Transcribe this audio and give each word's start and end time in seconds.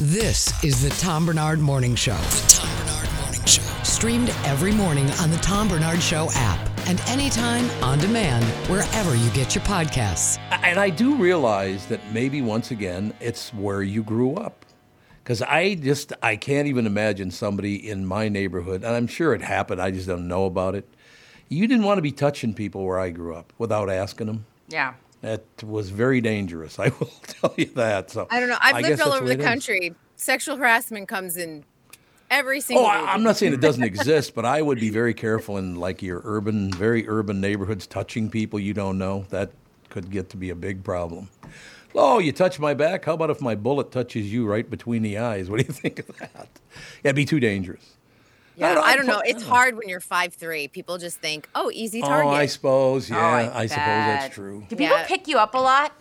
This 0.00 0.52
is 0.64 0.82
the 0.82 0.90
Tom 1.00 1.24
Barnard 1.24 1.60
Morning 1.60 1.94
Show. 1.94 2.16
The 2.16 2.46
Tom 2.48 2.86
Barnard 2.88 3.14
Morning 3.20 3.44
Show. 3.44 3.62
Streamed 3.84 4.30
every 4.44 4.72
morning 4.72 5.08
on 5.20 5.30
the 5.30 5.36
Tom 5.36 5.68
Barnard 5.68 6.02
Show 6.02 6.30
app 6.32 6.68
and 6.88 7.00
anytime 7.02 7.70
on 7.80 8.00
demand 8.00 8.44
wherever 8.68 9.14
you 9.14 9.30
get 9.30 9.54
your 9.54 9.62
podcasts. 9.62 10.40
And 10.50 10.80
I 10.80 10.90
do 10.90 11.14
realize 11.14 11.86
that 11.86 12.00
maybe 12.12 12.42
once 12.42 12.72
again 12.72 13.14
it's 13.20 13.54
where 13.54 13.84
you 13.84 14.02
grew 14.02 14.34
up. 14.34 14.66
Because 15.22 15.42
I 15.42 15.76
just 15.76 16.12
I 16.24 16.34
can't 16.34 16.66
even 16.66 16.86
imagine 16.86 17.30
somebody 17.30 17.88
in 17.88 18.04
my 18.04 18.28
neighborhood, 18.28 18.82
and 18.82 18.96
I'm 18.96 19.06
sure 19.06 19.32
it 19.32 19.42
happened. 19.42 19.80
I 19.80 19.92
just 19.92 20.08
don't 20.08 20.26
know 20.26 20.46
about 20.46 20.74
it. 20.74 20.92
You 21.48 21.68
didn't 21.68 21.84
want 21.84 21.98
to 21.98 22.02
be 22.02 22.10
touching 22.10 22.52
people 22.52 22.84
where 22.84 22.98
I 22.98 23.10
grew 23.10 23.36
up 23.36 23.52
without 23.58 23.88
asking 23.88 24.26
them. 24.26 24.46
Yeah. 24.66 24.94
That 25.24 25.42
was 25.62 25.88
very 25.88 26.20
dangerous. 26.20 26.78
I 26.86 26.88
will 27.00 27.10
tell 27.26 27.54
you 27.56 27.66
that. 27.76 28.10
So 28.10 28.26
I 28.30 28.40
don't 28.40 28.50
know. 28.50 28.58
I've 28.60 28.76
I 28.76 28.80
lived 28.80 29.00
all 29.00 29.12
over 29.12 29.26
the 29.26 29.32
it 29.34 29.40
is. 29.40 29.46
country. 29.46 29.94
Sexual 30.16 30.56
harassment 30.56 31.08
comes 31.08 31.36
in 31.38 31.64
every 32.30 32.58
Oh, 32.58 32.60
single. 32.60 32.86
I, 32.86 32.98
I'm 33.00 33.22
not 33.22 33.36
saying 33.36 33.54
it 33.54 33.60
doesn't 33.68 33.82
exist, 33.82 34.34
but 34.34 34.44
I 34.44 34.60
would 34.60 34.78
be 34.78 34.90
very 34.90 35.14
careful 35.14 35.56
in 35.56 35.76
like 35.76 36.02
your 36.02 36.20
urban, 36.24 36.70
very 36.72 37.08
urban 37.08 37.40
neighborhoods, 37.40 37.86
touching 37.86 38.28
people 38.30 38.60
you 38.60 38.74
don't 38.74 38.98
know. 38.98 39.24
That 39.30 39.50
could 39.88 40.10
get 40.10 40.28
to 40.30 40.36
be 40.36 40.50
a 40.50 40.54
big 40.54 40.84
problem. 40.84 41.30
Oh, 41.94 42.18
you 42.18 42.32
touch 42.32 42.58
my 42.58 42.74
back? 42.74 43.04
How 43.06 43.14
about 43.14 43.30
if 43.30 43.40
my 43.40 43.54
bullet 43.54 43.92
touches 43.92 44.30
you 44.32 44.46
right 44.46 44.68
between 44.68 45.02
the 45.02 45.16
eyes? 45.18 45.48
What 45.48 45.60
do 45.60 45.66
you 45.66 45.72
think 45.82 46.00
of 46.00 46.08
that? 46.18 46.48
Yeah, 47.02 47.10
it'd 47.10 47.16
be 47.16 47.24
too 47.24 47.40
dangerous. 47.40 47.96
Yeah, 48.56 48.74
don't 48.74 48.84
I 48.84 48.96
don't 48.96 49.06
know. 49.06 49.20
It's 49.24 49.42
hard 49.42 49.76
when 49.76 49.88
you're 49.88 50.00
five 50.00 50.34
three. 50.34 50.68
People 50.68 50.98
just 50.98 51.18
think, 51.18 51.48
oh, 51.54 51.70
easy 51.74 52.00
target. 52.00 52.26
Oh, 52.26 52.30
I 52.30 52.46
suppose. 52.46 53.10
Oh, 53.10 53.14
yeah, 53.14 53.20
I 53.26 53.60
I, 53.62 53.66
suppose 53.66 53.76
that's 53.76 54.34
true. 54.34 54.60
Do 54.68 54.76
people 54.76 54.96
Yeah. 54.96 55.06
pick 55.06 55.26
you 55.28 55.38
up 55.38 55.54
a 55.54 55.58
lot? 55.58 55.92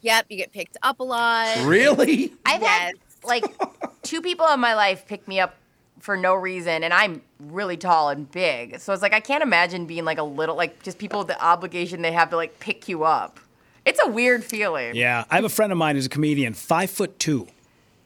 Yep, 0.00 0.26
you 0.28 0.36
get 0.36 0.52
picked 0.52 0.76
up 0.82 1.00
a 1.00 1.04
lot. 1.04 1.64
Really? 1.64 2.32
I've 2.44 2.62
had 2.62 2.94
like 3.22 3.44
two 4.02 4.20
people 4.20 4.46
in 4.48 4.60
my 4.60 4.74
life 4.74 5.06
pick 5.06 5.26
me 5.28 5.40
up 5.40 5.54
for 6.00 6.16
no 6.16 6.34
reason, 6.34 6.82
and 6.84 6.92
I'm 6.92 7.22
really 7.40 7.76
tall 7.78 8.10
and 8.10 8.30
big. 8.30 8.78
So 8.80 8.92
it's 8.92 9.00
like 9.00 9.14
I 9.14 9.20
can't 9.20 9.42
imagine 9.42 9.86
being 9.86 10.04
like 10.04 10.18
a 10.18 10.22
little 10.24 10.56
like 10.56 10.82
just 10.82 10.98
people 10.98 11.24
the 11.24 11.42
obligation 11.42 12.02
they 12.02 12.12
have 12.12 12.28
to 12.30 12.36
like 12.36 12.58
pick 12.60 12.88
you 12.88 13.04
up. 13.04 13.40
It's 13.86 14.00
a 14.02 14.08
weird 14.08 14.42
feeling. 14.44 14.94
Yeah, 14.96 15.24
I 15.30 15.36
have 15.36 15.44
a 15.44 15.48
friend 15.50 15.70
of 15.72 15.78
mine 15.78 15.94
who's 15.94 16.06
a 16.06 16.10
comedian, 16.10 16.54
five 16.54 16.90
foot 16.90 17.18
two. 17.18 17.46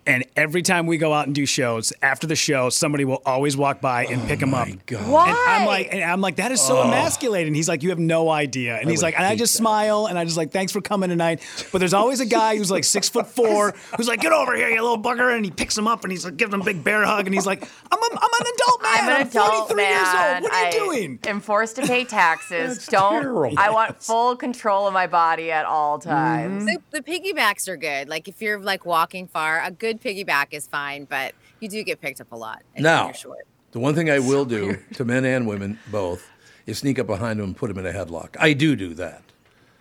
And 0.08 0.24
every 0.36 0.62
time 0.62 0.86
we 0.86 0.96
go 0.96 1.12
out 1.12 1.26
and 1.26 1.34
do 1.34 1.44
shows, 1.44 1.92
after 2.00 2.26
the 2.26 2.34
show, 2.34 2.70
somebody 2.70 3.04
will 3.04 3.20
always 3.26 3.58
walk 3.58 3.82
by 3.82 4.06
and 4.06 4.26
pick 4.26 4.40
him 4.40 4.54
oh 4.54 4.56
up. 4.56 4.68
God. 4.86 5.06
Why? 5.06 5.28
And 5.28 5.36
I'm 5.36 5.66
like, 5.66 5.88
and 5.92 6.02
I'm 6.02 6.22
like, 6.22 6.36
that 6.36 6.50
is 6.50 6.62
so 6.62 6.78
oh. 6.78 6.88
emasculating. 6.88 7.54
He's 7.54 7.68
like, 7.68 7.82
you 7.82 7.90
have 7.90 7.98
no 7.98 8.30
idea. 8.30 8.78
And 8.78 8.88
he's 8.88 9.02
like, 9.02 9.16
and 9.18 9.26
I 9.26 9.36
just 9.36 9.52
that. 9.52 9.58
smile 9.58 10.06
and 10.06 10.18
I 10.18 10.24
just 10.24 10.38
like, 10.38 10.50
thanks 10.50 10.72
for 10.72 10.80
coming 10.80 11.10
tonight. 11.10 11.42
But 11.72 11.80
there's 11.80 11.92
always 11.92 12.20
a 12.20 12.26
guy 12.26 12.56
who's 12.56 12.70
like 12.70 12.84
six 12.84 13.10
foot 13.10 13.26
four 13.26 13.74
who's 13.98 14.08
like, 14.08 14.20
get 14.20 14.32
over 14.32 14.56
here, 14.56 14.70
you 14.70 14.80
little 14.80 14.98
bugger. 14.98 15.36
And 15.36 15.44
he 15.44 15.50
picks 15.50 15.76
him 15.76 15.86
up 15.86 16.04
and 16.04 16.10
he's 16.10 16.24
like, 16.24 16.38
giving 16.38 16.54
him 16.54 16.62
a 16.62 16.64
big 16.64 16.82
bear 16.82 17.04
hug. 17.04 17.26
And 17.26 17.34
he's 17.34 17.46
like, 17.46 17.62
I'm, 17.92 17.98
a, 17.98 18.08
I'm 18.10 18.30
an 18.40 18.46
adult 18.54 18.77
man. 18.77 18.77
I'm 18.88 19.08
an 19.08 19.26
adult 19.26 19.68
43 19.68 19.76
man. 19.76 19.90
years 19.92 20.08
old. 20.08 20.42
What 20.42 20.52
are 20.52 20.62
you 20.62 20.66
I 20.66 20.70
doing? 20.70 21.18
am 21.26 21.40
forced 21.40 21.76
to 21.76 21.82
pay 21.86 22.04
taxes. 22.04 22.76
That's 22.76 22.86
Don't. 22.88 23.22
terrible. 23.22 23.54
I 23.58 23.70
want 23.70 24.02
full 24.02 24.36
control 24.36 24.86
of 24.86 24.94
my 24.94 25.06
body 25.06 25.50
at 25.50 25.64
all 25.66 25.98
mm-hmm. 25.98 26.08
times. 26.10 26.64
The, 26.66 26.78
the 26.90 27.02
piggybacks 27.02 27.68
are 27.68 27.76
good. 27.76 28.08
Like 28.08 28.28
if 28.28 28.40
you're 28.42 28.58
like 28.58 28.84
walking 28.86 29.26
far, 29.26 29.62
a 29.62 29.70
good 29.70 30.00
piggyback 30.00 30.48
is 30.52 30.66
fine, 30.66 31.04
but 31.04 31.34
you 31.60 31.68
do 31.68 31.82
get 31.82 32.00
picked 32.00 32.20
up 32.20 32.32
a 32.32 32.36
lot. 32.36 32.62
and 32.74 32.82
Now, 32.82 33.06
you're 33.06 33.14
short. 33.14 33.46
the 33.72 33.78
one 33.80 33.94
thing 33.94 34.10
I 34.10 34.18
will 34.18 34.44
do 34.44 34.78
to 34.94 35.04
men 35.04 35.24
and 35.24 35.46
women 35.46 35.78
both 35.90 36.28
is 36.66 36.78
sneak 36.78 36.98
up 36.98 37.06
behind 37.06 37.38
them 37.40 37.46
and 37.46 37.56
put 37.56 37.68
them 37.68 37.78
in 37.78 37.86
a 37.86 37.92
headlock. 37.92 38.36
I 38.38 38.52
do 38.52 38.76
do 38.76 38.94
that, 38.94 39.22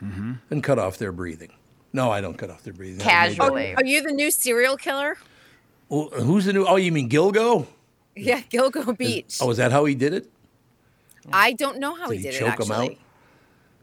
mm-hmm. 0.02 0.33
and 0.49 0.64
cut 0.64 0.80
off 0.80 0.97
their 0.97 1.11
breathing. 1.11 1.52
No, 1.94 2.11
I 2.11 2.21
don't 2.21 2.38
cut 2.38 2.49
off 2.49 2.64
their 2.64 2.73
breathing. 2.73 2.99
That 2.99 3.05
would 3.05 3.30
make- 3.30 3.38
Casually. 3.38 3.75
Are 3.75 3.86
you 3.86 4.02
the 4.02 4.11
new 4.11 4.31
serial 4.31 4.77
killer? 4.77 5.17
Well, 5.89 6.09
who's 6.14 6.45
the 6.45 6.53
new? 6.53 6.66
Oh, 6.66 6.75
you 6.75 6.92
mean 6.92 7.09
Gilgo? 7.09 7.66
Yeah, 8.18 8.42
Gilgo 8.52 8.98
Beach. 8.98 9.38
Oh, 9.42 9.50
is 9.52 9.58
that 9.58 9.72
how 9.72 9.86
he 9.86 9.96
did 9.96 10.14
it? 10.14 10.30
I 11.32 11.54
don't 11.54 11.80
know 11.80 11.94
how 11.96 12.08
Did 12.08 12.12
he 12.14 12.18
he 12.18 12.23
did 12.32 12.36
it 12.36 12.40
choke 12.40 12.60
him 12.62 12.72
out? 12.72 12.92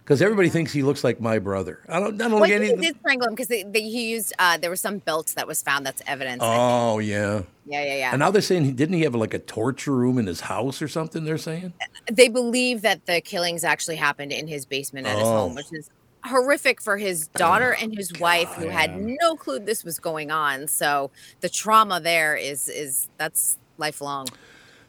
Because 0.03 0.21
everybody 0.21 0.51
thinks 0.51 0.71
he 0.71 0.83
looks 0.83 1.03
like 1.03 1.19
my 1.19 1.39
brother. 1.39 1.81
I 1.89 1.99
don't. 1.99 2.21
I 2.21 2.29
don't 2.29 2.33
Well, 2.41 2.45
he 2.45 2.53
anything. 2.53 2.81
did 2.81 2.97
strangle 2.99 3.29
him 3.29 3.35
because 3.35 3.49
he 3.49 4.11
used. 4.11 4.35
Uh, 4.39 4.59
there 4.59 4.69
was 4.69 4.81
some 4.81 4.99
belt 4.99 5.33
that 5.37 5.47
was 5.47 5.63
found. 5.63 5.87
That's 5.87 6.03
evidence. 6.07 6.41
Oh 6.45 6.99
yeah. 6.99 7.43
Yeah, 7.65 7.83
yeah, 7.83 7.95
yeah. 7.97 8.11
And 8.13 8.19
now 8.19 8.31
they're 8.31 8.43
saying 8.43 8.65
he 8.67 8.73
didn't 8.73 8.97
he 8.97 9.03
have 9.03 9.15
like 9.15 9.33
a 9.33 9.39
torture 9.39 9.93
room 9.95 10.19
in 10.19 10.27
his 10.27 10.41
house 10.43 10.83
or 10.83 10.89
something? 10.89 11.25
They're 11.25 11.39
saying. 11.39 11.73
they 12.13 12.29
believe 12.29 12.83
that 12.83 13.07
the 13.07 13.23
killings 13.23 13.65
actually 13.65 13.97
happened 13.97 14.33
in 14.33 14.47
his 14.47 14.67
basement 14.67 15.07
at 15.07 15.15
his 15.19 15.27
home, 15.27 15.53
Oh. 15.53 15.55
which 15.55 15.73
is 15.73 15.91
horrific 16.23 16.83
for 16.83 16.97
his 16.99 17.29
daughter 17.29 17.75
and 17.81 17.95
his 17.97 18.13
wife 18.19 18.49
who 18.55 18.69
had 18.69 18.99
no 19.01 19.37
clue 19.37 19.59
this 19.59 19.85
was 19.85 19.99
going 19.99 20.31
on. 20.31 20.67
So 20.69 21.11
the 21.41 21.49
trauma 21.49 21.99
there 22.01 22.37
is 22.37 22.69
is 22.69 23.09
that's 23.17 23.57
lifelong. 23.79 24.29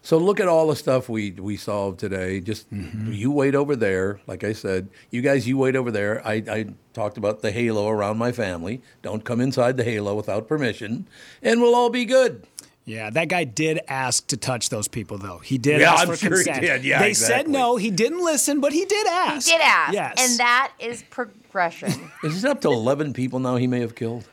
So 0.01 0.19
look 0.19 0.39
at 0.39 0.47
all 0.47 0.67
the 0.67 0.75
stuff 0.75 1.09
we 1.09 1.31
we 1.31 1.57
solved 1.57 1.99
today. 1.99 2.39
Just 2.39 2.71
Mm-hmm. 2.71 3.11
you 3.11 3.31
wait 3.31 3.55
over 3.55 3.75
there. 3.75 4.19
Like 4.27 4.43
I 4.43 4.53
said, 4.53 4.87
you 5.09 5.21
guys, 5.23 5.47
you 5.47 5.57
wait 5.57 5.75
over 5.75 5.89
there. 5.89 6.21
I, 6.25 6.33
I 6.47 6.65
talked 6.93 7.17
about 7.17 7.41
the 7.41 7.51
halo 7.51 7.89
around 7.89 8.17
my 8.17 8.31
family. 8.31 8.81
Don't 9.01 9.25
come 9.25 9.41
inside 9.41 9.77
the 9.77 9.83
halo 9.83 10.13
without 10.13 10.47
permission, 10.47 11.07
and 11.41 11.59
we'll 11.59 11.73
all 11.73 11.89
be 11.89 12.05
good. 12.05 12.45
Yeah, 12.87 13.09
that 13.09 13.29
guy 13.29 13.45
did 13.45 13.79
ask 13.87 14.27
to 14.27 14.37
touch 14.37 14.69
those 14.69 14.87
people, 14.87 15.17
though. 15.17 15.39
He 15.39 15.57
did 15.57 15.81
Yeah, 15.81 15.93
ask 15.93 16.01
I'm 16.03 16.07
for 16.09 16.15
sure 16.17 16.37
he 16.37 16.43
did. 16.59 16.83
Yeah, 16.83 16.99
they 16.99 17.15
said 17.15 17.47
no. 17.47 17.77
He 17.77 17.89
didn't 17.89 18.23
listen, 18.23 18.61
but 18.61 18.73
he 18.73 18.85
did 18.85 19.07
ask. 19.07 19.47
He 19.47 19.53
did 19.57 19.61
ask. 19.63 19.91
Yes. 19.91 20.13
And 20.19 20.37
that 20.37 20.71
is 20.77 21.01
progression. 21.09 21.91
Is 22.23 22.43
it 22.43 22.47
up 22.51 22.61
to 22.61 22.67
eleven 22.67 23.11
people 23.11 23.39
now? 23.39 23.55
He 23.55 23.65
may 23.65 23.79
have 23.79 23.95
killed, 23.95 24.25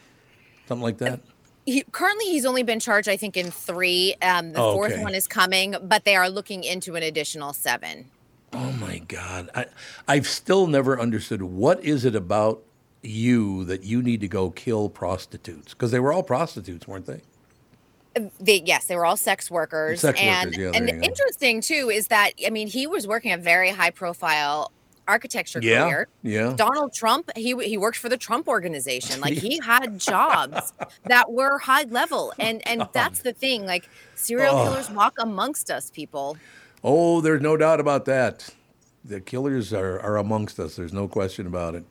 something 0.68 0.82
like 0.82 0.98
that. 0.98 1.20
He, 1.64 1.84
currently, 1.92 2.24
he's 2.26 2.44
only 2.44 2.62
been 2.64 2.80
charged, 2.80 3.08
I 3.08 3.16
think, 3.16 3.36
in 3.36 3.50
three. 3.50 4.14
Um, 4.20 4.52
the 4.52 4.60
Oh, 4.60 4.72
fourth 4.74 4.92
okay. 4.92 5.02
one 5.02 5.14
is 5.14 5.28
coming, 5.28 5.76
but 5.82 6.04
they 6.04 6.16
are 6.16 6.28
looking 6.28 6.64
into 6.64 6.96
an 6.96 7.02
additional 7.02 7.52
seven. 7.52 8.06
Oh 8.52 8.72
my 8.72 8.98
God, 8.98 9.48
I 9.54 9.66
I've 10.08 10.26
still 10.26 10.66
never 10.66 11.00
understood 11.00 11.40
what 11.42 11.82
is 11.84 12.04
it 12.04 12.14
about 12.14 12.62
you 13.02 13.64
that 13.64 13.82
you 13.84 14.02
need 14.02 14.20
to 14.20 14.28
go 14.28 14.50
kill 14.50 14.88
prostitutes 14.90 15.72
because 15.72 15.90
they 15.90 16.00
were 16.00 16.12
all 16.12 16.22
prostitutes, 16.22 16.86
weren't 16.86 17.06
they? 17.06 17.20
They, 18.38 18.60
yes, 18.62 18.84
they 18.84 18.94
were 18.96 19.06
all 19.06 19.16
sex 19.16 19.50
workers. 19.50 20.00
Sex 20.00 20.20
and 20.20 20.50
workers, 20.50 20.58
yeah, 20.62 20.70
and 20.74 20.86
there 20.86 20.96
you 20.96 21.00
go. 21.00 21.06
interesting 21.06 21.60
too 21.62 21.88
is 21.90 22.08
that 22.08 22.32
I 22.46 22.50
mean 22.50 22.68
he 22.68 22.86
was 22.86 23.06
working 23.06 23.32
a 23.32 23.38
very 23.38 23.70
high 23.70 23.90
profile 23.90 24.70
architecture 25.08 25.60
Yeah, 25.62 25.84
career. 25.84 26.08
yeah. 26.22 26.54
Donald 26.56 26.92
Trump, 26.92 27.30
he 27.36 27.54
he 27.64 27.76
worked 27.76 27.98
for 27.98 28.08
the 28.08 28.16
Trump 28.16 28.48
organization. 28.48 29.20
Like 29.20 29.34
he 29.34 29.58
had 29.64 29.98
jobs 29.98 30.72
that 31.06 31.30
were 31.32 31.58
high 31.58 31.84
level, 31.84 32.32
and 32.38 32.66
and 32.66 32.86
that's 32.92 33.20
the 33.22 33.32
thing. 33.32 33.66
Like 33.66 33.88
serial 34.14 34.54
Oh. 34.56 34.64
killers 34.64 34.90
walk 34.90 35.14
amongst 35.18 35.70
us, 35.70 35.90
people. 35.90 36.36
Oh, 36.84 37.20
there's 37.20 37.40
no 37.42 37.56
doubt 37.56 37.80
about 37.80 38.04
that. 38.06 38.50
The 39.04 39.20
killers 39.20 39.72
are, 39.72 39.98
are 40.00 40.16
amongst 40.16 40.58
us. 40.60 40.76
There's 40.76 40.92
no 40.92 41.08
question 41.08 41.46
about 41.46 41.74
it. 41.74 41.84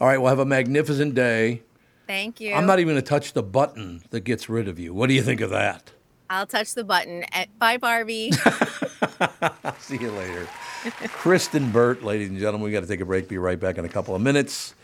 All 0.00 0.08
right, 0.08 0.18
we'll 0.18 0.28
have 0.30 0.38
a 0.38 0.44
magnificent 0.46 1.14
day. 1.14 1.62
Thank 2.06 2.40
you. 2.40 2.54
I'm 2.54 2.66
not 2.66 2.78
even 2.78 2.94
going 2.94 3.02
to 3.02 3.08
touch 3.08 3.32
the 3.32 3.42
button 3.42 4.02
that 4.10 4.20
gets 4.20 4.48
rid 4.48 4.68
of 4.68 4.78
you. 4.78 4.94
What 4.94 5.08
do 5.08 5.14
you 5.14 5.22
think 5.22 5.40
of 5.40 5.50
that? 5.50 5.90
I'll 6.30 6.46
touch 6.46 6.74
the 6.74 6.84
button. 6.84 7.24
At, 7.32 7.58
bye, 7.58 7.76
Barbie. 7.78 8.30
See 9.78 9.98
you 9.98 10.10
later. 10.10 10.48
Kristyn 11.08 11.70
Burtt, 11.70 12.02
ladies 12.02 12.28
and 12.28 12.38
gentlemen, 12.38 12.64
we 12.64 12.72
got 12.72 12.80
to 12.80 12.86
take 12.86 13.00
a 13.00 13.04
break. 13.04 13.28
Be 13.28 13.38
right 13.38 13.58
back 13.58 13.78
in 13.78 13.84
a 13.84 13.88
couple 13.88 14.14
of 14.14 14.22
minutes. 14.22 14.74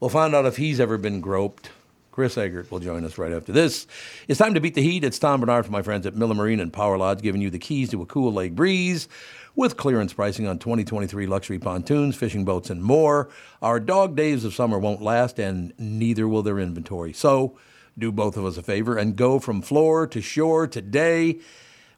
We'll 0.00 0.10
find 0.10 0.34
out 0.34 0.46
if 0.46 0.56
he's 0.56 0.80
ever 0.80 0.98
been 0.98 1.20
groped. 1.20 1.70
Chris 2.10 2.36
Egert 2.36 2.70
will 2.70 2.78
join 2.78 3.04
us 3.04 3.16
right 3.16 3.32
after 3.32 3.52
this. 3.52 3.86
It's 4.28 4.38
time 4.38 4.52
to 4.52 4.60
beat 4.60 4.74
the 4.74 4.82
heat. 4.82 5.02
It's 5.02 5.18
Tom 5.18 5.40
Barnard 5.40 5.64
from 5.64 5.72
my 5.72 5.80
friends 5.80 6.04
at 6.04 6.14
Miller 6.14 6.34
Marine 6.34 6.60
and 6.60 6.70
Power 6.70 6.98
Lodge, 6.98 7.22
giving 7.22 7.40
you 7.40 7.48
the 7.48 7.58
keys 7.58 7.90
to 7.90 8.02
a 8.02 8.06
cool 8.06 8.32
lake 8.32 8.54
breeze 8.54 9.08
with 9.54 9.78
clearance 9.78 10.12
pricing 10.12 10.46
on 10.46 10.58
2023 10.58 11.26
luxury 11.26 11.58
pontoons, 11.58 12.14
fishing 12.14 12.44
boats, 12.44 12.68
and 12.68 12.82
more. 12.82 13.30
Our 13.62 13.80
dog 13.80 14.14
days 14.14 14.44
of 14.44 14.54
summer 14.54 14.78
won't 14.78 15.00
last, 15.00 15.38
and 15.38 15.72
neither 15.78 16.28
will 16.28 16.42
their 16.42 16.58
inventory. 16.58 17.14
So, 17.14 17.56
do 17.96 18.12
both 18.12 18.36
of 18.36 18.44
us 18.44 18.56
a 18.58 18.62
favor 18.62 18.96
and 18.96 19.16
go 19.16 19.38
from 19.38 19.62
floor 19.62 20.06
to 20.06 20.20
shore 20.20 20.66
today 20.66 21.38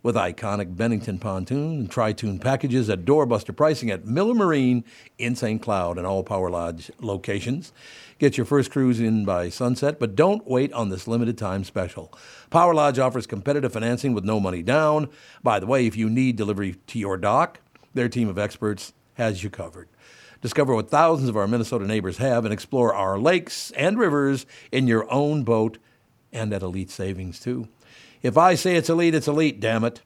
with 0.05 0.15
iconic 0.17 0.77
Bennington 0.77 1.19
pontoon 1.19 1.81
and 1.81 1.91
tri-toon 1.91 2.39
packages 2.39 2.91
at 2.91 3.07
doorbuster 3.07 3.57
pricing 3.57 3.91
at 3.91 4.05
Miller 4.05 4.35
Marine 4.35 4.85
in 5.17 5.35
St. 5.35 5.63
Cloud 5.63 5.97
and 5.97 6.07
all 6.07 6.23
Power 6.23 6.51
Lodge 6.51 6.93
locations. 7.01 7.73
Get 8.19 8.37
your 8.37 8.45
first 8.45 8.71
cruise 8.71 9.01
in 9.01 9.25
by 9.25 9.49
sunset, 9.49 9.99
but 9.99 10.15
don't 10.15 10.47
wait 10.47 10.75
on 10.75 10.91
this 10.91 11.09
limited 11.09 11.39
time 11.39 11.65
special. 11.65 12.13
Power 12.51 12.75
Lodge 12.75 12.99
offers 12.99 13.27
competitive 13.27 13.73
financing 13.73 14.13
with 14.13 14.25
no 14.25 14.39
money 14.39 14.63
down. 14.63 15.09
By 15.43 15.59
the 15.59 15.67
way, 15.67 15.87
if 15.87 15.97
you 15.97 16.11
need 16.11 16.37
delivery 16.37 16.77
to 16.89 16.99
your 16.99 17.17
dock, 17.17 17.61
their 17.95 18.11
team 18.11 18.29
of 18.29 18.39
experts 18.39 18.93
has 19.15 19.43
you 19.43 19.49
covered. 19.49 19.89
Discover 20.43 20.75
what 20.75 20.91
thousands 20.91 21.31
of 21.31 21.37
our 21.39 21.49
Minnesota 21.49 21.87
neighbors 21.87 22.19
have 22.19 22.45
and 22.45 22.53
explore 22.53 22.95
our 22.95 23.19
lakes 23.19 23.71
and 23.71 23.99
rivers 23.99 24.45
in 24.71 24.87
your 24.87 25.11
own 25.11 25.45
boat 25.45 25.79
and 26.31 26.53
at 26.53 26.63
elite 26.63 26.91
savings 26.91 27.41
too. 27.41 27.69
If 28.25 28.39
I 28.39 28.55
say 28.55 28.77
it's 28.77 28.89
elite, 28.89 29.15
it's 29.15 29.29
elite, 29.29 29.61
damn 29.61 29.85
it. 29.85 30.01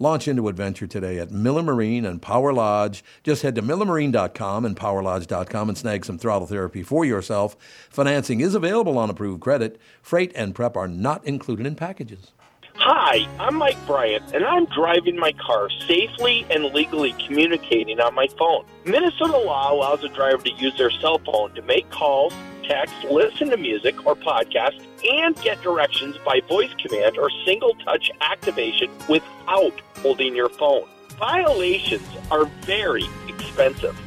Launch 0.00 0.26
into 0.26 0.48
adventure 0.48 0.88
today 0.88 1.20
at 1.20 1.30
Miller 1.30 1.62
Marine 1.62 2.04
and 2.04 2.20
Power 2.20 2.52
Lodge. 2.52 3.04
Just 3.22 3.42
head 3.42 3.54
to 3.54 3.62
millermarine.com 3.62 4.64
and 4.64 4.76
powerlodge.com 4.76 5.68
and 5.68 5.78
snag 5.78 6.04
some 6.04 6.18
throttle 6.18 6.48
therapy 6.48 6.82
for 6.82 7.04
yourself. 7.04 7.56
Financing 7.88 8.40
is 8.40 8.56
available 8.56 8.98
on 8.98 9.10
approved 9.10 9.40
credit. 9.40 9.80
Freight 10.02 10.32
and 10.34 10.56
prep 10.56 10.76
are 10.76 10.88
not 10.88 11.24
included 11.24 11.64
in 11.64 11.76
packages. 11.76 12.32
Hi, 12.74 13.28
I'm 13.38 13.54
Mike 13.54 13.78
Bryant, 13.86 14.34
and 14.34 14.44
I'm 14.44 14.64
driving 14.66 15.16
my 15.16 15.30
car 15.34 15.70
safely 15.86 16.44
and 16.50 16.64
legally 16.64 17.14
communicating 17.24 18.00
on 18.00 18.12
my 18.12 18.26
phone. 18.36 18.64
Minnesota 18.84 19.38
law 19.38 19.72
allows 19.72 20.02
a 20.02 20.08
driver 20.08 20.42
to 20.42 20.52
use 20.54 20.76
their 20.78 20.90
cell 20.90 21.20
phone 21.20 21.54
to 21.54 21.62
make 21.62 21.88
calls, 21.90 22.34
text, 22.72 22.94
listen 23.10 23.50
to 23.50 23.56
music 23.56 24.06
or 24.06 24.14
podcast, 24.16 24.82
and 25.04 25.36
get 25.42 25.60
directions 25.60 26.16
by 26.24 26.40
voice 26.48 26.72
command 26.78 27.18
or 27.18 27.28
single 27.44 27.74
touch 27.84 28.10
activation 28.22 28.90
without 29.08 29.78
holding 29.98 30.34
your 30.34 30.48
phone. 30.48 30.86
Violations 31.18 32.08
are 32.30 32.46
very 32.62 33.04
expensive. 33.28 33.98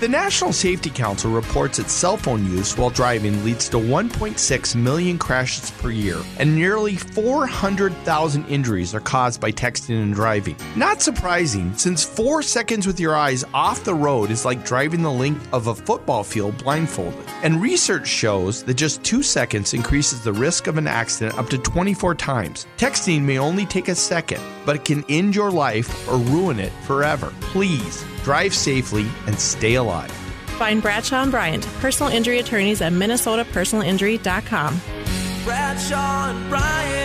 The 0.00 0.06
National 0.06 0.52
Safety 0.52 0.90
Council 0.90 1.32
reports 1.32 1.78
that 1.78 1.90
cell 1.90 2.16
phone 2.16 2.48
use 2.48 2.78
while 2.78 2.88
driving 2.88 3.44
leads 3.44 3.68
to 3.70 3.78
1.6 3.78 4.76
million 4.76 5.18
crashes 5.18 5.72
per 5.72 5.90
year, 5.90 6.22
and 6.38 6.54
nearly 6.54 6.94
400,000 6.94 8.46
injuries 8.46 8.94
are 8.94 9.00
caused 9.00 9.40
by 9.40 9.50
texting 9.50 10.00
and 10.00 10.14
driving. 10.14 10.54
Not 10.76 11.02
surprising, 11.02 11.76
since 11.76 12.04
four 12.04 12.42
seconds 12.42 12.86
with 12.86 13.00
your 13.00 13.16
eyes 13.16 13.44
off 13.52 13.82
the 13.82 13.92
road 13.92 14.30
is 14.30 14.44
like 14.44 14.64
driving 14.64 15.02
the 15.02 15.10
length 15.10 15.52
of 15.52 15.66
a 15.66 15.74
football 15.74 16.22
field 16.22 16.56
blindfolded. 16.58 17.24
And 17.42 17.60
research 17.60 18.06
shows 18.06 18.62
that 18.62 18.74
just 18.74 19.02
two 19.02 19.24
seconds 19.24 19.74
increases 19.74 20.22
the 20.22 20.32
risk 20.32 20.68
of 20.68 20.78
an 20.78 20.86
accident 20.86 21.36
up 21.36 21.48
to 21.48 21.58
24 21.58 22.14
times. 22.14 22.68
Texting 22.76 23.22
may 23.22 23.40
only 23.40 23.66
take 23.66 23.88
a 23.88 23.96
second, 23.96 24.44
but 24.64 24.76
it 24.76 24.84
can 24.84 25.04
end 25.08 25.34
your 25.34 25.50
life 25.50 26.08
or 26.08 26.18
ruin 26.18 26.60
it 26.60 26.72
forever. 26.86 27.32
Please 27.40 28.04
drive 28.18 28.54
safely 28.54 29.06
and 29.26 29.38
stay 29.38 29.74
alive. 29.74 30.10
Find 30.58 30.82
Bradshaw 30.82 31.22
and 31.22 31.30
Bryant, 31.30 31.66
personal 31.80 32.12
injury 32.12 32.38
attorneys 32.38 32.80
at 32.82 32.92
minnesotapersonalinjury.com. 32.92 34.80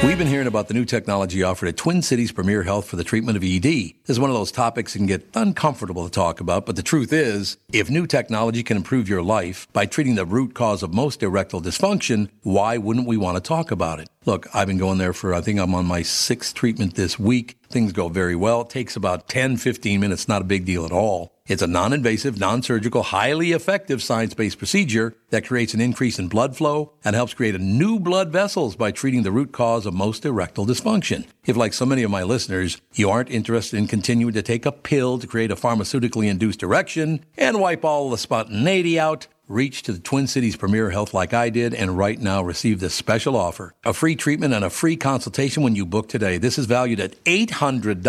We've 0.04 0.18
been 0.18 0.28
hearing 0.28 0.48
about 0.48 0.68
the 0.68 0.74
new 0.74 0.84
technology 0.84 1.44
offered 1.44 1.70
at 1.70 1.78
Twin 1.78 2.02
Cities 2.02 2.32
Premier 2.32 2.64
Health 2.64 2.88
for 2.88 2.98
the 2.98 3.04
treatment 3.04 3.38
of 3.38 3.44
ED. 3.44 3.94
Is 4.08 4.20
one 4.20 4.30
of 4.30 4.36
those 4.36 4.52
topics 4.52 4.94
that 4.94 5.00
can 5.00 5.08
get 5.08 5.26
uncomfortable 5.34 6.04
to 6.04 6.12
talk 6.12 6.42
about, 6.42 6.66
but 6.66 6.76
the 6.76 6.84
truth 6.84 7.14
is, 7.14 7.58
if 7.72 7.90
new 7.90 8.06
technology 8.06 8.64
can 8.64 8.76
improve 8.76 9.08
your 9.08 9.24
life 9.24 9.68
by 9.72 9.86
treating 9.86 10.16
the 10.16 10.26
root 10.26 10.54
cause 10.54 10.84
of 10.84 10.94
most 10.94 11.24
erectile 11.24 11.62
dysfunction, 11.62 12.30
why 12.42 12.78
wouldn't 12.78 13.08
we 13.08 13.16
want 13.16 13.38
to 13.38 13.42
talk 13.42 13.72
about 13.72 14.00
it? 14.00 14.10
Look, 14.26 14.48
I've 14.54 14.68
been 14.68 14.78
going 14.78 14.98
there 14.98 15.14
for, 15.14 15.34
I 15.34 15.42
think 15.42 15.60
I'm 15.60 15.74
on 15.74 15.86
my 15.86 16.02
sixth 16.02 16.54
treatment 16.54 16.96
this 16.96 17.18
week. 17.18 17.58
Things 17.70 17.94
go 17.94 18.10
very 18.10 18.36
well. 18.36 18.62
It 18.62 18.70
takes 18.70 18.96
about 18.96 19.30
10, 19.30 19.58
15 19.58 20.00
minutes, 20.00 20.28
not 20.28 20.42
a 20.42 20.46
big 20.46 20.66
deal 20.66 20.86
at 20.86 20.92
all. 20.92 21.33
It's 21.46 21.62
a 21.62 21.68
non 21.68 21.92
invasive, 21.92 22.40
non 22.40 22.64
surgical, 22.64 23.04
highly 23.04 23.52
effective 23.52 24.02
science 24.02 24.34
based 24.34 24.58
procedure 24.58 25.14
that 25.30 25.46
creates 25.46 25.74
an 25.74 25.82
increase 25.82 26.18
in 26.18 26.30
blood 26.30 26.56
flow 26.56 26.94
and 27.04 27.18
helps 27.18 27.34
create 27.34 27.60
new 27.60 28.00
blood 28.00 28.32
vessels 28.32 28.78
by 28.78 28.92
treating 28.92 29.24
the 29.24 29.32
root 29.32 29.52
cause 29.52 29.86
of 29.86 29.94
most 29.94 30.24
erectile 30.24 30.66
dysfunction. 30.66 31.26
If, 31.46 31.58
like 31.58 31.74
so 31.74 31.86
many 31.86 32.02
of 32.04 32.12
my 32.12 32.24
listeners, 32.24 32.80
you 32.94 33.10
aren't 33.10 33.30
interested 33.30 33.78
in 33.78 33.88
continuing 33.88 34.32
to 34.36 34.42
take 34.42 34.66
a 34.66 34.72
pill 34.72 35.20
to 35.20 35.28
create 35.28 35.52
a 35.52 35.58
pharmaceutically 35.58 36.30
induced 36.30 36.64
erection 36.64 37.26
and 37.38 37.60
wipe 37.60 37.84
all 37.84 38.10
the 38.10 38.18
spontaneity 38.18 38.98
out, 38.98 39.28
reach 39.48 39.82
to 39.84 39.92
the 39.92 40.00
Twin 40.00 40.26
Cities 40.28 40.56
Premier 40.56 40.92
Health 40.92 41.14
like 41.14 41.34
I 41.34 41.50
did 41.50 41.74
and 41.74 41.98
right 41.98 42.20
now 42.20 42.42
receive 42.42 42.80
this 42.80 42.94
special 42.94 43.36
offer. 43.36 43.74
A 43.84 43.92
free 43.94 44.16
treatment 44.16 44.54
and 44.54 44.64
a 44.64 44.70
free 44.70 44.96
consultation 44.96 45.64
when 45.64 45.76
you 45.76 45.86
book 45.86 46.08
today. 46.10 46.38
This 46.38 46.58
is 46.58 46.66
valued 46.66 47.00
at 47.00 47.24
$800, 47.26 48.02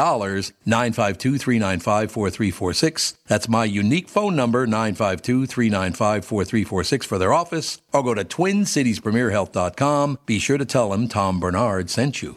952-395-4346. 0.66 3.14
That's 3.26 3.48
my 3.48 3.64
unique 3.64 4.08
phone 4.08 4.36
number, 4.36 4.66
952-395-4346 4.66 7.04
for 7.04 7.18
their 7.18 7.32
office 7.32 7.80
or 7.92 8.02
go 8.02 8.14
to 8.14 8.24
twincitiespremierhealth.com. 8.24 10.18
Be 10.26 10.38
sure 10.38 10.58
to 10.58 10.64
tell 10.64 10.90
them 10.90 11.08
Tom 11.08 11.40
Barnard 11.40 11.90
sent 11.90 12.22
you. 12.22 12.36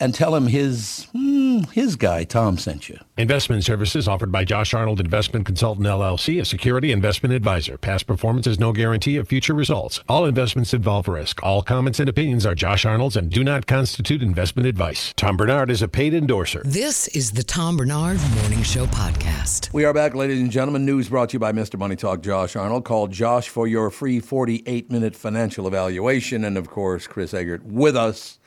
and 0.00 0.14
tell 0.14 0.34
him 0.34 0.46
his 0.46 1.06
hmm, 1.12 1.60
his 1.72 1.96
guy 1.96 2.24
Tom 2.24 2.58
sent 2.58 2.88
you. 2.88 2.98
Investment 3.16 3.64
services 3.64 4.06
offered 4.06 4.30
by 4.30 4.44
Josh 4.44 4.74
Arnold 4.74 5.00
Investment 5.00 5.46
Consultant 5.46 5.86
LLC, 5.86 6.40
a 6.40 6.44
security 6.44 6.92
investment 6.92 7.34
advisor. 7.34 7.78
Past 7.78 8.06
performance 8.06 8.46
is 8.46 8.58
no 8.58 8.72
guarantee 8.72 9.16
of 9.16 9.28
future 9.28 9.54
results. 9.54 10.00
All 10.08 10.26
investments 10.26 10.74
involve 10.74 11.08
risk. 11.08 11.42
All 11.42 11.62
comments 11.62 12.00
and 12.00 12.08
opinions 12.08 12.44
are 12.44 12.54
Josh 12.54 12.84
Arnold's 12.84 13.16
and 13.16 13.30
do 13.30 13.42
not 13.42 13.66
constitute 13.66 14.22
investment 14.22 14.68
advice. 14.68 15.14
Tom 15.16 15.36
Barnard 15.36 15.70
is 15.70 15.82
a 15.82 15.88
paid 15.88 16.14
endorser. 16.14 16.62
This 16.64 17.08
is 17.08 17.32
the 17.32 17.42
Tom 17.42 17.76
Barnard 17.76 18.20
Morning 18.40 18.62
Show 18.62 18.86
podcast. 18.86 19.72
We 19.72 19.84
are 19.84 19.94
back, 19.94 20.14
ladies 20.14 20.40
and 20.40 20.50
gentlemen. 20.50 20.84
News 20.84 21.08
brought 21.08 21.30
to 21.30 21.34
you 21.34 21.38
by 21.38 21.52
Mr. 21.52 21.78
Money 21.78 21.96
Talk, 21.96 22.22
Josh 22.22 22.56
Arnold. 22.56 22.84
Call 22.84 23.08
Josh 23.08 23.48
for 23.48 23.66
your 23.66 23.90
free 23.90 24.20
48 24.20 24.90
minute 24.90 25.16
financial 25.16 25.66
evaluation. 25.66 26.44
And 26.44 26.58
of 26.58 26.68
course, 26.68 27.06
Chris 27.06 27.32
Egert 27.32 27.64
with 27.64 27.96
us. 27.96 28.38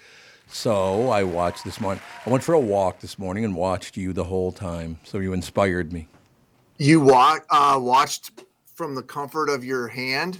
So 0.51 1.09
I 1.09 1.23
watched 1.23 1.63
this 1.63 1.79
morning. 1.79 2.01
I 2.25 2.29
went 2.29 2.43
for 2.43 2.53
a 2.53 2.59
walk 2.59 2.99
this 2.99 3.19
morning 3.19 3.45
and 3.45 3.55
watched 3.55 3.95
you 3.95 4.13
the 4.13 4.23
whole 4.23 4.51
time. 4.51 4.99
So 5.03 5.19
you 5.19 5.31
inspired 5.31 5.93
me. 5.93 6.07
You 6.77 7.01
wa- 7.01 7.39
uh, 7.49 7.77
watched 7.81 8.43
from 8.73 8.95
the 8.95 9.03
comfort 9.03 9.49
of 9.49 9.63
your 9.63 9.87
hand? 9.87 10.39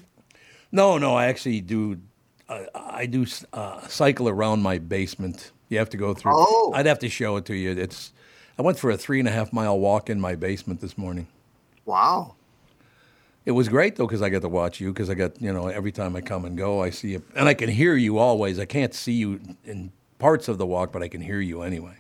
No, 0.72 0.98
no. 0.98 1.16
I 1.16 1.28
actually 1.28 1.62
do. 1.62 2.00
Uh, 2.48 2.64
I 2.74 3.06
do 3.06 3.26
uh, 3.54 3.88
cycle 3.88 4.28
around 4.28 4.62
my 4.62 4.80
basement. 4.80 5.52
You 5.70 5.78
have 5.78 5.90
to 5.92 5.98
go 5.98 6.14
through. 6.14 6.34
Oh. 6.36 6.72
I'd 6.74 6.88
have 6.88 7.00
to 7.00 7.10
show 7.10 7.38
it 7.38 7.46
to 7.46 7.56
you. 7.56 7.72
It's. 7.72 8.12
I 8.58 8.62
went 8.62 8.80
for 8.80 8.90
a 8.90 8.98
three 8.98 9.20
and 9.20 9.28
a 9.28 9.32
half 9.32 9.54
mile 9.54 9.80
walk 9.80 10.10
in 10.10 10.20
my 10.20 10.36
basement 10.36 10.82
this 10.82 10.98
morning. 10.98 11.28
Wow. 11.86 12.36
It 13.46 13.52
was 13.52 13.70
great 13.70 13.96
though 13.96 14.06
because 14.06 14.22
I 14.22 14.30
got 14.30 14.42
to 14.42 14.50
watch 14.50 14.80
you 14.80 14.92
because 14.92 15.10
I 15.10 15.14
got 15.14 15.42
you 15.42 15.52
know 15.54 15.68
every 15.68 15.92
time 15.92 16.16
I 16.16 16.22
come 16.22 16.46
and 16.46 16.58
go 16.58 16.84
I 16.84 16.90
see 16.90 17.12
you 17.12 17.24
and 17.36 17.48
I 17.48 17.54
can 17.54 17.70
hear 17.70 17.96
you 17.96 18.18
always. 18.18 18.60
I 18.60 18.66
can't 18.66 18.94
see 18.94 19.14
you 19.14 19.40
in 19.66 19.92
parts 20.20 20.48
of 20.48 20.58
the 20.58 20.66
walk, 20.66 20.92
but 20.92 21.02
I 21.02 21.08
can 21.08 21.22
hear 21.22 21.40
you 21.42 21.62
anyway. 21.64 21.96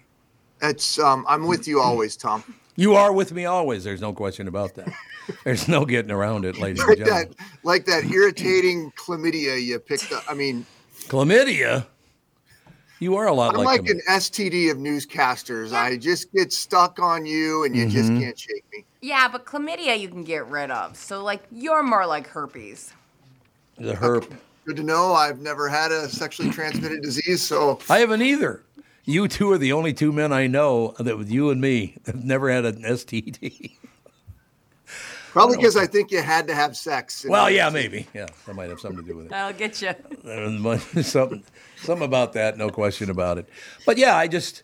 It's 0.62 1.00
um, 1.00 1.26
I'm 1.28 1.48
with 1.48 1.68
you 1.68 1.80
always, 1.82 2.16
Tom. 2.16 2.44
You 2.76 2.94
are 2.96 3.12
with 3.12 3.34
me 3.34 3.44
always. 3.44 3.84
There's 3.84 4.00
no 4.00 4.14
question 4.14 4.48
about 4.48 4.76
that. 4.76 4.94
There's 5.44 5.68
no 5.68 5.84
getting 5.84 6.12
around 6.12 6.46
it, 6.46 6.58
ladies 6.58 6.80
and 6.80 6.88
Like 6.88 6.98
gentlemen. 7.00 7.28
that, 7.28 7.46
like 7.64 7.86
that 7.88 8.06
irritating 8.06 8.90
chlamydia 8.98 9.62
you 9.62 9.78
picked 9.80 10.14
up. 10.14 10.24
I 10.30 10.34
mean, 10.34 10.66
Chlamydia. 11.10 11.86
You 13.00 13.18
are 13.18 13.28
a 13.28 13.34
lot 13.34 13.52
I'm 13.52 13.58
like, 13.66 13.82
like 13.82 13.90
an 13.90 14.00
STD 14.10 14.72
of 14.72 14.78
newscasters. 14.78 15.74
I 15.74 15.98
just 15.98 16.32
get 16.32 16.54
stuck 16.54 17.00
on 17.00 17.26
you, 17.26 17.66
and 17.66 17.76
you 17.76 17.86
just 17.90 18.12
Mm-hmm. 18.12 18.22
can't 18.22 18.40
shake 18.40 18.64
me. 18.72 18.86
Yeah, 19.02 19.28
but 19.28 19.46
chlamydia 19.46 20.00
you 20.00 20.08
can 20.08 20.24
get 20.24 20.48
rid 20.48 20.72
of. 20.72 20.96
So 20.96 21.22
like 21.22 21.44
you're 21.52 21.84
more 21.84 22.06
like 22.08 22.28
herpes. 22.28 22.94
the 23.78 23.94
herp. 23.94 24.38
Good 24.70 24.78
to 24.78 24.84
know. 24.84 25.14
I've 25.14 25.40
never 25.40 25.68
had 25.68 25.92
a 25.92 26.08
sexually 26.08 26.52
transmitted 26.52 27.02
disease, 27.02 27.42
so 27.42 27.80
I 27.90 27.98
haven't 28.02 28.22
either. 28.22 28.62
You 29.04 29.28
two 29.28 29.52
are 29.52 29.58
the 29.58 29.74
only 29.74 29.94
two 29.94 30.12
men 30.12 30.32
I 30.32 30.46
know 30.46 30.94
that 31.00 31.18
with 31.18 31.28
you 31.32 31.50
and 31.50 31.60
me 31.60 31.98
have 32.06 32.24
never 32.24 32.52
had 32.52 32.66
an 32.66 32.84
STD. 32.84 33.72
probably 35.32 35.58
because 35.58 35.76
I 35.76 35.88
think 35.88 36.12
you 36.12 36.22
had 36.22 36.46
to 36.50 36.54
have 36.54 36.78
sex. 36.78 37.26
well, 37.28 37.50
yeah, 37.50 37.66
to- 37.66 37.72
maybe. 37.72 38.06
Yeah, 38.14 38.28
that 38.46 38.54
might 38.54 38.70
have 38.70 38.80
something 38.80 39.04
to 39.04 39.12
do 39.12 39.18
with 39.18 39.26
it. 39.26 39.34
I'll 39.34 39.54
get 39.54 39.82
you. 39.82 39.90
Something, 41.02 41.44
something 41.78 42.06
about 42.06 42.34
that, 42.34 42.56
no 42.56 42.70
question 42.70 43.10
about 43.10 43.40
it. 43.40 43.50
But 43.88 43.98
yeah, 43.98 44.16
I 44.16 44.28
just, 44.28 44.62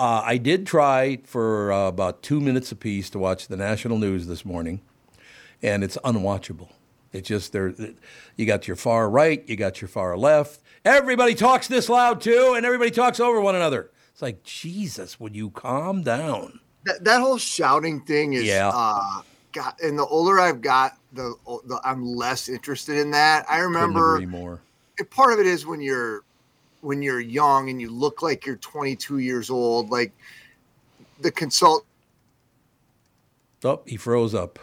uh, 0.00 0.22
I 0.24 0.36
did 0.36 0.66
try 0.66 1.20
for 1.22 1.70
uh, 1.72 1.86
about 1.86 2.24
two 2.24 2.40
minutes 2.40 2.72
apiece 2.72 3.08
to 3.10 3.20
watch 3.20 3.46
the 3.46 3.56
national 3.56 3.98
news 3.98 4.26
this 4.26 4.44
morning, 4.44 4.80
and 5.62 5.84
it's 5.84 5.96
unwatchable. 5.98 6.70
It's 7.14 7.28
just 7.28 7.52
there. 7.52 7.72
You 8.36 8.44
got 8.44 8.66
your 8.66 8.76
far 8.76 9.08
right, 9.08 9.48
you 9.48 9.56
got 9.56 9.80
your 9.80 9.88
far 9.88 10.16
left. 10.16 10.60
Everybody 10.84 11.34
talks 11.34 11.68
this 11.68 11.88
loud 11.88 12.20
too, 12.20 12.54
and 12.56 12.66
everybody 12.66 12.90
talks 12.90 13.20
over 13.20 13.40
one 13.40 13.54
another. 13.54 13.90
It's 14.12 14.20
like 14.20 14.42
Jesus, 14.42 15.18
would 15.18 15.34
you 15.34 15.50
calm 15.50 16.02
down? 16.02 16.60
that, 16.84 17.02
that 17.04 17.20
whole 17.20 17.38
shouting 17.38 18.00
thing 18.02 18.34
is 18.34 18.44
Yeah. 18.44 18.70
uh 18.74 19.22
got 19.52 19.80
and 19.80 19.98
the 19.98 20.04
older 20.04 20.40
I've 20.40 20.60
got, 20.60 20.98
the, 21.12 21.34
the 21.66 21.80
I'm 21.84 22.04
less 22.04 22.48
interested 22.48 22.98
in 22.98 23.12
that. 23.12 23.46
I 23.48 23.58
remember 23.60 24.20
more. 24.26 24.60
part 25.10 25.32
of 25.32 25.38
it 25.38 25.46
is 25.46 25.64
when 25.64 25.80
you're 25.80 26.22
when 26.80 27.00
you're 27.00 27.20
young 27.20 27.70
and 27.70 27.80
you 27.80 27.90
look 27.90 28.20
like 28.20 28.44
you're 28.44 28.56
22 28.56 29.18
years 29.18 29.48
old, 29.50 29.90
like 29.90 30.12
the 31.20 31.30
consult 31.30 31.86
Oh, 33.62 33.80
he 33.86 33.96
froze 33.96 34.34
up. 34.34 34.58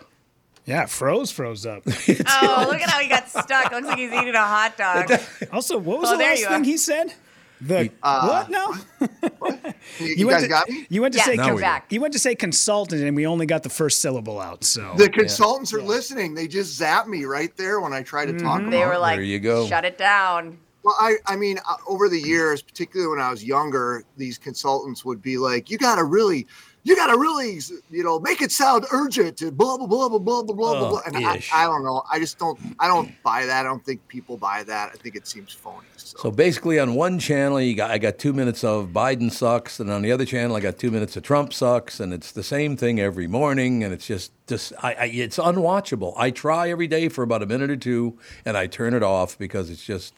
Yeah, 0.71 0.85
froze, 0.85 1.31
froze 1.31 1.65
up. 1.65 1.83
Oh, 1.87 2.67
look 2.69 2.81
at 2.81 2.89
how 2.89 2.99
he 2.99 3.09
got 3.09 3.27
stuck. 3.29 3.71
Looks 3.71 3.87
like 3.87 3.97
he's 3.97 4.11
eating 4.13 4.35
a 4.35 4.39
hot 4.39 4.77
dog. 4.77 5.11
Also, 5.51 5.77
what 5.77 5.99
was 5.99 6.09
Oh, 6.09 6.17
the 6.17 6.23
last 6.23 6.43
thing 6.45 6.61
are. 6.61 6.63
he 6.63 6.77
said? 6.77 7.13
The 7.59 7.91
Uh, 8.01 8.27
what? 8.27 8.49
No, 8.49 8.73
you, 9.99 10.15
you 10.17 10.25
went 10.27 10.35
guys 10.39 10.43
to, 10.43 10.47
got 10.47 10.69
me? 10.69 10.85
You 10.89 11.01
went 11.01 11.13
to 11.13 11.17
Yes, 11.17 11.27
say 11.27 11.35
Now 11.35 11.49
con- 11.49 11.59
back. 11.59 11.91
you 11.91 12.01
went 12.01 12.13
to 12.13 12.19
say 12.19 12.33
consultant, 12.35 13.03
and 13.03 13.15
we 13.15 13.27
only 13.27 13.45
got 13.45 13.63
the 13.63 13.69
first 13.69 13.99
syllable 14.01 14.39
out. 14.39 14.63
So 14.63 14.93
The 14.97 15.09
consultants 15.09 15.73
are 15.73 15.81
listening. 15.81 16.33
They 16.33 16.47
just 16.47 16.73
zap 16.75 17.07
me 17.07 17.25
right 17.25 17.55
there 17.57 17.79
when 17.81 17.93
I 17.93 18.01
try 18.01 18.25
to 18.25 18.33
talk 18.39 18.61
They 18.61 18.77
about 18.81 18.87
were 18.87 18.97
like, 18.97 19.17
There 19.17 19.23
you 19.23 19.39
go. 19.39 19.67
shut 19.67 19.85
it 19.85 19.97
down. 19.97 20.57
Well, 20.83 20.95
I, 20.99 21.17
I 21.27 21.35
mean, 21.35 21.59
uh, 21.69 21.75
over 21.87 22.09
the 22.09 22.19
years, 22.19 22.63
particularly 22.63 23.11
when 23.15 23.23
I 23.23 23.29
was 23.29 23.43
younger, 23.43 24.03
these 24.17 24.39
consultants 24.39 25.05
would 25.05 25.21
be 25.21 25.37
like, 25.37 25.69
"You 25.69 25.77
got 25.77 25.97
to 25.97 26.03
really, 26.03 26.47
you 26.83 26.95
got 26.95 27.07
to 27.07 27.17
really, 27.17 27.59
you 27.89 28.03
know, 28.03 28.19
make 28.19 28.41
it 28.41 28.51
sound 28.51 28.85
urgent." 28.91 29.41
And 29.41 29.55
blah 29.57 29.77
blah 29.77 29.87
blah 29.87 30.09
blah 30.09 30.19
blah 30.19 30.43
blah 30.43 30.55
blah 30.55 30.71
Oh, 30.73 30.89
blah. 30.89 31.01
And 31.05 31.17
I. 31.25 31.41
I 31.53 31.65
don't 31.65 31.83
know. 31.83 32.03
I 32.11 32.19
just 32.19 32.37
don't. 32.39 32.59
I 32.79 32.87
don't 32.87 33.11
buy 33.23 33.45
that. 33.45 33.61
I 33.61 33.63
don't 33.69 33.83
think 33.85 34.07
people 34.07 34.37
buy 34.37 34.63
that. 34.63 34.91
I 34.93 34.97
think 34.97 35.15
it 35.15 35.27
seems 35.27 35.51
phony. 35.53 35.85
So, 35.97 36.17
So 36.17 36.31
basically, 36.31 36.79
on 36.79 36.95
one 36.95 37.19
channel, 37.19 37.61
you 37.61 37.75
got 37.75 37.91
I 37.91 37.97
got 37.97 38.17
two 38.17 38.33
minutes 38.33 38.63
of 38.63 38.89
Biden 38.89 39.31
sucks, 39.31 39.79
and 39.79 39.89
on 39.91 40.01
the 40.01 40.11
other 40.11 40.25
channel, 40.25 40.55
I 40.55 40.59
got 40.59 40.77
two 40.79 40.91
minutes 40.91 41.15
of 41.15 41.23
Trump 41.23 41.53
sucks, 41.53 41.99
and 41.99 42.13
it's 42.13 42.31
the 42.31 42.43
same 42.43 42.75
thing 42.75 42.99
every 42.99 43.27
morning, 43.27 43.83
and 43.83 43.93
it's 43.93 44.07
just 44.07 44.31
just 44.47 44.73
I, 44.81 44.93
I 44.93 45.05
it's 45.05 45.37
unwatchable. 45.37 46.13
I 46.17 46.31
try 46.31 46.69
every 46.69 46.87
day 46.87 47.07
for 47.09 47.23
about 47.23 47.43
a 47.43 47.45
minute 47.45 47.69
or 47.69 47.77
two, 47.77 48.17
and 48.45 48.57
I 48.57 48.67
turn 48.67 48.93
it 48.93 49.03
off 49.03 49.37
because 49.37 49.69
it's 49.69 49.83
just 49.85 50.15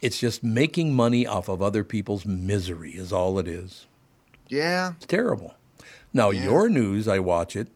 it's 0.00 0.18
just 0.20 0.44
making 0.44 0.94
money 0.94 1.26
off 1.26 1.48
of 1.48 1.60
other 1.60 1.82
people's 1.82 2.24
misery 2.24 2.92
is 2.92 3.12
all 3.12 3.38
it 3.40 3.48
is. 3.48 3.86
yeah, 4.48 4.92
It's 4.96 5.06
terrible. 5.06 5.54
Now 6.12 6.30
your 6.30 6.68
news, 6.68 7.06
I 7.06 7.18
watch 7.18 7.54
it, 7.56 7.68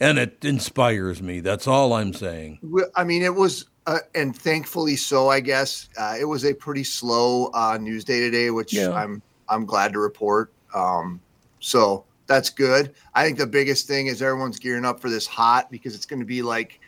and 0.00 0.18
it 0.18 0.44
inspires 0.44 1.22
me. 1.22 1.40
That's 1.40 1.66
all 1.66 1.92
I'm 1.92 2.12
saying. 2.12 2.58
I 2.94 3.04
mean, 3.04 3.22
it 3.22 3.34
was, 3.34 3.66
uh, 3.86 4.00
and 4.14 4.36
thankfully 4.36 4.96
so. 4.96 5.28
I 5.28 5.40
guess 5.40 5.88
uh, 5.98 6.16
it 6.18 6.24
was 6.26 6.44
a 6.44 6.54
pretty 6.54 6.84
slow 6.84 7.46
uh, 7.54 7.78
news 7.80 8.04
day 8.04 8.20
today, 8.20 8.50
which 8.50 8.72
Yeah. 8.72 8.92
I'm 8.92 9.22
I'm 9.48 9.64
glad 9.66 9.92
to 9.92 9.98
report. 9.98 10.52
Um, 10.74 11.20
so 11.60 12.04
that's 12.26 12.50
good. 12.50 12.94
I 13.14 13.24
think 13.24 13.38
the 13.38 13.46
biggest 13.46 13.86
thing 13.86 14.06
is 14.06 14.22
everyone's 14.22 14.58
gearing 14.58 14.84
up 14.84 15.00
for 15.00 15.10
this 15.10 15.26
hot 15.26 15.70
because 15.70 15.94
it's 15.94 16.06
going 16.06 16.20
to 16.20 16.26
be 16.26 16.42
like 16.42 16.80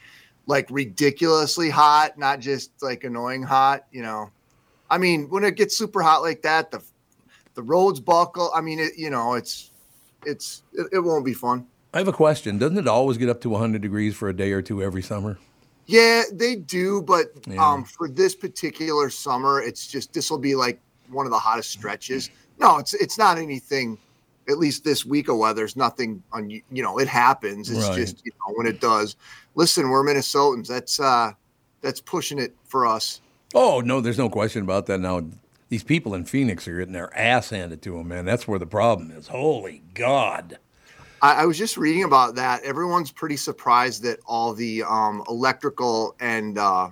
like 0.47 0.69
ridiculously 0.71 1.71
hot, 1.71 2.17
not 2.19 2.41
just 2.41 2.71
like 2.83 3.05
annoying 3.05 3.43
hot. 3.43 3.87
You 3.93 4.03
know, 4.03 4.31
I 4.91 4.99
mean, 4.99 5.29
when 5.29 5.45
it 5.45 5.57
gets 5.57 5.77
super 5.77 6.03
hot 6.03 6.23
like 6.23 6.43
that, 6.43 6.71
the 6.71 6.83
the 7.55 7.63
roads 7.63 8.01
buckle. 8.01 8.51
I 8.55 8.61
mean, 8.61 8.79
it, 8.79 8.93
you 8.97 9.11
know, 9.11 9.35
it's 9.35 9.71
it's 10.25 10.63
it, 10.73 10.87
it 10.93 10.99
won't 11.01 11.25
be 11.25 11.35
fun. 11.35 11.67
I 11.95 11.99
have 11.99 12.09
a 12.09 12.13
question. 12.13 12.59
Doesn't 12.59 12.79
it 12.79 12.89
always 12.89 13.17
get 13.17 13.29
up 13.29 13.41
to 13.43 13.49
100 13.49 13.81
degrees 13.81 14.15
for 14.15 14.29
a 14.29 14.37
day 14.37 14.53
or 14.53 14.61
two 14.63 14.83
every 14.83 15.03
summer? 15.03 15.39
Yeah, 15.87 16.25
they 16.33 16.57
do, 16.57 17.01
but 17.03 17.27
Yeah. 17.47 17.65
um, 17.65 17.85
for 17.85 18.09
this 18.09 18.35
particular 18.35 19.09
summer, 19.09 19.63
it's 19.63 19.87
just 19.87 20.13
this 20.13 20.31
will 20.31 20.39
be 20.39 20.55
like 20.55 20.81
one 21.11 21.27
of 21.27 21.31
the 21.33 21.39
hottest 21.39 21.71
stretches. 21.71 22.31
No, 22.59 22.79
it's 22.79 22.93
it's 22.95 23.19
not 23.19 23.39
anything. 23.39 23.99
At 24.49 24.59
least 24.59 24.85
this 24.85 25.05
week 25.07 25.29
of 25.29 25.39
weather 25.39 25.65
is 25.65 25.77
nothing. 25.77 26.23
on 26.33 26.51
you 26.51 26.63
know, 26.71 26.99
it 26.99 27.09
happens. 27.09 27.71
It's 27.71 27.89
Right. 27.89 27.97
just 27.97 28.25
you 28.25 28.33
know 28.47 28.55
when 28.57 28.67
it 28.67 28.81
does. 28.81 29.17
Listen, 29.55 29.89
we're 29.89 30.05
Minnesotans. 30.05 30.67
That's 30.67 30.99
uh, 31.01 31.33
that's 31.83 32.01
pushing 32.01 32.39
it 32.39 32.55
for 32.67 32.87
us. 32.87 33.21
Oh 33.55 33.81
no, 33.81 34.01
there's 34.01 34.19
no 34.19 34.29
question 34.29 34.63
about 34.63 34.87
that. 34.87 34.99
Now, 34.99 35.23
these 35.69 35.83
people 35.83 36.15
in 36.15 36.25
Phoenix 36.25 36.67
are 36.69 36.79
getting 36.79 36.93
their 36.93 37.17
ass 37.17 37.51
handed 37.51 37.83
to 37.83 37.93
them, 37.99 38.09
man. 38.09 38.25
That's 38.25 38.47
where 38.47 38.59
the 38.59 38.67
problem 38.67 39.11
is. 39.11 39.27
Holy 39.29 39.83
God! 39.95 40.59
I, 41.23 41.43
I 41.43 41.47
was 41.47 41.59
just 41.59 41.77
reading 41.77 42.05
about 42.05 42.35
that. 42.37 42.63
Everyone's 42.63 43.11
pretty 43.11 43.37
surprised 43.37 44.03
that 44.03 44.21
all 44.27 44.53
the 44.53 44.83
um, 44.85 45.23
electrical 45.29 46.15
and 46.21 46.59
uh, 46.59 46.91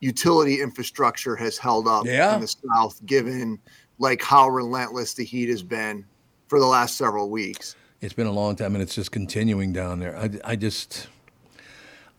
utility 0.00 0.60
infrastructure 0.60 1.36
has 1.36 1.56
held 1.58 1.86
up 1.88 2.04
Yeah. 2.06 2.34
in 2.34 2.40
the 2.40 2.48
South, 2.48 3.04
given 3.06 3.58
like 3.98 4.22
how 4.22 4.48
relentless 4.48 5.14
the 5.14 5.24
heat 5.24 5.48
has 5.48 5.62
been 5.62 6.04
for 6.48 6.58
the 6.58 6.66
last 6.66 6.96
several 6.96 7.30
weeks. 7.30 7.76
It's 8.00 8.14
been 8.14 8.26
a 8.26 8.32
long 8.32 8.56
time, 8.56 8.74
and 8.74 8.82
it's 8.82 8.94
just 8.94 9.12
continuing 9.12 9.72
down 9.72 9.98
there. 9.98 10.16
I, 10.16 10.30
I 10.44 10.56
just 10.56 11.06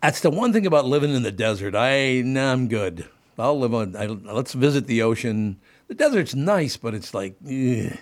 that's 0.02 0.22
the 0.22 0.30
one 0.30 0.54
thing 0.54 0.66
about 0.66 0.86
living 0.86 1.14
in 1.14 1.24
the 1.24 1.32
desert. 1.32 1.76
I 1.76 2.22
nah, 2.22 2.52
I'm 2.54 2.68
good. 2.68 3.08
I'll 3.38 3.60
live 3.60 3.74
on. 3.74 3.96
I, 3.96 4.06
let's 4.06 4.54
visit 4.54 4.86
the 4.86 5.02
ocean. 5.02 5.60
The 5.92 5.96
desert's 5.96 6.34
nice, 6.34 6.78
but 6.78 6.94
it's 6.94 7.14
like, 7.14 7.36
ugh. 7.46 7.98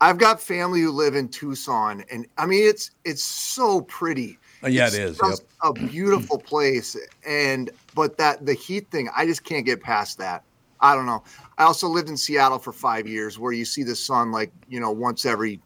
I've 0.00 0.18
got 0.18 0.40
family 0.40 0.82
who 0.82 0.92
live 0.92 1.16
in 1.16 1.26
Tucson, 1.26 2.04
and 2.12 2.28
I 2.38 2.46
mean 2.46 2.64
it's 2.64 2.92
it's 3.04 3.24
so 3.24 3.80
pretty. 3.80 4.38
Oh, 4.62 4.68
yeah, 4.68 4.86
it's 4.86 4.94
it 4.94 5.02
is, 5.02 5.18
just 5.18 5.42
a 5.64 5.72
beautiful 5.72 6.38
place, 6.38 6.96
and 7.26 7.70
but 7.96 8.16
that 8.18 8.46
the 8.46 8.54
heat 8.54 8.88
thing, 8.92 9.08
I 9.16 9.26
just 9.26 9.42
can't 9.42 9.66
get 9.66 9.82
past 9.82 10.18
that. 10.18 10.44
I 10.80 10.94
don't 10.94 11.06
know. 11.06 11.24
I 11.58 11.64
also 11.64 11.88
lived 11.88 12.08
in 12.08 12.16
Seattle 12.16 12.60
for 12.60 12.72
five 12.72 13.08
years, 13.08 13.36
where 13.36 13.52
you 13.52 13.64
see 13.64 13.82
the 13.82 13.96
sun 13.96 14.30
like 14.30 14.52
you 14.68 14.78
know 14.78 14.92
once 14.92 15.26
every 15.26 15.58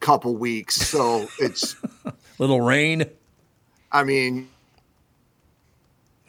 couple 0.00 0.34
weeks. 0.34 0.76
So 0.76 1.28
it's, 1.38 1.76
little 2.38 2.62
rain. 2.62 3.04
I 3.92 4.04
mean, 4.04 4.48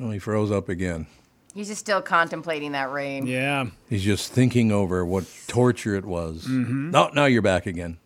Oh, 0.01 0.11
he 0.11 0.19
froze 0.19 0.51
up 0.51 0.67
again. 0.67 1.07
He's 1.53 1.67
just 1.67 1.79
still 1.81 2.01
contemplating 2.01 2.71
that 2.71 2.91
rain. 2.91 3.27
yeah, 3.27 3.67
He's 3.89 4.03
just 4.03 4.31
thinking 4.31 4.71
over 4.71 5.05
what 5.05 5.25
torture 5.47 5.95
it 5.95 6.05
was. 6.05 6.45
Mm-hmm. 6.45 6.91
No, 6.91 7.09
now 7.13 7.25
you're 7.25 7.41
back 7.43 7.65
again. 7.67 7.97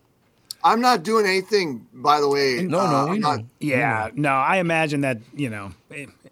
I'm 0.64 0.80
not 0.80 1.02
doing 1.02 1.24
anything. 1.24 1.86
By 1.94 2.20
the 2.20 2.28
way, 2.28 2.62
No, 2.64 2.80
uh, 2.80 2.90
no, 2.90 3.04
we 3.10 3.16
I'm 3.16 3.20
not. 3.20 3.38
know. 3.38 3.46
yeah. 3.60 4.10
No, 4.14 4.30
I 4.32 4.56
imagine 4.58 5.00
that 5.02 5.18
you 5.34 5.48
know, 5.50 5.72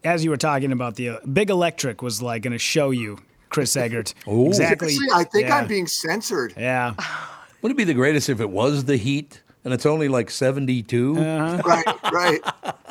as 0.04 0.24
you 0.24 0.30
were 0.30 0.36
talking 0.36 0.72
about 0.72 0.96
the 0.96 1.08
uh, 1.10 1.18
big 1.32 1.48
electric 1.48 2.02
was 2.02 2.20
like 2.20 2.42
going 2.42 2.52
to 2.52 2.58
show 2.58 2.90
you 2.90 3.18
Chris 3.50 3.76
Egert 3.76 4.12
Oh. 4.26 4.48
exactly. 4.48 4.88
Seriously, 4.90 5.08
I 5.14 5.24
think 5.24 5.46
yeah. 5.48 5.56
I'm 5.56 5.68
being 5.68 5.86
censored. 5.86 6.52
Yeah, 6.56 6.94
Would 7.62 7.72
it 7.72 7.76
be 7.78 7.84
the 7.84 7.94
greatest 7.94 8.28
if 8.28 8.40
it 8.40 8.50
was 8.50 8.84
the 8.84 8.96
heat 8.96 9.42
and 9.64 9.72
it's 9.72 9.86
only 9.86 10.08
like 10.08 10.28
72? 10.30 11.16
Uh-huh. 11.18 11.62
right, 11.64 12.12
right. 12.12 12.40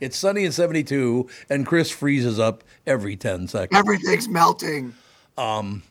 It's 0.00 0.16
sunny 0.16 0.44
and 0.44 0.54
72, 0.54 1.28
and 1.50 1.66
Chris 1.66 1.90
freezes 1.90 2.38
up 2.38 2.64
every 2.86 3.16
10 3.16 3.48
seconds. 3.48 3.78
Everything's 3.78 4.28
melting. 4.28 4.94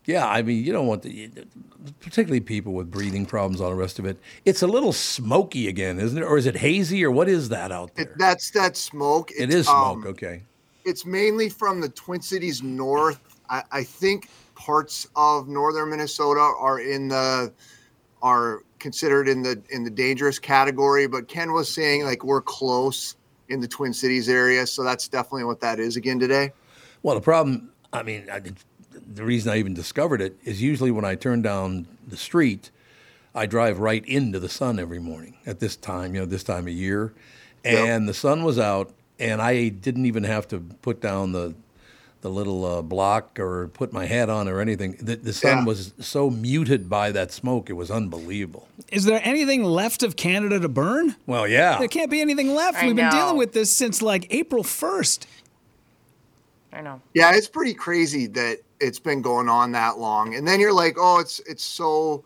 Yeah, 0.06 0.28
I 0.28 0.42
mean, 0.42 0.64
you 0.64 0.72
don't 0.72 0.88
want 0.88 1.04
the, 1.04 1.30
particularly 2.00 2.40
people 2.40 2.74
with 2.74 2.90
breathing 2.90 3.26
problems, 3.26 3.62
all 3.62 3.70
the 3.70 3.76
rest 3.76 4.00
of 4.00 4.06
it. 4.06 4.18
It's 4.44 4.62
a 4.62 4.68
little 4.68 4.94
smoky 4.94 5.68
again, 5.68 6.00
isn't 6.00 6.18
it? 6.18 6.26
Or 6.26 6.38
is 6.38 6.46
it 6.46 6.58
hazy, 6.58 7.04
or 7.04 7.12
what 7.12 7.30
is 7.30 7.50
that 7.50 7.72
out 7.72 7.96
there? 7.96 8.06
It, 8.06 8.18
that's 8.18 8.52
that 8.52 8.76
smoke. 8.76 9.32
it 9.32 9.54
It's, 9.54 9.68
smoke, 9.68 10.06
um, 10.06 10.08
okay. 10.08 10.42
it's 10.84 11.06
mainly 11.06 11.50
from 11.50 11.80
the 11.80 11.90
Twin 11.90 12.22
Cities 12.22 12.64
north. 12.64 13.20
I, 13.50 13.64
I 13.72 13.84
think 13.84 14.30
parts 14.56 15.08
of 15.16 15.48
northern 15.48 15.92
Minnesota 15.92 16.40
are 16.40 16.80
in 16.80 17.10
the 17.10 17.54
are 18.22 18.64
considered 18.80 19.28
in 19.28 19.44
the 19.44 19.62
in 19.70 19.84
the 19.84 19.92
dangerous 19.92 20.40
category. 20.40 21.06
But 21.08 21.28
Ken 21.28 21.54
was 21.54 21.72
saying 21.72 22.06
like 22.06 22.24
we're 22.24 22.42
close 22.42 23.16
in 23.50 23.60
the 23.60 23.68
Twin 23.68 23.94
Cities 23.94 24.30
area, 24.30 24.66
so 24.66 24.84
that's 24.84 25.08
definitely 25.08 25.44
what 25.44 25.60
that 25.62 25.80
is 25.80 25.96
again 25.96 26.20
today. 26.20 26.52
Well, 27.04 27.16
the 27.16 27.22
problem, 27.22 27.70
I 27.94 28.04
mean, 28.04 28.28
I, 28.32 28.42
the 29.14 29.24
reason 29.24 29.52
I 29.52 29.58
even 29.58 29.74
discovered 29.74 30.22
it 30.22 30.38
is 30.44 30.62
usually 30.62 30.92
when 30.92 31.06
I 31.06 31.16
turn 31.16 31.42
down 31.42 31.88
the 32.08 32.18
street, 32.18 32.72
I 33.34 33.46
drive 33.46 33.80
right 33.80 34.06
into 34.06 34.40
the 34.40 34.50
sun 34.50 34.80
every 34.80 35.00
morning 35.00 35.38
at 35.46 35.60
this 35.60 35.76
time, 35.76 36.16
you 36.16 36.22
know, 36.22 36.26
this 36.26 36.44
time 36.44 36.68
of 36.68 36.74
year. 36.74 37.14
And 37.64 38.08
the 38.08 38.14
sun 38.14 38.44
was 38.44 38.60
out, 38.60 38.94
and 39.20 39.42
I 39.42 39.70
didn't 39.70 40.06
even 40.06 40.24
have 40.24 40.48
to 40.50 40.60
put 40.60 41.02
down 41.02 41.32
the 41.32 41.56
the 42.26 42.32
little 42.32 42.66
uh, 42.66 42.82
block 42.82 43.40
or 43.40 43.68
put 43.68 43.94
my 43.94 44.08
hat 44.08 44.32
on 44.32 44.48
or 44.48 44.60
anything. 44.60 44.98
The, 45.00 45.16
the 45.16 45.32
sun 45.32 45.60
Yeah. 45.60 45.66
was 45.66 45.94
so 46.00 46.32
muted 46.32 46.90
by 46.90 47.12
that 47.12 47.32
smoke, 47.32 47.70
it 47.70 47.74
was 47.74 47.92
unbelievable. 47.92 48.68
is 48.92 49.06
there 49.06 49.22
anything 49.24 49.64
left 49.64 50.02
of 50.02 50.16
Canada 50.16 50.60
to 50.60 50.68
burn? 50.68 51.16
Well, 51.28 51.48
yeah. 51.48 51.78
There 51.78 51.88
can't 51.88 52.10
be 52.10 52.22
anything 52.22 52.56
left. 52.56 52.82
I 52.82 52.88
We've 52.88 52.96
been 52.96 53.12
dealing 53.12 53.38
with 53.38 53.54
this 53.54 53.72
since 53.72 54.02
like 54.02 54.26
April 54.34 54.64
first. 54.64 55.28
I 56.74 56.82
know. 56.82 57.00
Yeah, 57.14 57.32
it's 57.36 57.48
pretty 57.48 57.76
crazy 57.76 58.26
that 58.26 58.58
it's 58.80 58.98
been 58.98 59.22
going 59.22 59.48
on 59.48 59.72
that 59.74 60.00
long. 60.00 60.34
And 60.34 60.48
then 60.48 60.60
you're 60.60 60.74
like, 60.74 60.96
oh, 61.00 61.20
it's 61.20 61.40
it's 61.42 61.64
so 61.64 62.26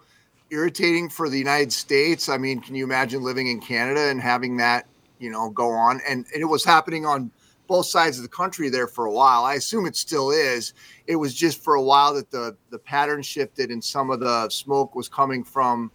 irritating 0.49 1.09
for 1.09 1.27
the 1.27 1.37
United 1.37 1.73
States. 1.73 2.29
I 2.29 2.37
mean, 2.37 2.61
can 2.61 2.73
you 2.73 2.85
imagine 2.85 3.21
living 3.21 3.47
in 3.47 3.59
Canada 3.59 3.99
and 4.09 4.21
having 4.21 4.55
that, 4.57 4.87
you 5.19 5.29
know, 5.29 5.49
go 5.49 5.71
on? 5.71 5.99
And, 6.07 6.25
and 6.33 6.41
it 6.41 6.45
was 6.45 6.63
happening 6.63 7.05
on 7.05 7.31
both 7.69 7.85
sides 7.85 8.17
of 8.17 8.23
the 8.23 8.29
country 8.29 8.67
there 8.67 8.87
for 8.87 9.05
a 9.05 9.11
while. 9.11 9.45
I 9.45 9.53
assume 9.53 9.85
it 9.85 9.95
still 9.95 10.31
is. 10.31 10.73
It 11.05 11.15
was 11.15 11.33
just 11.35 11.63
for 11.63 11.75
a 11.75 11.81
while 11.81 12.15
that 12.15 12.31
the 12.31 12.57
the 12.71 12.79
pattern 12.79 13.21
shifted 13.21 13.69
and 13.69 13.81
some 13.81 14.09
of 14.09 14.19
the 14.19 14.49
smoke 14.49 14.95
was 14.95 15.07
coming 15.07 15.43
from 15.43 15.91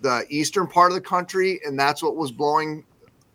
the 0.00 0.24
eastern 0.30 0.66
part 0.66 0.90
of 0.90 0.94
the 0.94 1.02
country, 1.02 1.60
and 1.64 1.78
that's 1.78 2.02
what 2.02 2.16
was 2.16 2.32
blowing 2.32 2.84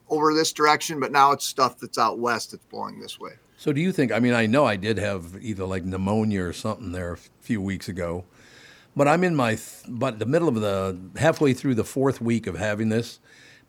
over 0.10 0.34
this 0.34 0.52
direction. 0.52 1.00
But 1.00 1.12
now 1.12 1.32
it's 1.32 1.46
stuff 1.46 1.80
that's 1.80 2.00
out 2.00 2.20
west 2.20 2.52
that's 2.52 2.66
blowing 2.66 3.00
this 3.00 3.20
way. 3.20 3.34
So 3.58 3.72
do 3.72 3.80
you 3.80 3.94
think? 3.94 4.12
I 4.12 4.20
mean, 4.20 4.34
I 4.34 4.48
know 4.48 4.66
I 4.66 4.76
did 4.76 4.98
have 4.98 5.38
either 5.40 5.64
like 5.64 5.86
pneumonia 5.86 6.44
or 6.44 6.52
something 6.52 6.92
there 6.92 7.14
a 7.14 7.18
few 7.42 7.62
weeks 7.62 7.88
ago, 7.88 8.26
but 8.96 9.08
I'm 9.08 9.24
in 9.24 9.36
my 9.36 9.52
th- 9.52 9.86
but 9.88 10.18
the 10.18 10.26
middle 10.26 10.50
of 10.50 10.56
the 10.56 10.98
halfway 11.18 11.54
through 11.54 11.76
the 11.76 11.84
fourth 11.84 12.20
week 12.20 12.48
of 12.48 12.58
having 12.58 12.90
this. 12.90 13.20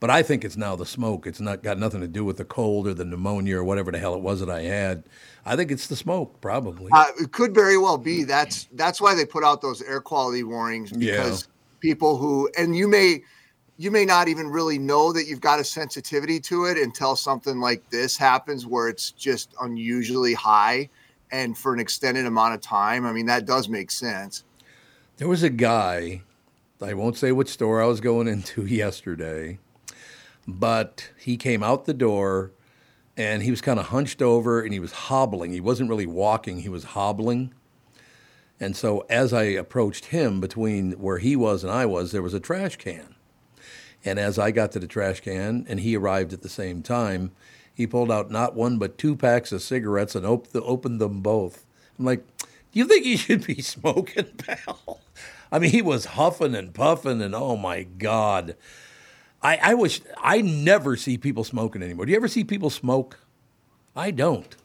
But 0.05 0.11
I 0.11 0.23
think 0.23 0.45
it's 0.45 0.59
now 0.59 0.77
the 0.77 0.85
smoke. 0.85 1.27
It's 1.27 1.41
not 1.41 1.63
got 1.63 1.79
nothing 1.79 2.03
to 2.03 2.07
do 2.07 2.27
with 2.27 2.37
the 2.37 2.45
cold 2.45 2.87
or 2.87 2.93
the 2.93 3.07
pneumonia 3.07 3.57
or 3.57 3.65
whatever 3.65 3.91
the 3.91 3.99
hell 3.99 4.15
it 4.15 4.21
was 4.21 4.41
that 4.41 4.51
I 4.51 4.61
had. 4.61 5.03
I 5.47 5.57
think 5.57 5.71
it's 5.71 5.87
the 5.87 5.97
smoke, 5.97 6.43
probably. 6.43 6.91
Uh, 6.93 7.07
it 7.23 7.33
could 7.33 7.55
very 7.55 7.79
well 7.79 7.97
be. 7.97 8.23
That's 8.23 8.69
that's 8.73 9.01
why 9.01 9.15
they 9.15 9.25
put 9.25 9.45
out 9.45 9.63
those 9.63 9.81
air 9.81 10.03
quality 10.03 10.43
warnings 10.43 10.93
because 10.93 11.49
people 11.81 12.19
who 12.19 12.51
and 12.59 12.77
you 12.77 12.87
may 12.87 13.23
you 13.79 13.91
may 13.91 14.05
not 14.05 14.29
even 14.29 14.49
really 14.49 14.79
know 14.79 15.11
that 15.11 15.25
you've 15.27 15.41
got 15.41 15.59
a 15.59 15.65
sensitivity 15.65 16.39
to 16.41 16.67
it 16.67 16.77
until 16.77 17.17
something 17.17 17.59
like 17.59 17.89
this 17.89 18.15
happens 18.15 18.67
where 18.67 18.91
it's 18.91 19.11
just 19.13 19.55
unusually 19.63 20.35
high 20.35 20.91
and 21.31 21.57
for 21.57 21.73
an 21.73 21.81
extended 21.81 22.27
amount 22.27 22.53
of 22.53 22.61
time. 22.61 23.07
I 23.07 23.13
mean, 23.13 23.25
that 23.25 23.47
does 23.47 23.71
make 23.71 23.91
sense. 23.91 24.45
There 25.17 25.29
was 25.29 25.43
a 25.43 25.49
guy, 25.49 26.21
I 26.83 26.93
won't 26.93 27.17
say 27.17 27.33
which 27.33 27.49
store 27.49 27.83
I 27.83 27.87
was 27.87 28.03
going 28.03 28.29
into 28.29 28.67
yesterday, 28.67 29.61
but 30.47 31.11
he 31.19 31.37
came 31.37 31.63
out 31.63 31.85
the 31.85 31.95
door 31.95 32.53
and 33.17 33.43
he 33.43 33.51
was 33.51 33.61
kind 33.61 33.79
of 33.79 33.87
hunched 33.87 34.21
over 34.21 34.61
and 34.61 34.73
he 34.73 34.81
was 34.81 34.93
hobbling. 34.93 35.53
He 35.53 35.61
wasn't 35.61 35.89
really 35.89 36.07
walking, 36.07 36.61
he 36.61 36.69
was 36.69 36.85
hobbling. 36.85 37.55
And 38.61 38.77
so 38.77 39.05
as 39.11 39.33
I 39.33 39.45
approached 39.45 40.07
him 40.07 40.41
between 40.41 40.93
where 40.93 41.19
he 41.19 41.37
was 41.37 41.65
and 41.65 41.73
I 41.73 41.87
was, 41.87 42.13
there 42.13 42.23
was 42.23 42.35
a 42.35 42.41
trash 42.41 42.77
can. 42.77 43.15
And 44.05 44.19
as 44.19 44.39
I 44.39 44.51
got 44.51 44.73
to 44.73 44.79
the 44.79 44.87
trash 44.87 45.21
can 45.21 45.67
and 45.69 45.81
he 45.81 45.97
arrived 45.97 46.33
at 46.33 46.43
the 46.43 46.49
same 46.49 46.83
time, 46.83 47.33
he 47.73 47.87
pulled 47.87 48.13
out 48.13 48.31
not 48.31 48.55
one 48.55 48.79
but 48.79 48.99
two 48.99 49.17
packs 49.17 49.51
of 49.51 49.63
cigarettes 49.63 50.15
and 50.15 50.25
op- 50.25 50.49
opened 50.55 51.01
them 51.01 51.21
both. 51.21 51.67
I'm 51.99 52.05
like, 52.05 52.25
do 52.39 52.81
you 52.81 52.87
think 52.87 53.05
he 53.05 53.17
should 53.19 53.47
be 53.47 53.61
smoking, 53.61 54.27
pal? 54.37 55.01
I 55.51 55.59
mean, 55.59 55.71
he 55.71 55.83
was 55.83 56.07
huffing 56.07 56.55
and 56.55 56.75
puffing, 56.75 57.23
and 57.23 57.35
oh 57.35 57.57
my 57.57 57.85
God. 57.85 58.57
I, 59.45 59.59
I 59.63 59.75
wish 59.75 60.01
I 60.21 60.41
never 60.41 60.97
see 60.97 61.19
people 61.19 61.45
smoking 61.45 61.83
anymore. 61.83 62.07
Do 62.07 62.13
you 62.13 62.17
ever 62.17 62.29
see 62.29 62.45
people 62.45 62.71
smoke? 62.71 63.19
I 63.95 64.11
don't. 64.11 64.57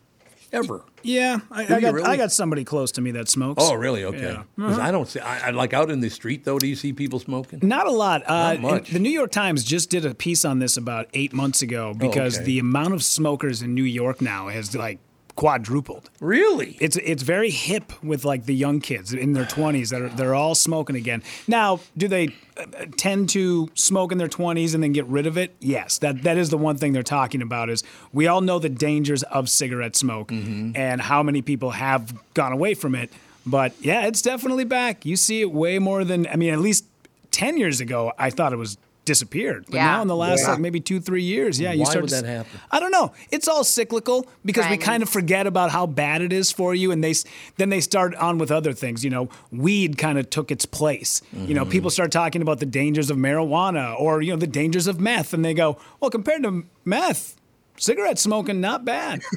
Ever. 0.52 0.84
Yeah, 1.04 1.42
I, 1.52 1.76
I 1.76 1.80
got 1.80 1.94
really? 1.94 2.08
I 2.08 2.18
got 2.18 2.32
somebody 2.32 2.64
close 2.64 2.92
to 2.94 3.02
me 3.02 3.12
that 3.12 3.30
smokes. 3.30 3.64
Oh, 3.64 3.76
really? 3.76 4.04
Okay. 4.04 4.34
Yeah. 4.58 4.66
Uh-huh. 4.66 4.82
I 4.82 4.90
don't 4.90 5.08
see. 5.08 5.20
I, 5.20 5.48
I 5.48 5.50
like 5.52 5.74
out 5.74 5.92
in 5.92 6.00
the 6.00 6.10
street 6.10 6.44
though. 6.44 6.58
Do 6.58 6.66
you 6.66 6.76
see 6.76 6.92
people 6.92 7.20
smoking? 7.20 7.60
Not 7.62 7.86
a 7.86 7.92
lot. 7.92 8.28
Uh, 8.28 8.54
Not 8.54 8.60
much. 8.60 8.90
The 8.90 8.98
New 8.98 9.12
York 9.12 9.32
Times 9.32 9.64
just 9.64 9.92
did 9.92 10.06
a 10.06 10.16
piece 10.16 10.44
on 10.44 10.58
this 10.58 10.76
about 10.76 11.08
eight 11.14 11.34
months 11.34 11.62
ago 11.62 11.94
because 11.94 12.38
okay. 12.38 12.46
the 12.46 12.60
amount 12.60 12.96
of 12.96 13.04
smokers 13.04 13.62
in 13.62 13.76
New 13.76 13.84
York 13.84 14.22
now 14.22 14.48
has 14.48 14.76
like 14.76 14.98
quadrupled. 15.40 16.10
Really? 16.20 16.76
It's 16.82 16.98
it's 16.98 17.24
very 17.24 17.50
hip 17.50 17.94
with 18.04 18.26
like 18.26 18.46
the 18.46 18.54
young 18.54 18.82
kids 18.82 19.14
in 19.14 19.32
their 19.34 19.46
twenties 19.46 19.90
that 19.92 20.02
are 20.02 20.10
they're 20.10 20.36
all 20.36 20.54
smoking 20.54 20.98
again. 20.98 21.24
Now, 21.48 21.80
do 21.96 22.10
they 22.10 22.36
uh, 22.58 22.66
tend 22.98 23.30
to 23.30 23.70
smoke 23.74 24.12
in 24.12 24.18
their 24.18 24.28
twenties 24.28 24.74
and 24.74 24.84
then 24.84 24.92
get 24.92 25.06
rid 25.06 25.26
of 25.28 25.38
it? 25.38 25.56
Yes, 25.62 25.98
that 26.00 26.24
that 26.24 26.38
is 26.38 26.50
the 26.50 26.58
one 26.58 26.76
thing 26.78 26.92
they're 26.92 27.04
talking 27.04 27.42
about. 27.42 27.70
Is 27.70 27.84
we 28.12 28.28
all 28.28 28.42
know 28.42 28.60
the 28.60 28.68
dangers 28.70 29.24
of 29.24 29.50
cigarette 29.50 29.96
smoke 29.96 30.30
Mm-hmm. 30.30 30.72
and 30.76 31.00
how 31.02 31.24
many 31.24 31.42
people 31.42 31.72
have 31.72 32.14
gone 32.34 32.52
away 32.52 32.74
from 32.74 32.94
it. 32.94 33.10
But 33.46 33.72
yeah, 33.80 34.08
it's 34.08 34.22
definitely 34.22 34.66
back. 34.66 35.06
You 35.06 35.16
see 35.16 35.40
it 35.42 35.52
way 35.54 35.80
more 35.80 36.04
than 36.04 36.28
I 36.28 36.36
mean. 36.36 36.52
At 36.54 36.60
least 36.60 36.84
ten 37.32 37.56
years 37.58 37.80
ago, 37.80 38.12
I 38.20 38.30
thought 38.30 38.52
it 38.52 38.58
was 38.58 38.78
disappeared. 39.10 39.66
But 39.68 39.76
Yeah. 39.76 39.86
now 39.88 40.02
in 40.04 40.08
the 40.08 40.16
last 40.16 40.42
Yeah. 40.44 40.52
like 40.52 40.60
maybe 40.60 40.80
two 40.80 41.00
three 41.00 41.24
years, 41.24 41.60
yeah, 41.60 41.74
you 41.74 41.80
Why 41.84 41.90
start 41.90 42.02
would 42.04 42.10
to 42.12 42.16
that 42.22 42.26
s- 42.26 42.38
happen? 42.46 42.60
I 42.72 42.80
don't 42.80 42.92
know. 42.92 43.12
It's 43.32 43.48
all 43.48 43.64
cyclical 43.64 44.26
because 44.46 44.70
we 44.70 44.78
kind 44.78 45.02
of 45.04 45.10
forget 45.10 45.46
about 45.48 45.72
how 45.72 45.86
bad 45.88 46.22
it 46.22 46.32
is 46.32 46.52
for 46.52 46.74
you, 46.76 46.92
and 46.92 47.04
they 47.04 47.14
then 47.58 47.70
they 47.70 47.82
start 47.82 48.14
on 48.16 48.38
with 48.38 48.52
other 48.52 48.72
things. 48.74 49.04
You 49.04 49.10
know, 49.10 49.30
weed 49.52 49.98
kind 49.98 50.18
of 50.20 50.30
took 50.30 50.52
its 50.52 50.66
place. 50.66 51.22
You 51.34 51.54
know, 51.56 51.62
Mm-hmm. 51.64 51.72
people 51.72 51.90
start 51.90 52.12
talking 52.12 52.42
about 52.42 52.60
the 52.60 52.66
dangers 52.66 53.10
of 53.10 53.18
marijuana 53.18 54.00
or 54.00 54.22
you 54.22 54.32
know 54.32 54.38
the 54.38 54.48
dangers 54.62 54.86
of 54.88 55.00
meth, 55.00 55.34
and 55.34 55.44
they 55.44 55.54
go, 55.54 55.78
well, 56.00 56.10
compared 56.12 56.44
to 56.44 56.64
meth, 56.86 57.36
cigarette 57.78 58.20
smoking 58.20 58.62
not 58.62 58.86
bad. 58.86 59.22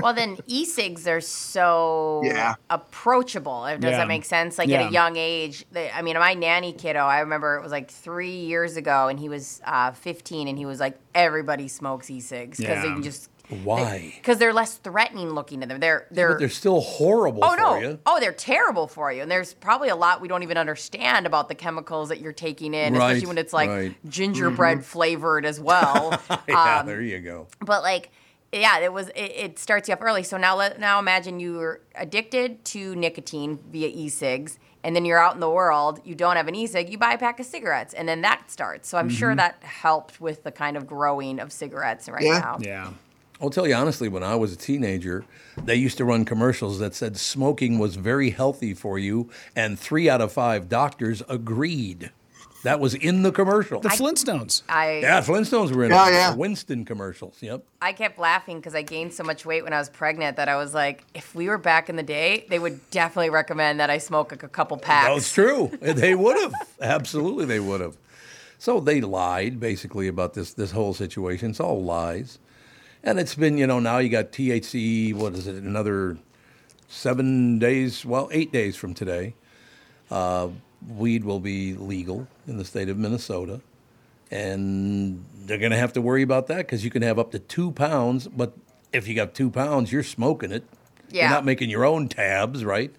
Well, 0.00 0.14
then 0.14 0.38
e-cigs 0.46 1.06
are 1.08 1.20
so 1.20 2.22
Yeah. 2.24 2.54
approachable. 2.70 3.64
Does 3.64 3.78
Yeah. 3.92 3.98
that 3.98 4.08
make 4.08 4.24
sense? 4.24 4.58
Like 4.58 4.68
Yeah. 4.68 4.82
at 4.82 4.90
a 4.90 4.92
young 4.92 5.16
age. 5.16 5.64
They, 5.72 5.90
I 5.90 6.02
mean, 6.02 6.14
my 6.18 6.34
nanny 6.34 6.72
kiddo. 6.72 7.00
I 7.00 7.20
remember 7.20 7.56
it 7.56 7.62
was 7.62 7.72
like 7.72 7.90
three 7.90 8.36
years 8.36 8.76
ago, 8.76 9.08
and 9.08 9.18
he 9.18 9.28
was 9.28 9.60
uh, 9.64 9.92
15, 9.92 10.48
and 10.48 10.56
he 10.58 10.66
was 10.66 10.80
like, 10.80 10.98
everybody 11.14 11.68
smokes 11.68 12.10
e-cigs 12.10 12.58
because 12.58 12.82
they 12.82 12.88
can 12.88 13.02
just 13.02 13.30
why? 13.64 14.12
Because 14.16 14.36
they, 14.36 14.44
are 14.44 14.52
less 14.52 14.76
threatening 14.76 15.30
looking 15.30 15.62
to 15.62 15.66
them. 15.66 15.80
They're 15.80 16.06
they're. 16.10 16.32
But 16.34 16.38
they're 16.40 16.48
still 16.50 16.80
horrible 16.82 17.42
Oh 17.42 17.52
for 17.52 17.56
no! 17.56 17.78
you. 17.78 17.98
Oh, 18.04 18.20
they're 18.20 18.30
terrible 18.34 18.86
for 18.86 19.10
you, 19.10 19.22
and 19.22 19.30
there's 19.30 19.54
probably 19.54 19.88
a 19.88 19.96
lot 19.96 20.20
we 20.20 20.28
don't 20.28 20.42
even 20.42 20.58
understand 20.58 21.26
about 21.26 21.48
the 21.48 21.54
chemicals 21.54 22.10
that 22.10 22.20
you're 22.20 22.34
taking 22.34 22.74
in, 22.74 22.92
Right, 22.92 23.12
especially 23.12 23.26
when 23.28 23.38
it's 23.38 23.54
like 23.54 23.70
right. 23.70 23.94
gingerbread 24.06 24.84
flavored 24.84 25.46
as 25.46 25.58
well. 25.60 26.20
yeah, 26.46 26.80
Um, 26.80 26.86
there 26.86 27.00
you 27.00 27.20
go. 27.20 27.46
but 27.60 27.82
like 27.82 28.10
yeah 28.52 28.78
it 28.78 28.92
was 28.92 29.08
it, 29.10 29.32
it 29.34 29.58
starts 29.58 29.88
you 29.88 29.94
up 29.94 30.02
early 30.02 30.22
so 30.22 30.36
now 30.36 30.56
let 30.56 30.80
now 30.80 30.98
imagine 30.98 31.40
you're 31.40 31.80
addicted 31.94 32.64
to 32.64 32.94
nicotine 32.96 33.58
via 33.70 33.88
e-cigs 33.88 34.58
and 34.84 34.94
then 34.94 35.04
you're 35.04 35.18
out 35.18 35.34
in 35.34 35.40
the 35.40 35.50
world 35.50 36.00
you 36.04 36.14
don't 36.14 36.36
have 36.36 36.48
an 36.48 36.54
e-cig 36.54 36.90
you 36.90 36.98
buy 36.98 37.12
a 37.12 37.18
pack 37.18 37.38
of 37.40 37.46
cigarettes 37.46 37.94
and 37.94 38.08
then 38.08 38.22
that 38.22 38.50
starts 38.50 38.88
so 38.88 38.96
i'm 38.98 39.08
sure 39.08 39.30
mm-hmm. 39.30 39.38
that 39.38 39.62
helped 39.62 40.20
with 40.20 40.42
the 40.44 40.52
kind 40.52 40.76
of 40.76 40.86
growing 40.86 41.38
of 41.38 41.52
cigarettes 41.52 42.08
right 42.08 42.22
Yeah. 42.22 42.38
now 42.38 42.58
yeah. 42.60 42.90
I'll 43.40 43.50
tell 43.50 43.68
you 43.68 43.74
honestly, 43.74 44.08
when 44.08 44.24
I 44.24 44.34
was 44.34 44.52
a 44.52 44.56
teenager, 44.56 45.24
they 45.56 45.76
used 45.76 45.96
to 45.98 46.04
run 46.04 46.24
commercials 46.24 46.80
that 46.80 46.92
said 46.96 47.16
smoking 47.16 47.78
was 47.78 47.94
very 47.94 48.30
healthy 48.30 48.74
for 48.74 48.98
you, 48.98 49.30
and 49.54 49.78
three 49.78 50.10
out 50.10 50.20
of 50.20 50.32
five 50.32 50.68
doctors 50.68 51.22
agreed. 51.28 52.10
That 52.68 52.80
was 52.80 52.94
in 52.94 53.22
the 53.22 53.32
commercial. 53.32 53.80
The 53.80 53.88
Flintstones. 53.88 54.62
i 54.68 54.98
yeah, 54.98 55.22
Flintstones 55.22 55.72
were 55.74 55.84
in 55.84 55.90
Yeah, 55.90 56.08
it. 56.08 56.12
yeah. 56.12 56.30
The 56.32 56.36
Winston 56.36 56.84
commercials. 56.84 57.38
Yep. 57.40 57.64
i 57.80 57.92
kept 57.92 58.18
laughing 58.18 58.58
because 58.58 58.74
i 58.74 58.82
gained 58.82 59.12
so 59.14 59.24
much 59.24 59.46
weight 59.46 59.64
when 59.64 59.72
i 59.72 59.78
was 59.78 59.88
pregnant 59.88 60.36
that 60.36 60.48
i 60.48 60.56
was 60.56 60.74
like 60.74 61.04
if 61.14 61.34
we 61.34 61.48
were 61.48 61.56
back 61.58 61.88
in 61.88 61.96
the 61.96 62.02
day 62.02 62.44
they 62.50 62.58
would 62.58 62.78
definitely 62.90 63.30
recommend 63.30 63.80
that 63.80 63.88
i 63.88 63.96
smoke 63.98 64.30
like 64.32 64.42
a 64.42 64.48
couple 64.48 64.76
packs 64.76 65.14
That's 65.14 65.32
true. 65.32 65.70
they 65.80 66.14
would 66.14 66.36
have. 66.36 66.52
Absolutely, 66.80 67.46
they 67.46 67.60
would 67.60 67.80
have. 67.80 67.96
So 68.58 68.80
they 68.80 69.00
lied 69.00 69.58
basically 69.60 70.06
about 70.08 70.34
this 70.34 70.52
this 70.52 70.72
whole 70.72 70.92
situation. 70.92 71.50
It's 71.50 71.60
all 71.60 71.82
lies, 71.82 72.38
and 73.02 73.18
it's 73.18 73.34
been 73.34 73.56
you 73.56 73.66
know 73.66 73.78
now 73.80 73.96
you 73.98 74.08
got 74.10 74.32
THC. 74.32 75.14
What 75.14 75.32
is 75.34 75.46
it? 75.46 75.54
Another 75.62 76.18
seven 76.88 77.58
days. 77.58 78.04
Well, 78.04 78.28
eight 78.32 78.52
days 78.52 78.74
from 78.76 78.94
today, 78.94 79.34
uh, 80.10 80.48
weed 80.86 81.24
will 81.24 81.40
be 81.40 81.74
legal 81.74 82.26
in 82.46 82.56
the 82.56 82.64
state 82.64 82.88
of 82.88 82.96
Minnesota, 82.98 83.60
and 84.30 85.24
they're 85.44 85.58
going 85.58 85.72
to 85.72 85.78
have 85.78 85.92
to 85.94 86.00
worry 86.00 86.22
about 86.22 86.46
that 86.48 86.58
because 86.58 86.84
you 86.84 86.90
can 86.90 87.02
have 87.02 87.18
up 87.18 87.30
to 87.32 87.38
two 87.38 87.72
pounds. 87.72 88.28
But 88.28 88.52
if 88.92 89.08
you 89.08 89.14
got 89.14 89.34
two 89.34 89.50
pounds, 89.50 89.92
you're 89.92 90.02
smoking 90.02 90.52
it. 90.52 90.64
Yeah. 91.10 91.22
You're 91.22 91.30
not 91.30 91.44
making 91.44 91.70
your 91.70 91.84
own 91.84 92.08
tabs, 92.08 92.64
right? 92.64 92.94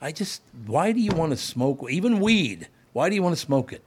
I 0.00 0.12
just, 0.12 0.42
why 0.66 0.92
do 0.92 1.00
you 1.00 1.10
want 1.10 1.32
to 1.32 1.36
smoke, 1.36 1.84
even 1.90 2.20
weed? 2.20 2.68
Why 2.92 3.08
do 3.08 3.16
you 3.16 3.22
want 3.22 3.34
to 3.34 3.40
smoke 3.40 3.72
it? 3.72 3.82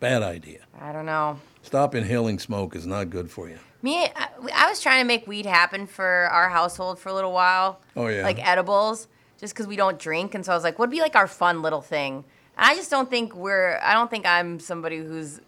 Bad 0.00 0.22
idea. 0.22 0.60
i 0.80 0.92
don't 0.92 1.06
know 1.06 1.40
Stop 1.62 1.94
inhaling 1.94 2.38
smoke 2.38 2.76
is 2.76 2.86
not 2.86 3.10
good 3.10 3.30
for 3.30 3.48
you. 3.48 3.58
Me, 3.82 4.04
I, 4.04 4.28
I 4.54 4.68
was 4.70 4.80
trying 4.80 5.02
to 5.02 5.06
make 5.06 5.26
weed 5.26 5.44
happen 5.44 5.86
for 5.86 6.28
our 6.32 6.48
household 6.48 6.98
for 6.98 7.08
a 7.08 7.14
little 7.14 7.32
while. 7.32 7.80
Oh, 7.96 8.06
yeah. 8.06 8.22
Like 8.22 8.38
edibles, 8.46 9.08
just 9.38 9.54
because 9.54 9.66
we 9.66 9.76
don't 9.76 9.98
drink, 9.98 10.34
and 10.34 10.46
so 10.46 10.52
I 10.52 10.54
was 10.54 10.64
like, 10.64 10.78
what'd 10.78 10.90
be 10.90 11.00
like 11.00 11.14
our 11.14 11.26
fun 11.26 11.60
little 11.60 11.82
thing? 11.82 12.24
I 12.58 12.74
just 12.74 12.90
don't 12.90 13.08
think 13.08 13.34
we're. 13.34 13.78
I 13.82 13.94
don't 13.94 14.10
think 14.10 14.26
I'm 14.26 14.58
somebody 14.60 14.98
who's 14.98 15.40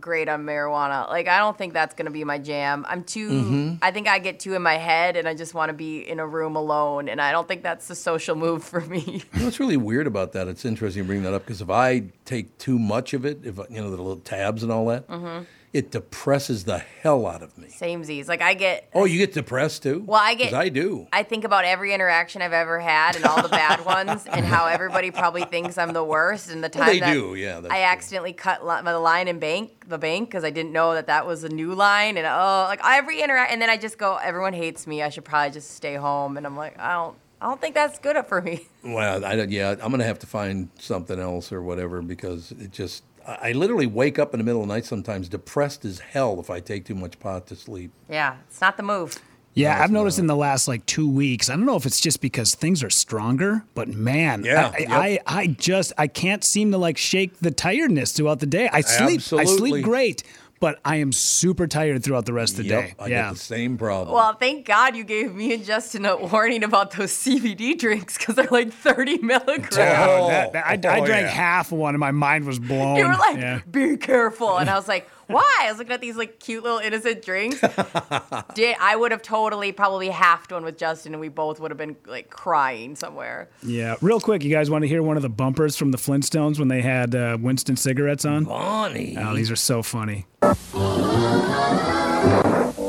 great 0.00 0.28
on 0.28 0.44
marijuana. 0.44 1.08
Like 1.08 1.28
I 1.28 1.38
don't 1.38 1.56
think 1.56 1.72
that's 1.72 1.94
gonna 1.94 2.10
be 2.10 2.24
my 2.24 2.38
jam. 2.38 2.84
I'm 2.88 3.04
too. 3.04 3.30
Mm-hmm. 3.30 3.74
I 3.82 3.90
think 3.90 4.08
I 4.08 4.18
get 4.18 4.40
too 4.40 4.54
in 4.54 4.62
my 4.62 4.76
head, 4.76 5.16
and 5.16 5.28
I 5.28 5.34
just 5.34 5.54
want 5.54 5.68
to 5.68 5.72
be 5.74 6.00
in 6.00 6.18
a 6.20 6.26
room 6.26 6.56
alone. 6.56 7.08
And 7.08 7.20
I 7.20 7.32
don't 7.32 7.46
think 7.46 7.62
that's 7.62 7.88
the 7.88 7.94
social 7.94 8.34
move 8.34 8.64
for 8.64 8.80
me. 8.80 9.22
You 9.32 9.38
know 9.38 9.44
what's 9.44 9.60
really 9.60 9.76
weird 9.76 10.06
about 10.06 10.32
that? 10.32 10.48
It's 10.48 10.64
interesting 10.64 11.02
you 11.02 11.06
bring 11.06 11.22
that 11.22 11.34
up 11.34 11.44
because 11.44 11.60
if 11.60 11.70
I 11.70 12.04
take 12.24 12.56
too 12.58 12.78
much 12.78 13.14
of 13.14 13.24
it, 13.24 13.44
if 13.44 13.58
you 13.70 13.80
know 13.80 13.90
the 13.90 13.96
little 13.96 14.16
tabs 14.16 14.62
and 14.62 14.72
all 14.72 14.86
that, 14.86 15.06
Mm-hmm. 15.08 15.44
It 15.74 15.90
depresses 15.90 16.64
the 16.64 16.78
hell 16.78 17.26
out 17.26 17.42
of 17.42 17.58
me. 17.58 17.68
Same 17.68 18.04
Z's. 18.04 18.28
Like 18.28 18.40
I 18.40 18.54
get. 18.54 18.88
Oh, 18.94 19.04
you 19.04 19.18
get 19.18 19.32
depressed 19.34 19.82
too? 19.82 20.04
Well, 20.06 20.20
I 20.22 20.34
get- 20.34 20.54
I 20.54 20.68
do. 20.68 21.08
I 21.12 21.24
think 21.24 21.42
about 21.44 21.64
every 21.64 21.92
interaction 21.92 22.40
I've 22.40 22.52
ever 22.52 22.78
had 22.78 23.16
and 23.16 23.24
all 23.26 23.42
the 23.42 23.48
bad 23.48 23.84
ones, 23.84 24.24
and 24.26 24.46
how 24.46 24.66
everybody 24.66 25.10
probably 25.10 25.44
thinks 25.44 25.76
I'm 25.76 25.92
the 25.92 26.04
worst. 26.04 26.48
And 26.50 26.62
the 26.62 26.68
time 26.68 26.80
Well, 26.86 26.92
they 26.94 27.00
that 27.00 27.12
do, 27.12 27.34
yeah, 27.34 27.58
I 27.58 27.60
true. 27.60 27.70
accidentally 27.70 28.32
cut 28.32 28.64
li- 28.64 28.82
the 28.84 28.98
line 28.98 29.26
in 29.26 29.40
bank, 29.40 29.88
the 29.88 29.98
bank, 29.98 30.28
because 30.30 30.44
I 30.44 30.50
didn't 30.50 30.72
know 30.72 30.94
that 30.94 31.08
that 31.08 31.26
was 31.26 31.42
a 31.44 31.48
new 31.48 31.74
line, 31.74 32.16
and 32.16 32.26
oh, 32.26 32.66
like 32.68 32.80
every 32.84 33.20
interact, 33.20 33.50
and 33.52 33.60
then 33.60 33.68
I 33.68 33.76
just 33.76 33.98
go, 33.98 34.16
everyone 34.16 34.52
hates 34.52 34.86
me. 34.86 35.02
I 35.02 35.08
should 35.08 35.24
probably 35.24 35.50
just 35.52 35.72
stay 35.72 35.96
home, 35.96 36.36
and 36.36 36.46
I'm 36.46 36.56
like, 36.56 36.78
I 36.78 36.92
don't, 36.92 37.16
I 37.40 37.46
don't 37.48 37.60
think 37.60 37.74
that's 37.74 37.98
good 37.98 38.16
for 38.26 38.40
me. 38.40 38.68
Well, 38.84 39.24
I 39.24 39.34
don't, 39.34 39.50
yeah, 39.50 39.70
I'm 39.82 39.90
gonna 39.90 40.04
have 40.04 40.20
to 40.20 40.26
find 40.28 40.68
something 40.78 41.18
else 41.18 41.50
or 41.50 41.62
whatever 41.62 42.00
because 42.00 42.52
it 42.52 42.70
just 42.70 43.02
I 43.26 43.50
I 43.50 43.52
literally 43.52 43.86
wake 43.86 44.18
up 44.18 44.34
in 44.34 44.38
the 44.38 44.44
middle 44.44 44.62
of 44.62 44.68
the 44.68 44.74
night 44.74 44.84
sometimes 44.84 45.28
depressed 45.28 45.84
as 45.84 46.00
hell 46.00 46.40
if 46.40 46.50
I 46.50 46.60
take 46.60 46.84
too 46.84 46.94
much 46.94 47.18
pot 47.18 47.46
to 47.48 47.56
sleep. 47.56 47.92
Yeah, 48.08 48.36
it's 48.48 48.60
not 48.60 48.76
the 48.76 48.82
move. 48.82 49.18
Yeah, 49.56 49.80
I've 49.80 49.92
noticed 49.92 50.18
in 50.18 50.26
the 50.26 50.34
last 50.34 50.66
like 50.66 50.84
two 50.84 51.08
weeks. 51.08 51.48
I 51.48 51.54
don't 51.54 51.64
know 51.64 51.76
if 51.76 51.86
it's 51.86 52.00
just 52.00 52.20
because 52.20 52.56
things 52.56 52.82
are 52.82 52.90
stronger, 52.90 53.64
but 53.74 53.86
man, 53.86 54.44
Yeah, 54.44 54.72
I, 54.74 54.78
yep. 54.78 54.90
I, 54.90 55.18
I 55.26 55.46
just 55.46 55.92
I 55.96 56.08
can't 56.08 56.42
seem 56.42 56.72
to 56.72 56.78
like 56.78 56.98
shake 56.98 57.38
the 57.38 57.52
tiredness 57.52 58.10
throughout 58.12 58.40
the 58.40 58.46
day. 58.46 58.68
I 58.72 58.80
sleep, 58.80 59.20
I 59.32 59.44
sleep 59.44 59.84
great, 59.84 60.24
but 60.60 60.80
I 60.84 60.96
am 60.96 61.12
super 61.12 61.66
tired 61.66 62.02
throughout 62.02 62.26
the 62.26 62.32
rest 62.32 62.58
of 62.58 62.64
the 62.64 62.70
Yep, 62.70 62.84
day. 62.84 62.94
I 62.98 63.06
yeah, 63.08 63.28
get 63.28 63.32
the 63.34 63.38
same 63.38 63.76
problem. 63.76 64.14
Well, 64.14 64.34
thank 64.34 64.66
God 64.66 64.96
you 64.96 65.04
gave 65.04 65.34
me 65.34 65.52
and 65.54 65.64
Justin 65.64 66.06
a 66.06 66.16
warning 66.16 66.64
about 66.64 66.92
those 66.92 67.12
CBD 67.12 67.78
drinks 67.78 68.16
because 68.16 68.34
they're 68.36 68.48
like 68.50 68.72
30 68.72 69.18
milligrams. 69.18 69.68
Dude, 69.70 69.78
that- 69.78 70.52
that- 70.52 70.66
I, 70.66 70.80
oh, 70.88 70.90
I 70.90 71.00
oh, 71.00 71.06
drank 71.06 71.26
yeah. 71.26 71.32
half 71.32 71.72
of 71.72 71.78
one 71.78 71.94
and 71.94 72.00
my 72.00 72.12
mind 72.12 72.46
was 72.46 72.58
blown. 72.58 72.96
You 72.96 73.06
were 73.08 73.14
like, 73.14 73.36
yeah. 73.36 73.60
be 73.70 73.96
careful. 73.96 74.56
And 74.56 74.70
I 74.70 74.76
was 74.76 74.88
like, 74.88 75.08
why? 75.26 75.58
I 75.60 75.70
was 75.70 75.78
looking 75.78 75.92
at 75.92 76.00
these 76.00 76.16
like 76.16 76.40
cute 76.40 76.62
little 76.62 76.78
innocent 76.78 77.22
drinks. 77.24 77.60
Did 78.54 78.76
I 78.80 78.96
would 78.96 79.12
have 79.12 79.22
totally 79.22 79.72
probably 79.72 80.08
halved 80.08 80.52
one 80.52 80.64
with 80.64 80.78
Justin 80.78 81.14
and 81.14 81.20
we 81.20 81.28
both 81.28 81.60
would 81.60 81.70
have 81.70 81.78
been 81.78 81.96
like 82.06 82.30
crying 82.30 82.96
somewhere. 82.96 83.48
Yeah, 83.62 83.96
real 84.00 84.20
quick, 84.20 84.44
you 84.44 84.50
guys 84.50 84.70
want 84.70 84.82
to 84.82 84.88
hear 84.88 85.02
one 85.02 85.16
of 85.16 85.22
the 85.22 85.28
bumpers 85.28 85.76
from 85.76 85.90
the 85.90 85.98
Flintstones 85.98 86.58
when 86.58 86.68
they 86.68 86.82
had 86.82 87.14
uh, 87.14 87.38
Winston 87.40 87.76
cigarettes 87.76 88.24
on? 88.24 88.44
Bonnie. 88.44 89.16
Oh, 89.18 89.34
these 89.34 89.50
are 89.50 89.56
so 89.56 89.82
funny. 89.82 90.26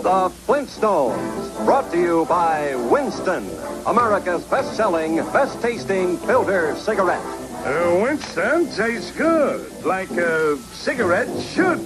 The 0.06 0.30
Flintstones, 0.46 1.66
brought 1.66 1.92
to 1.92 2.00
you 2.00 2.26
by 2.26 2.76
Winston, 2.76 3.50
America's 3.88 4.44
best-selling, 4.44 5.18
best-tasting 5.32 6.18
filter 6.20 6.76
cigarette. 6.76 7.26
Uh, 7.66 8.00
Winston 8.04 8.70
tastes 8.72 9.12
good, 9.12 9.84
like 9.84 10.12
a 10.12 10.58
cigarette 10.58 11.28
should. 11.42 11.80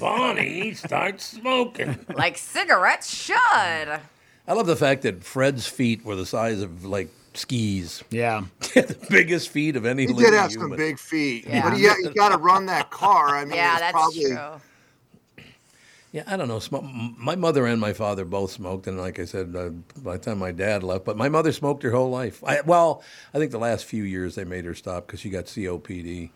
Bonnie 0.00 0.74
starts 0.74 1.24
smoking. 1.24 1.98
Like 2.14 2.38
cigarettes 2.38 3.12
should. 3.14 3.36
I 3.38 4.00
love 4.52 4.66
the 4.66 4.76
fact 4.76 5.02
that 5.02 5.24
Fred's 5.24 5.66
feet 5.66 6.04
were 6.04 6.14
the 6.16 6.26
size 6.26 6.60
of 6.62 6.84
like 6.84 7.08
skis. 7.34 8.02
Yeah. 8.10 8.44
the 8.60 8.96
biggest 9.10 9.48
feet 9.48 9.76
of 9.76 9.84
any 9.84 10.02
He 10.06 10.08
living 10.12 10.30
did 10.32 10.34
have 10.38 10.50
human. 10.50 10.70
some 10.70 10.76
big 10.76 10.98
feet, 10.98 11.46
Yeah. 11.46 11.68
but 11.68 11.78
you, 11.78 11.90
you 12.02 12.14
got 12.14 12.30
to 12.30 12.38
run 12.38 12.66
that 12.66 12.90
car. 12.90 13.36
I 13.36 13.44
mean, 13.44 13.56
Yeah, 13.56 13.78
that's 13.78 13.92
probably 13.92 14.24
true. 14.24 14.38
Yeah, 16.12 16.22
I 16.28 16.36
don't 16.38 16.48
know. 16.48 16.60
My 17.18 17.34
mother 17.34 17.66
and 17.66 17.78
my 17.78 17.92
father 17.92 18.24
both 18.24 18.52
smoked, 18.52 18.86
and 18.86 18.98
like 18.98 19.18
I 19.18 19.26
said, 19.26 19.54
uh, 19.54 19.68
by 20.00 20.16
the 20.16 20.24
time 20.24 20.38
my 20.38 20.50
dad 20.52 20.82
left, 20.82 21.04
but 21.04 21.18
my 21.18 21.28
mother 21.28 21.52
smoked 21.52 21.82
her 21.82 21.90
whole 21.90 22.08
life. 22.08 22.42
I, 22.46 22.62
well, 22.62 23.02
I 23.34 23.38
think 23.38 23.50
the 23.50 23.58
last 23.58 23.84
few 23.84 24.02
years 24.04 24.34
they 24.34 24.44
made 24.44 24.64
her 24.64 24.74
stop 24.74 25.06
because 25.06 25.20
she 25.20 25.28
got 25.28 25.44
COPD. 25.44 26.30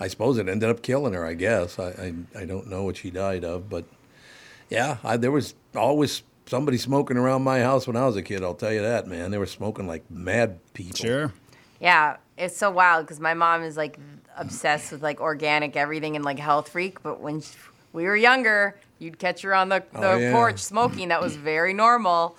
I 0.00 0.08
suppose 0.08 0.38
it 0.38 0.48
ended 0.48 0.68
up 0.68 0.82
killing 0.82 1.12
her. 1.12 1.24
I 1.24 1.34
guess 1.34 1.78
I, 1.78 1.88
I 2.36 2.40
I 2.42 2.44
don't 2.44 2.68
know 2.68 2.82
what 2.84 2.96
she 2.96 3.10
died 3.10 3.44
of, 3.44 3.68
but 3.70 3.84
yeah, 4.70 4.96
I, 5.04 5.16
there 5.16 5.30
was 5.30 5.54
always 5.76 6.22
somebody 6.46 6.76
smoking 6.78 7.16
around 7.16 7.42
my 7.42 7.60
house 7.60 7.86
when 7.86 7.96
I 7.96 8.04
was 8.06 8.16
a 8.16 8.22
kid. 8.22 8.42
I'll 8.42 8.54
tell 8.54 8.72
you 8.72 8.82
that, 8.82 9.06
man. 9.06 9.30
They 9.30 9.38
were 9.38 9.46
smoking 9.46 9.86
like 9.86 10.10
mad 10.10 10.58
people. 10.74 10.96
Sure. 10.96 11.32
Yeah, 11.80 12.16
it's 12.36 12.56
so 12.56 12.70
wild 12.70 13.06
because 13.06 13.20
my 13.20 13.34
mom 13.34 13.62
is 13.62 13.76
like 13.76 13.98
obsessed 14.36 14.90
with 14.92 15.02
like 15.02 15.20
organic 15.20 15.76
everything 15.76 16.16
and 16.16 16.24
like 16.24 16.38
health 16.38 16.70
freak. 16.70 17.02
But 17.02 17.20
when 17.20 17.40
sh- 17.40 17.52
we 17.92 18.04
were 18.04 18.16
younger, 18.16 18.78
you'd 18.98 19.18
catch 19.18 19.42
her 19.42 19.54
on 19.54 19.68
the, 19.68 19.82
the 19.92 20.06
Oh, 20.10 20.16
yeah. 20.16 20.32
porch 20.32 20.58
smoking. 20.58 21.08
That 21.08 21.20
was 21.20 21.36
very 21.36 21.72
normal. 21.72 22.36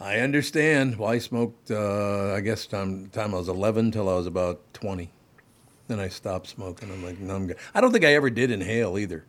I 0.00 0.18
understand. 0.18 0.96
Well, 0.96 1.10
I 1.10 1.18
smoked. 1.18 1.70
Uh, 1.70 2.32
I 2.34 2.40
guess 2.40 2.66
time 2.66 3.08
time 3.10 3.34
I 3.34 3.38
was 3.38 3.48
11 3.48 3.92
till 3.92 4.08
I 4.08 4.14
was 4.14 4.26
about 4.26 4.60
20. 4.74 5.10
Then 5.88 6.00
I 6.00 6.08
stopped 6.08 6.48
smoking. 6.48 6.90
I'm 6.90 7.04
like, 7.04 7.18
no, 7.18 7.34
I'm 7.36 7.46
good. 7.46 7.56
I 7.74 7.80
don't 7.80 7.92
think 7.92 8.04
I 8.04 8.14
ever 8.14 8.30
did 8.30 8.50
inhale 8.50 8.98
either. 8.98 9.24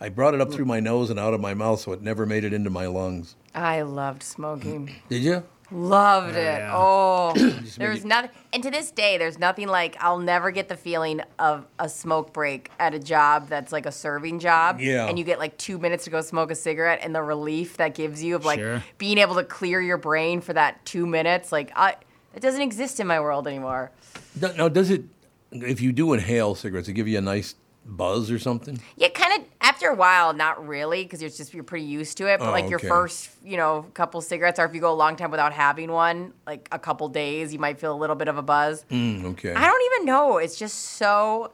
I 0.00 0.08
brought 0.08 0.34
it 0.34 0.40
up 0.40 0.52
through 0.52 0.64
my 0.64 0.80
nose 0.80 1.10
and 1.10 1.18
out 1.18 1.32
of 1.32 1.40
my 1.40 1.54
mouth, 1.54 1.80
so 1.80 1.92
it 1.92 2.02
never 2.02 2.26
made 2.26 2.42
it 2.44 2.52
into 2.52 2.70
my 2.70 2.86
lungs. 2.86 3.36
I 3.54 3.82
loved 3.82 4.22
smoking. 4.24 4.92
Did 5.08 5.22
you? 5.22 5.44
Loved 5.70 6.34
it. 6.36 6.60
Oh, 6.72 7.32
yeah. 7.36 7.50
Oh, 7.54 7.60
Just 7.62 7.78
there's 7.78 8.04
nothing. 8.04 8.30
And 8.52 8.62
to 8.64 8.70
this 8.70 8.90
day, 8.90 9.16
there's 9.16 9.38
nothing 9.38 9.68
like 9.68 9.96
I'll 10.00 10.18
never 10.18 10.50
get 10.50 10.68
the 10.68 10.76
feeling 10.76 11.22
of 11.38 11.66
a 11.78 11.88
smoke 11.88 12.32
break 12.32 12.70
at 12.80 12.92
a 12.94 12.98
job 12.98 13.48
that's 13.48 13.70
like 13.72 13.86
a 13.86 13.92
serving 13.92 14.40
job. 14.40 14.80
Yeah. 14.80 15.06
And 15.06 15.18
you 15.18 15.24
get 15.24 15.38
like 15.38 15.56
two 15.56 15.78
minutes 15.78 16.04
to 16.04 16.10
go 16.10 16.20
smoke 16.20 16.50
a 16.50 16.54
cigarette, 16.56 16.98
and 17.02 17.14
the 17.14 17.22
relief 17.22 17.76
that 17.78 17.94
gives 17.94 18.22
you 18.24 18.34
of 18.36 18.44
like 18.44 18.58
Sure. 18.58 18.82
being 18.98 19.18
able 19.18 19.36
to 19.36 19.44
clear 19.44 19.80
your 19.80 19.98
brain 19.98 20.40
for 20.40 20.52
that 20.52 20.84
two 20.84 21.06
minutes, 21.06 21.52
like 21.52 21.70
I, 21.76 21.94
it 22.34 22.40
doesn't 22.40 22.60
exist 22.60 22.98
in 23.00 23.06
my 23.06 23.20
world 23.20 23.46
anymore. 23.46 23.92
No, 24.40 24.52
no, 24.54 24.68
does 24.68 24.90
it? 24.90 25.04
If 25.52 25.80
you 25.80 25.92
do 25.92 26.12
inhale 26.12 26.54
cigarettes, 26.54 26.88
it 26.88 26.94
give 26.94 27.06
you 27.08 27.18
a 27.18 27.22
nice 27.22 27.54
buzz 27.84 28.30
or 28.30 28.38
something? 28.38 28.80
Yeah, 28.96 29.08
kind 29.08 29.40
of 29.40 29.46
after 29.60 29.88
a 29.88 29.94
while, 29.94 30.32
not 30.32 30.66
really, 30.66 31.02
because 31.02 31.20
you're 31.20 31.30
just 31.30 31.52
you're 31.52 31.64
pretty 31.64 31.84
used 31.84 32.16
to 32.18 32.32
it. 32.32 32.38
But 32.38 32.48
Oh, 32.48 32.52
like 32.52 32.70
your 32.70 32.78
okay. 32.78 32.88
first, 32.88 33.30
you 33.44 33.56
know, 33.56 33.86
couple 33.94 34.20
cigarettes, 34.20 34.58
or 34.58 34.64
if 34.64 34.74
you 34.74 34.80
go 34.80 34.92
a 34.92 34.94
long 34.94 35.16
time 35.16 35.30
without 35.30 35.52
having 35.52 35.90
one, 35.90 36.32
like 36.46 36.68
a 36.72 36.78
couple 36.78 37.08
days, 37.08 37.52
you 37.52 37.58
might 37.58 37.78
feel 37.78 37.92
a 37.92 37.98
little 37.98 38.16
bit 38.16 38.28
of 38.28 38.38
a 38.38 38.42
buzz. 38.42 38.84
Mm, 38.90 39.24
okay. 39.32 39.52
I 39.52 39.66
don't 39.66 39.82
even 39.94 40.06
know. 40.06 40.38
It's 40.38 40.56
just 40.58 40.78
so. 40.78 41.52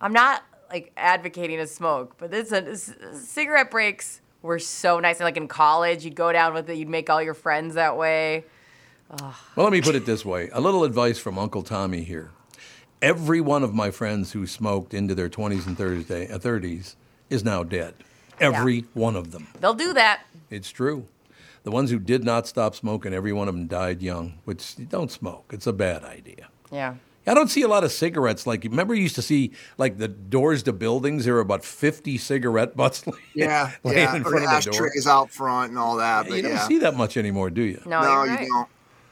I'm 0.00 0.12
not 0.12 0.42
like 0.70 0.92
advocating 0.96 1.58
to 1.58 1.66
smoke, 1.66 2.14
but 2.16 2.30
this, 2.30 2.48
this 2.50 2.94
cigarette 3.14 3.70
breaks 3.70 4.20
were 4.40 4.58
so 4.58 4.98
nice. 4.98 5.18
And 5.18 5.24
like 5.24 5.36
in 5.36 5.48
college, 5.48 6.04
you'd 6.04 6.14
go 6.14 6.32
down 6.32 6.54
with 6.54 6.70
it. 6.70 6.76
You'd 6.76 6.88
make 6.88 7.10
all 7.10 7.22
your 7.22 7.34
friends 7.34 7.74
that 7.74 7.96
way. 7.96 8.44
Well, 9.20 9.34
let 9.56 9.72
me 9.72 9.82
put 9.82 9.96
it 9.96 10.06
this 10.06 10.24
way 10.24 10.48
a 10.52 10.60
little 10.60 10.84
advice 10.84 11.18
from 11.18 11.38
Uncle 11.38 11.62
Tommy 11.62 12.02
here. 12.02 12.30
Every 13.02 13.40
one 13.40 13.62
of 13.62 13.72
my 13.74 13.90
friends 13.90 14.32
who 14.32 14.46
smoked 14.46 14.92
into 14.92 15.14
their 15.14 15.28
20s 15.30 15.66
and 15.66 15.76
Thursday, 15.76 16.30
uh, 16.30 16.38
30s 16.38 16.96
is 17.30 17.42
now 17.42 17.62
dead. 17.62 17.94
Every 18.38 18.84
one 18.94 19.16
of 19.16 19.32
them. 19.32 19.48
They'll 19.60 19.74
do 19.74 19.92
that. 19.94 20.22
It's 20.50 20.70
true. 20.70 21.06
The 21.62 21.70
ones 21.70 21.90
who 21.90 21.98
did 21.98 22.24
not 22.24 22.46
stop 22.46 22.74
smoking, 22.74 23.12
every 23.12 23.32
one 23.32 23.48
of 23.48 23.54
them 23.54 23.66
died 23.66 24.02
young, 24.02 24.34
which 24.44 24.76
don't 24.88 25.10
smoke. 25.10 25.50
It's 25.52 25.66
a 25.66 25.72
bad 25.72 26.04
idea. 26.04 26.48
Yeah. 26.72 26.94
I 27.26 27.34
don't 27.34 27.48
see 27.48 27.62
a 27.62 27.68
lot 27.68 27.84
of 27.84 27.92
cigarettes. 27.92 28.46
Like, 28.46 28.64
remember, 28.64 28.94
you 28.94 29.02
used 29.02 29.14
to 29.16 29.22
see 29.22 29.52
like 29.78 29.98
the 29.98 30.08
doors 30.08 30.62
to 30.64 30.72
buildings. 30.72 31.26
There 31.26 31.34
were 31.34 31.40
about 31.40 31.64
fifty 31.64 32.16
cigarette 32.18 32.74
butts. 32.76 33.06
laying- 33.06 33.18
yeah, 33.34 33.70
laying 33.84 33.98
yeah. 33.98 34.16
in 34.16 34.22
Or 34.22 34.30
front 34.30 34.44
of 34.46 34.64
the 34.64 34.70
door. 34.70 34.86
ashtrays 34.86 35.06
out 35.06 35.30
front 35.30 35.68
and 35.70 35.78
all 35.78 35.96
that. 35.98 36.24
Yeah, 36.24 36.28
but 36.30 36.36
you 36.36 36.42
don't 36.42 36.52
yeah. 36.52 36.66
see 36.66 36.78
that 36.78 36.96
much 36.96 37.16
anymore, 37.18 37.50
do 37.50 37.62
you? 37.62 37.80
No, 37.84 38.00
no, 38.00 38.08
you're 38.24 38.26
you 38.26 38.32
right. 38.36 38.48
don't. 38.48 38.68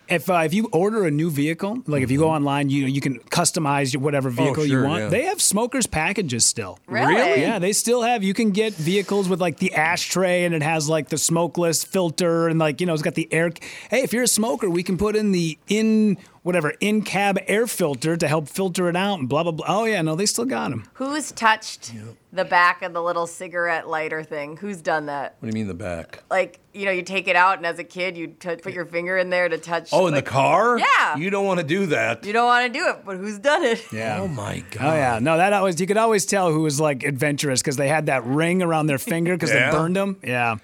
If 0.08 0.30
uh, 0.30 0.36
if 0.44 0.54
you 0.54 0.68
order 0.72 1.04
a 1.06 1.10
new 1.10 1.30
vehicle, 1.30 1.82
like 1.86 2.02
if 2.02 2.10
you 2.10 2.18
go 2.18 2.30
online, 2.30 2.70
you 2.70 2.86
you 2.86 3.00
can 3.00 3.18
customize 3.20 3.96
whatever 3.96 4.30
vehicle 4.30 4.66
sure, 4.66 4.82
you 4.82 4.88
want. 4.88 5.02
yeah. 5.04 5.08
They 5.08 5.24
have 5.24 5.42
smokers 5.42 5.86
packages 5.86 6.46
still. 6.46 6.78
Really? 6.86 7.14
Really? 7.14 7.40
Yeah, 7.42 7.58
they 7.58 7.72
still 7.72 8.02
have. 8.02 8.22
You 8.24 8.34
can 8.34 8.50
get 8.50 8.72
vehicles 8.74 9.28
with 9.28 9.40
like 9.40 9.58
the 9.58 9.74
ashtray 9.74 10.44
and 10.44 10.54
it 10.54 10.62
has 10.62 10.88
like 10.88 11.08
the 11.08 11.18
smokeless 11.18 11.84
filter 11.84 12.48
and 12.48 12.58
like 12.58 12.80
you 12.80 12.86
know 12.86 12.94
it's 12.94 13.02
got 13.02 13.14
the 13.14 13.28
air. 13.32 13.52
Hey, 13.90 14.02
if 14.02 14.12
you're 14.12 14.22
a 14.22 14.28
smoker, 14.28 14.70
we 14.70 14.82
can 14.82 14.96
put 14.96 15.14
in 15.16 15.32
the 15.32 15.58
in 15.68 16.16
whatever 16.48 16.72
in 16.80 17.02
cab 17.02 17.38
air 17.46 17.66
filter 17.66 18.16
to 18.16 18.26
help 18.26 18.48
filter 18.48 18.88
it 18.88 18.96
out 18.96 19.18
and 19.18 19.28
blah 19.28 19.42
blah 19.42 19.52
blah. 19.52 19.66
Oh 19.68 19.84
yeah, 19.84 20.00
no, 20.00 20.16
they 20.16 20.24
still 20.24 20.46
got 20.46 20.70
them. 20.70 20.84
Who's 20.94 21.30
touched 21.30 21.92
the 22.32 22.46
back 22.46 22.80
of 22.80 22.94
the 22.94 23.02
little 23.02 23.26
cigarette 23.26 23.86
lighter 23.86 24.22
thing? 24.24 24.56
Who's 24.56 24.80
done 24.80 25.04
that? 25.06 25.36
What 25.40 25.42
do 25.42 25.48
you 25.48 25.52
mean 25.62 25.68
the 25.68 25.74
back? 25.74 26.22
Like, 26.30 26.58
you 26.72 26.86
know, 26.86 26.90
you 26.90 27.02
take 27.02 27.28
it 27.28 27.36
out, 27.36 27.58
and 27.58 27.66
as 27.66 27.78
a 27.78 27.84
kid, 27.84 28.16
you 28.16 28.28
t- 28.28 28.56
put 28.56 28.72
your 28.72 28.86
finger 28.86 29.18
in 29.18 29.28
there 29.28 29.46
to 29.50 29.58
touch. 29.58 29.90
Oh, 29.92 30.06
in 30.06 30.14
like- 30.14 30.24
the 30.24 30.30
car? 30.30 30.78
Yeah. 30.78 31.16
You 31.18 31.28
don't 31.28 31.44
want 31.44 31.60
to 31.60 31.66
do 31.66 31.84
that. 31.86 32.24
You 32.24 32.32
don't 32.32 32.46
want 32.46 32.72
to 32.72 32.78
do 32.78 32.88
it, 32.88 33.04
but 33.04 33.18
who's 33.18 33.38
done 33.38 33.64
it? 33.64 33.84
Yeah. 33.92 34.20
Oh 34.22 34.28
my 34.28 34.64
god. 34.70 34.84
Oh 34.86 34.94
yeah, 34.96 35.18
no, 35.20 35.36
that 35.36 35.52
always 35.52 35.78
you 35.78 35.86
could 35.86 35.98
always 35.98 36.24
tell 36.24 36.50
who 36.50 36.60
was 36.60 36.80
like 36.80 37.02
adventurous 37.04 37.60
because 37.60 37.76
they 37.76 37.88
had 37.88 38.06
that 38.06 38.24
ring 38.24 38.62
around 38.62 38.86
their 38.86 38.98
finger 38.98 39.34
because 39.34 39.50
Yeah. 39.50 39.70
they 39.70 39.76
burned 39.76 39.96
them. 39.96 40.16
Yeah. 40.24 40.56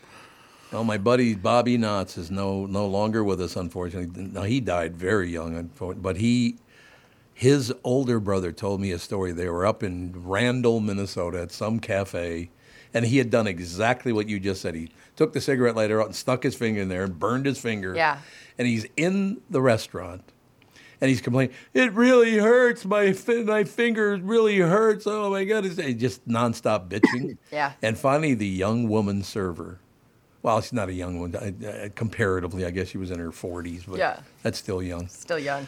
Oh, 0.75 0.83
my 0.83 0.99
buddy 0.99 1.35
Bobby 1.35 1.79
Knotts 1.79 2.19
is 2.19 2.31
no 2.31 2.67
no 2.67 2.87
longer 2.87 3.23
with 3.23 3.41
us, 3.41 3.55
unfortunately. 3.55 4.23
Now 4.25 4.43
he 4.43 4.61
died 4.61 4.97
very 4.97 5.31
young, 5.31 5.71
but 5.79 6.17
he 6.17 6.57
his 7.33 7.73
older 7.85 8.19
brother 8.21 8.53
told 8.53 8.81
me 8.81 8.91
a 8.93 8.99
story. 8.99 9.33
They 9.33 9.49
were 9.49 9.67
up 9.67 9.83
in 9.83 10.13
Randall, 10.27 10.81
Minnesota, 10.81 11.43
at 11.43 11.53
some 11.53 11.79
cafe, 11.79 12.51
and 12.93 13.05
he 13.05 13.19
had 13.19 13.31
done 13.31 13.47
exactly 13.47 14.13
what 14.13 14.29
you 14.29 14.41
just 14.41 14.63
said. 14.63 14.75
He 14.75 14.91
took 15.17 15.33
the 15.33 15.41
cigarette 15.41 15.77
lighter 15.77 16.01
out 16.01 16.07
and 16.07 16.17
stuck 16.17 16.43
his 16.43 16.55
finger 16.55 16.81
in 16.83 16.89
there 16.89 17.05
and 17.05 17.19
burned 17.19 17.47
his 17.47 17.59
finger. 17.59 17.95
Yeah. 17.95 18.19
And 18.59 18.67
he's 18.69 18.87
in 18.97 19.41
the 19.51 19.61
restaurant. 19.61 20.23
And 21.01 21.09
he's 21.09 21.21
complaining, 21.21 21.55
it 21.75 21.93
really 21.93 22.39
hurts. 22.39 22.85
My 22.85 23.13
fi- 23.13 23.43
my 23.43 23.65
finger 23.65 24.17
really 24.17 24.59
hurts. 24.59 25.07
Oh 25.07 25.31
my 25.31 25.45
God. 25.45 25.67
It's 25.67 25.77
just 26.01 26.27
nonstop 26.27 26.89
bitching. 26.89 27.37
Yeah. 27.53 27.73
And 27.83 27.99
finally, 27.99 28.35
the 28.35 28.47
young 28.47 28.89
woman 28.89 29.23
server, 29.23 29.81
well, 30.45 30.61
she's 30.61 30.75
not 30.75 30.89
a 30.91 30.93
young 30.93 31.19
one, 31.19 31.35
uh, 31.35 31.67
uh, 31.67 31.89
comparatively. 31.97 32.65
I 32.67 32.71
guess 32.71 32.89
she 32.89 32.99
was 32.99 33.11
in 33.11 33.19
her 33.19 33.31
40s, 33.33 33.85
but 33.89 33.99
Yeah. 33.99 34.21
that's 34.43 34.59
still 34.59 34.83
young. 34.83 35.09
Still 35.09 35.39
young. 35.39 35.67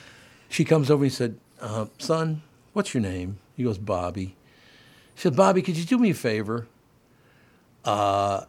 She 0.50 0.64
comes 0.64 0.90
over 0.90 1.02
and 1.04 1.12
said, 1.12 1.38
uh, 1.60 1.86
Son, 1.98 2.42
what's 2.74 2.92
your 2.92 3.00
name? 3.02 3.38
He 3.56 3.64
goes, 3.64 3.78
Bobby. 3.78 4.36
She 5.14 5.22
said, 5.22 5.34
Bobby, 5.34 5.62
could 5.62 5.78
you 5.78 5.84
do 5.86 5.96
me 5.98 6.10
a 6.10 6.14
favor? 6.14 6.66
Uh, 7.84 8.42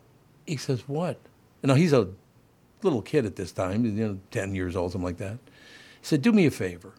he 0.45 0.57
says, 0.57 0.83
What? 0.87 1.17
You 1.63 1.67
know, 1.67 1.75
he's 1.75 1.93
a 1.93 2.09
little 2.83 3.01
kid 3.01 3.25
at 3.25 3.35
this 3.37 3.51
time, 3.53 3.85
you 3.85 3.91
know, 3.91 4.19
10 4.31 4.53
years 4.53 4.75
old, 4.75 4.91
something 4.91 5.05
like 5.05 5.17
that. 5.17 5.33
He 6.01 6.05
said, 6.05 6.21
Do 6.21 6.31
me 6.33 6.45
a 6.45 6.51
favor. 6.51 6.91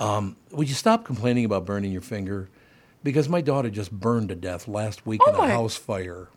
Um, 0.00 0.36
would 0.52 0.68
you 0.68 0.74
stop 0.74 1.04
complaining 1.04 1.44
about 1.44 1.66
burning 1.66 1.92
your 1.92 2.00
finger? 2.00 2.48
Because 3.02 3.28
my 3.28 3.40
daughter 3.40 3.68
just 3.70 3.92
burned 3.92 4.28
to 4.30 4.34
death 4.34 4.66
last 4.68 5.06
week 5.06 5.20
Oh 5.26 5.28
in 5.30 5.34
a 5.34 5.38
my- 5.38 5.48
house 5.50 5.76
fire. 5.76 6.28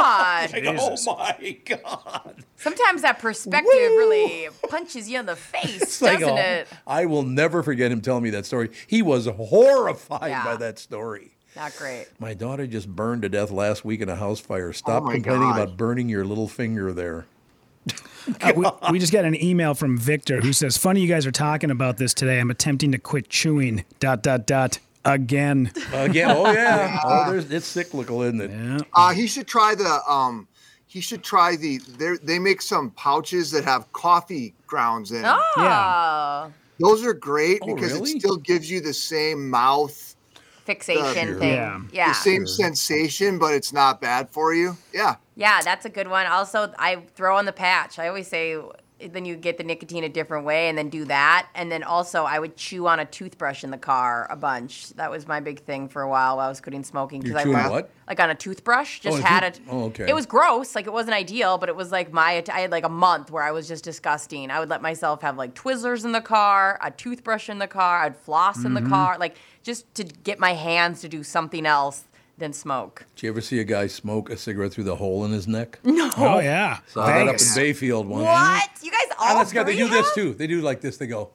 God. 0.00 0.50
Like, 0.52 0.64
oh 0.66 0.96
my 1.06 1.58
God. 1.64 2.44
Sometimes 2.56 3.02
that 3.02 3.18
perspective 3.18 3.70
really 3.72 4.48
punches 4.68 5.08
you 5.08 5.18
in 5.20 5.26
the 5.26 5.36
face, 5.52 6.00
doesn't 6.00 6.22
oh, 6.22 6.36
it? 6.36 6.68
I 6.86 7.06
will 7.06 7.22
never 7.22 7.62
forget 7.62 7.90
him 7.92 8.00
telling 8.00 8.22
me 8.22 8.30
that 8.30 8.46
story. 8.46 8.70
He 8.86 9.02
was 9.02 9.26
horrified 9.26 10.30
Yeah. 10.30 10.44
by 10.44 10.56
that 10.56 10.78
story. 10.78 11.32
Not 11.56 11.74
great. 11.76 12.06
My 12.18 12.34
daughter 12.34 12.66
just 12.66 12.88
burned 12.88 13.22
to 13.22 13.28
death 13.28 13.50
last 13.50 13.84
week 13.84 14.00
in 14.00 14.08
a 14.08 14.16
house 14.16 14.40
fire. 14.40 14.72
Stop 14.72 15.02
my 15.04 15.14
complaining 15.14 15.42
God. 15.50 15.60
about 15.62 15.76
burning 15.76 16.08
your 16.08 16.24
little 16.24 16.48
finger 16.48 16.92
there. 16.92 17.26
Uh, 18.42 18.52
we, 18.54 18.66
we 18.92 18.98
just 18.98 19.12
got 19.12 19.24
an 19.24 19.42
email 19.42 19.74
from 19.74 19.96
Victor 19.96 20.40
who 20.40 20.52
says, 20.52 20.76
"Funny 20.76 21.00
you 21.00 21.08
guys 21.08 21.26
are 21.26 21.32
talking 21.32 21.70
about 21.70 21.96
this 21.96 22.12
today. 22.14 22.38
I'm 22.38 22.50
attempting 22.50 22.92
to 22.92 22.98
quit 22.98 23.28
chewing. 23.30 23.84
Dot 23.98 24.22
dot 24.22 24.46
dot 24.46 24.78
again. 25.04 25.70
Again, 25.92 26.30
oh 26.36 26.52
yeah, 26.52 27.00
oh, 27.04 27.30
there's, 27.30 27.50
it's 27.50 27.66
cyclical, 27.66 28.22
isn't 28.22 28.40
it? 28.40 28.86
Uh, 28.94 29.12
he 29.12 29.26
should 29.26 29.46
try 29.46 29.74
the 29.74 30.00
um, 30.08 30.46
he 30.86 31.00
should 31.00 31.22
try 31.22 31.56
the 31.56 31.78
they 31.98 32.16
they 32.22 32.38
make 32.38 32.60
some 32.62 32.90
pouches 32.90 33.50
that 33.52 33.64
have 33.64 33.92
coffee 33.92 34.54
grounds 34.66 35.12
in. 35.12 35.24
'em. 35.24 35.38
Oh. 35.56 36.52
Those 36.78 37.04
are 37.04 37.12
great 37.12 37.60
Oh, 37.62 37.74
because 37.74 37.92
really? 37.92 38.12
it 38.12 38.20
still 38.20 38.36
gives 38.38 38.70
you 38.70 38.80
the 38.80 38.94
same 38.94 39.50
mouth 39.50 40.16
Fixation 40.64 41.34
the- 41.34 41.38
thing. 41.38 41.52
Yeah. 41.54 41.80
Yeah. 41.92 42.08
the 42.08 42.14
same 42.14 42.46
sensation, 42.46 43.38
but 43.38 43.52
it's 43.52 43.72
not 43.72 44.00
bad 44.00 44.30
for 44.30 44.54
you. 44.54 44.76
Yeah. 44.94 45.16
Yeah, 45.36 45.60
that's 45.62 45.84
a 45.84 45.90
good 45.90 46.08
one. 46.08 46.26
Also, 46.26 46.72
I 46.78 47.02
throw 47.14 47.36
on 47.36 47.44
the 47.44 47.52
patch. 47.52 47.98
I 47.98 48.08
always 48.08 48.28
say 48.28 48.56
then 49.12 49.24
you 49.24 49.36
get 49.36 49.58
the 49.58 49.64
nicotine 49.64 50.04
a 50.04 50.08
different 50.08 50.44
way 50.44 50.68
and 50.68 50.76
then 50.76 50.88
do 50.90 51.04
that. 51.06 51.48
And 51.54 51.70
then 51.70 51.82
also 51.82 52.24
I 52.24 52.38
would 52.38 52.56
chew 52.56 52.86
on 52.86 53.00
a 53.00 53.04
toothbrush 53.04 53.64
in 53.64 53.70
the 53.70 53.78
car 53.78 54.26
a 54.30 54.36
bunch. 54.36 54.90
That 54.90 55.10
was 55.10 55.26
my 55.26 55.40
big 55.40 55.60
thing 55.60 55.88
for 55.88 56.02
a 56.02 56.08
while 56.08 56.36
while 56.36 56.46
I 56.46 56.48
was 56.48 56.60
quitting 56.60 56.84
smoking. 56.84 57.22
You're 57.22 57.38
I 57.38 57.44
chewing 57.44 57.68
what? 57.70 57.90
Like 58.08 58.20
on 58.20 58.30
a 58.30 58.34
toothbrush. 58.34 59.00
Just 59.00 59.16
on 59.18 59.22
a 59.22 59.26
had 59.26 59.44
it. 59.44 59.60
oh, 59.68 59.84
okay. 59.86 60.06
It 60.08 60.14
was 60.14 60.26
gross. 60.26 60.74
Like 60.74 60.86
it 60.86 60.92
wasn't 60.92 61.14
ideal, 61.14 61.58
but 61.58 61.68
it 61.68 61.76
was 61.76 61.90
like 61.92 62.12
my 62.12 62.42
I 62.52 62.60
had 62.60 62.70
like 62.70 62.84
a 62.84 62.88
month 62.88 63.30
where 63.30 63.42
I 63.42 63.52
was 63.52 63.66
just 63.68 63.84
disgusting. 63.84 64.50
I 64.50 64.60
would 64.60 64.68
let 64.68 64.82
myself 64.82 65.22
have 65.22 65.36
like 65.36 65.54
Twizzlers 65.54 66.04
in 66.04 66.12
the 66.12 66.20
car, 66.20 66.78
a 66.82 66.90
toothbrush 66.90 67.48
in 67.48 67.58
the 67.58 67.68
car, 67.68 68.02
I'd 68.04 68.16
floss 68.16 68.64
in 68.64 68.74
the 68.74 68.80
Mhm. 68.80 68.88
car, 68.88 69.16
like 69.18 69.36
just 69.62 69.92
to 69.94 70.04
get 70.04 70.38
my 70.38 70.54
hands 70.54 71.00
to 71.02 71.08
do 71.08 71.22
something 71.22 71.66
else 71.66 72.04
than 72.40 72.52
smoke. 72.52 73.04
Did 73.14 73.22
you 73.24 73.30
ever 73.30 73.40
see 73.40 73.60
a 73.60 73.64
guy 73.64 73.86
smoke 73.86 74.30
a 74.30 74.36
cigarette 74.36 74.72
through 74.72 74.84
the 74.84 74.96
hole 74.96 75.24
in 75.24 75.30
his 75.30 75.46
neck? 75.46 75.78
No. 75.84 76.10
Oh 76.16 76.40
yeah, 76.40 76.78
Saw 76.88 77.06
that 77.06 77.28
up 77.28 77.36
in 77.40 77.46
Bayfield 77.54 78.08
once. 78.08 78.24
What? 78.24 78.70
You 78.82 78.90
guys 78.90 79.00
all 79.18 79.28
And 79.28 79.38
that's 79.38 79.52
got, 79.52 79.66
they 79.66 79.76
three 79.76 79.84
do 79.84 79.90
this 79.90 80.14
too. 80.14 80.34
They 80.34 80.46
do 80.48 80.60
like 80.60 80.80
this. 80.80 80.96
They 80.96 81.06
go. 81.06 81.30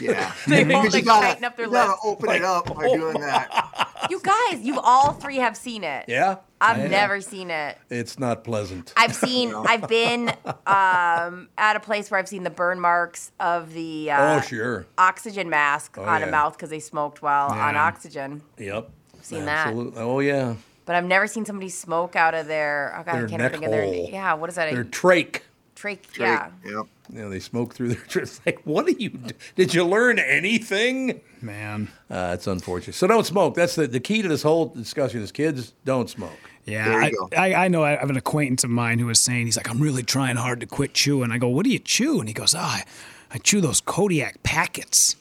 Yeah. 0.00 0.32
They 0.46 0.62
Because 0.64 0.74
won't, 0.74 0.84
you 0.84 0.90
like, 0.90 1.04
gotta, 1.06 1.26
tighten 1.26 1.44
up 1.44 1.56
their 1.56 1.66
you 1.66 1.72
gotta 1.72 1.90
lips. 1.90 2.00
open 2.04 2.30
it 2.30 2.42
up 2.44 2.66
by 2.76 2.86
doing 2.88 3.14
that. 3.20 4.08
You 4.10 4.20
guys, 4.22 4.60
you 4.60 4.78
all 4.80 5.12
three 5.14 5.36
have 5.38 5.56
seen 5.56 5.82
it. 5.84 6.04
Yeah. 6.06 6.36
I've 6.60 6.90
never 6.90 7.20
seen 7.20 7.50
it. 7.50 7.76
It's 7.90 8.18
not 8.18 8.44
pleasant. 8.44 8.92
I've 8.96 9.14
seen. 9.14 9.54
I've 9.54 9.88
been 9.88 10.28
um, 10.66 11.48
at 11.58 11.76
a 11.76 11.80
place 11.80 12.10
where 12.10 12.18
I've 12.20 12.28
seen 12.28 12.44
the 12.44 12.50
burn 12.50 12.80
marks 12.80 13.32
of 13.40 13.72
the 13.74 14.10
uh, 14.10 14.38
oh 14.38 14.40
sure. 14.42 14.86
oxygen 14.96 15.50
mask 15.50 15.96
Oh, 15.98 16.04
on 16.04 16.20
yeah. 16.22 16.28
a 16.28 16.30
mouth 16.30 16.54
because 16.56 16.70
they 16.70 16.80
smoked 16.80 17.20
while 17.22 17.48
on 17.50 17.76
oxygen. 17.76 18.42
Yep. 18.58 18.90
Seen 19.26 19.44
that. 19.44 19.74
Oh 19.74 20.20
yeah. 20.20 20.54
But 20.84 20.94
I've 20.96 21.04
never 21.04 21.26
seen 21.26 21.44
somebody 21.44 21.68
smoke 21.68 22.14
out 22.16 22.34
of 22.34 22.46
their. 22.46 22.94
Oh 22.98 23.02
God, 23.02 23.14
Their 23.16 23.26
I 23.26 23.28
can't 23.28 23.42
neck 23.42 23.52
think 23.52 23.64
of 23.64 23.70
their. 23.70 23.82
hole. 23.84 24.08
Yeah, 24.10 24.34
what 24.34 24.48
is 24.48 24.54
that? 24.56 24.72
Their 24.72 24.84
trach. 24.84 25.40
trach. 25.74 25.98
Yeah. 26.18 26.50
Yep. 26.64 26.86
You 27.12 27.18
know, 27.22 27.28
they 27.30 27.40
smoke 27.40 27.74
through 27.74 27.88
their. 27.88 28.02
It's 28.22 28.40
like, 28.46 28.60
what 28.64 28.86
are 28.86 28.90
you? 28.92 29.10
d- 29.10 29.34
Did 29.56 29.74
you 29.74 29.84
learn 29.84 30.18
anything? 30.18 31.20
Man. 31.42 31.88
Uh, 32.10 32.32
it's 32.34 32.46
unfortunate. 32.46 32.94
So 32.94 33.06
don't 33.06 33.26
smoke. 33.26 33.54
That's 33.54 33.74
the, 33.74 33.86
the 33.86 34.00
key 34.00 34.22
to 34.22 34.28
this 34.28 34.42
whole 34.42 34.66
discussion. 34.66 35.20
Is 35.22 35.32
kids 35.32 35.72
don't 35.84 36.08
smoke. 36.08 36.30
Yeah, 36.64 36.88
I. 36.96 37.12
I, 37.36 37.54
I 37.66 37.68
know. 37.68 37.82
I 37.84 37.96
have 37.96 38.10
an 38.10 38.16
acquaintance 38.16 38.62
of 38.64 38.70
mine 38.70 38.98
who 39.00 39.06
was 39.06 39.20
saying 39.20 39.46
he's 39.46 39.56
like, 39.56 39.68
I'm 39.68 39.80
really 39.80 40.02
trying 40.02 40.36
hard 40.36 40.60
to 40.60 40.66
quit 40.66 40.94
chewing. 40.94 41.30
I 41.32 41.38
go, 41.38 41.48
what 41.48 41.64
do 41.64 41.70
you 41.70 41.78
chew? 41.78 42.18
And 42.20 42.28
he 42.28 42.34
goes, 42.34 42.54
ah, 42.56 42.78
I, 42.78 42.84
I 43.32 43.38
chew 43.38 43.60
those 43.60 43.80
Kodiak 43.80 44.42
packets. 44.42 45.16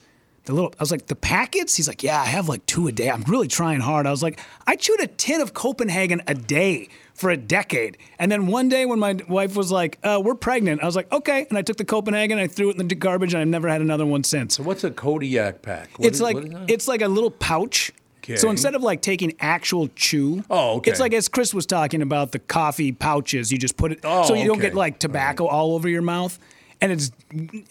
The 0.45 0.53
little. 0.53 0.73
I 0.79 0.81
was 0.83 0.91
like, 0.91 1.07
the 1.07 1.15
packets? 1.15 1.75
He's 1.75 1.87
like, 1.87 2.03
yeah, 2.03 2.21
I 2.21 2.25
have 2.25 2.47
like 2.47 2.65
two 2.65 2.87
a 2.87 2.91
day. 2.91 3.09
I'm 3.09 3.23
really 3.23 3.47
trying 3.47 3.79
hard. 3.81 4.05
I 4.07 4.11
was 4.11 4.21
like, 4.23 4.39
I 4.67 4.75
chewed 4.75 4.99
a 5.01 5.07
tin 5.07 5.41
of 5.41 5.53
Copenhagen 5.53 6.21
a 6.27 6.33
day 6.35 6.89
for 7.15 7.29
a 7.29 7.37
decade, 7.37 7.97
and 8.19 8.29
then 8.31 8.45
one 8.47 8.67
day 8.67 8.85
when 8.85 8.99
my 8.99 9.17
wife 9.29 9.55
was 9.55 9.71
like, 9.71 9.97
uh, 10.03 10.21
we're 10.21 10.35
pregnant, 10.35 10.83
I 10.83 10.85
was 10.85 10.97
like, 10.97 11.09
okay, 11.13 11.45
and 11.49 11.57
I 11.57 11.61
took 11.61 11.77
the 11.77 11.85
Copenhagen, 11.85 12.37
I 12.37 12.47
threw 12.47 12.69
it 12.71 12.77
in 12.77 12.85
the 12.89 12.93
garbage, 12.93 13.33
and 13.33 13.39
I've 13.41 13.47
never 13.47 13.69
had 13.69 13.79
another 13.79 14.05
one 14.05 14.25
since. 14.25 14.55
So 14.57 14.63
what's 14.63 14.83
a 14.83 14.91
Kodiak 14.91 15.61
pack? 15.61 15.97
What 15.97 16.07
it's 16.07 16.17
is- 16.17 16.21
like 16.21 16.37
it's 16.67 16.87
like 16.89 17.01
a 17.01 17.07
little 17.07 17.31
pouch. 17.31 17.91
Okay. 18.23 18.35
So 18.37 18.49
instead 18.49 18.73
of 18.75 18.81
like 18.83 19.01
taking 19.01 19.33
actual 19.39 19.87
chew, 19.95 20.43
Oh, 20.49 20.77
okay. 20.77 20.89
it's 20.91 20.99
like 20.99 21.13
as 21.13 21.27
Chris 21.29 21.53
was 21.53 21.65
talking 21.67 22.01
about 22.01 22.31
the 22.33 22.39
coffee 22.39 22.91
pouches. 22.91 23.51
You 23.51 23.57
just 23.59 23.77
put 23.77 23.91
it 23.91 23.99
Oh, 24.03 24.23
so 24.27 24.33
you 24.33 24.45
don't 24.47 24.59
get 24.59 24.73
like 24.73 24.97
tobacco 24.99 25.45
all 25.45 25.73
over 25.75 25.87
your 25.87 26.01
mouth. 26.01 26.37
And 26.85 26.91
it's 26.91 27.11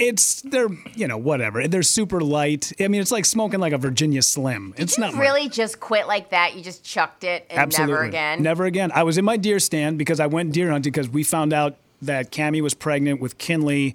it's 0.01 0.43
they're 0.43 0.71
you 0.97 1.07
know 1.07 1.17
whatever 1.17 1.69
they're 1.69 1.85
super 1.85 2.21
light. 2.21 2.73
I 2.81 2.89
mean 2.89 3.01
it's 3.01 3.13
like 3.13 3.25
smoking 3.25 3.61
like 3.61 3.73
a 3.73 3.79
Virginia 3.79 4.23
Slim. 4.23 4.75
It's 4.77 4.97
Did 4.97 5.03
not 5.03 5.11
you 5.13 5.19
much. 5.19 5.23
really 5.23 5.49
just 5.49 5.79
quit 5.79 6.09
like 6.09 6.31
that? 6.31 6.57
You 6.57 6.63
just 6.65 6.83
chucked 6.83 7.23
it 7.23 7.47
and 7.49 7.61
Absolutely 7.61 7.93
never 7.93 8.05
again? 8.05 8.43
Never 8.43 8.65
again. 8.65 8.91
I 8.93 9.05
was 9.05 9.17
in 9.17 9.25
my 9.25 9.37
deer 9.37 9.61
stand 9.61 9.99
because 9.99 10.19
I 10.19 10.27
went 10.27 10.53
deer 10.53 10.69
hunting 10.69 10.91
because 10.91 11.09
we 11.09 11.23
found 11.23 11.53
out 11.53 11.77
that 12.03 12.33
Cammy 12.33 12.61
was 12.61 12.75
pregnant 12.75 13.21
with 13.21 13.39
Kinley. 13.39 13.95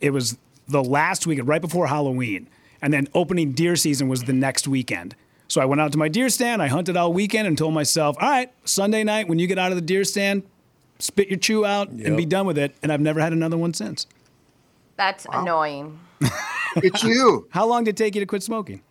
It 0.00 0.10
was 0.10 0.38
the 0.68 0.84
last 0.84 1.26
weekend, 1.26 1.48
right 1.48 1.60
before 1.60 1.88
Halloween, 1.88 2.48
and 2.80 2.92
then 2.92 3.08
opening 3.14 3.50
deer 3.50 3.74
season 3.74 4.06
was 4.06 4.22
the 4.22 4.32
next 4.32 4.68
weekend. 4.68 5.16
So 5.48 5.60
I 5.60 5.64
went 5.64 5.80
out 5.80 5.90
to 5.90 5.98
my 5.98 6.06
deer 6.08 6.28
stand. 6.28 6.62
I 6.62 6.68
hunted 6.68 6.96
all 6.96 7.12
weekend 7.12 7.48
and 7.48 7.58
told 7.58 7.74
myself, 7.74 8.16
"All 8.20 8.30
right, 8.30 8.52
Sunday 8.64 9.02
night 9.02 9.26
when 9.26 9.40
you 9.40 9.48
get 9.48 9.58
out 9.58 9.72
of 9.72 9.76
the 9.76 9.82
deer 9.82 10.04
stand, 10.04 10.44
spit 11.00 11.28
your 11.28 11.38
chew 11.38 11.64
out 11.64 11.88
and 11.88 12.16
be 12.16 12.26
done 12.26 12.46
with 12.46 12.58
it." 12.58 12.76
And 12.80 12.92
I've 12.92 13.00
never 13.00 13.20
had 13.20 13.32
another 13.32 13.56
one 13.56 13.74
since. 13.74 14.06
That's 14.96 15.26
annoying. 15.32 15.98
It's 16.76 17.02
you. 17.02 17.48
How 17.50 17.64
long 17.66 17.84
did 17.84 17.90
it 17.90 17.96
take 17.96 18.14
you 18.14 18.20
to 18.20 18.26
quit 18.26 18.42
smoking? 18.42 18.82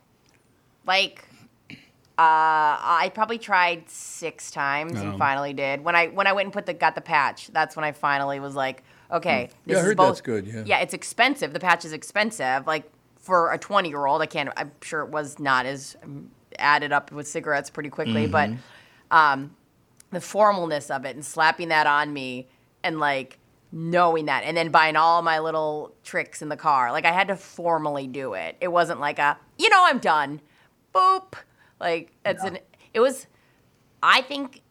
Like, 0.88 1.24
uh, 1.70 1.76
I 2.18 3.12
probably 3.14 3.38
tried 3.38 3.88
six 3.90 4.50
times 4.50 4.94
Oh. 4.96 5.02
and 5.02 5.20
finally 5.20 5.54
did. 5.54 5.84
When 5.84 5.96
I 5.96 6.08
when 6.08 6.26
I 6.26 6.34
went 6.34 6.48
and 6.48 6.54
put 6.54 6.66
the 6.66 6.74
got 6.74 6.96
the 6.96 7.02
patch, 7.02 7.50
that's 7.50 7.76
when 7.76 7.84
I 7.86 7.92
finally 7.92 8.40
was 8.40 8.56
like, 8.56 8.82
okay, 9.12 9.50
Hmm. 9.66 9.70
Yeah, 9.70 9.76
this 9.76 9.86
I 9.86 9.90
is 9.90 9.96
both. 9.96 10.08
that's 10.08 10.22
good, 10.22 10.48
yeah. 10.48 10.64
yeah, 10.66 10.80
it's 10.80 10.96
expensive. 10.96 11.54
The 11.54 11.60
patch 11.60 11.86
is 11.86 11.94
expensive. 11.94 12.66
Like 12.66 12.90
for 13.20 13.52
a 13.52 13.58
twenty 13.60 13.90
year 13.90 14.06
old, 14.08 14.22
I 14.22 14.26
can't. 14.26 14.50
I'm 14.58 14.72
sure 14.82 15.02
it 15.02 15.10
was 15.10 15.38
not 15.38 15.68
as 15.68 15.96
um, 16.04 16.32
added 16.58 16.92
up 16.92 17.12
with 17.12 17.28
cigarettes 17.28 17.70
pretty 17.70 17.90
quickly, 17.90 18.26
but 18.26 18.50
Mm-hmm. 18.50 19.16
um, 19.16 19.56
the 20.10 20.20
formalness 20.22 20.90
of 20.90 21.06
it 21.06 21.16
and 21.16 21.24
slapping 21.24 21.68
that 21.68 21.86
on 21.86 22.14
me 22.14 22.48
and 22.84 23.00
like 23.00 23.38
knowing 23.78 24.26
that 24.28 24.44
and 24.46 24.56
then 24.56 24.70
buying 24.72 24.96
all 24.96 25.22
my 25.22 25.38
little 25.40 25.94
tricks 26.04 26.42
in 26.42 26.48
the 26.48 26.56
car 26.56 26.94
like 26.94 27.04
i 27.04 27.12
had 27.12 27.28
to 27.28 27.36
formally 27.36 28.08
do 28.08 28.34
it 28.34 28.56
it 28.62 28.70
wasn't 28.70 28.98
like 29.02 29.20
a 29.20 29.38
you 29.58 29.70
know 29.70 29.84
i'm 29.86 30.00
done 30.00 30.40
boop 30.94 31.34
like 31.82 32.10
it's 32.26 32.42
an 32.46 32.58
it 32.94 33.02
was 33.02 33.28
i 34.02 34.22
think 34.22 34.62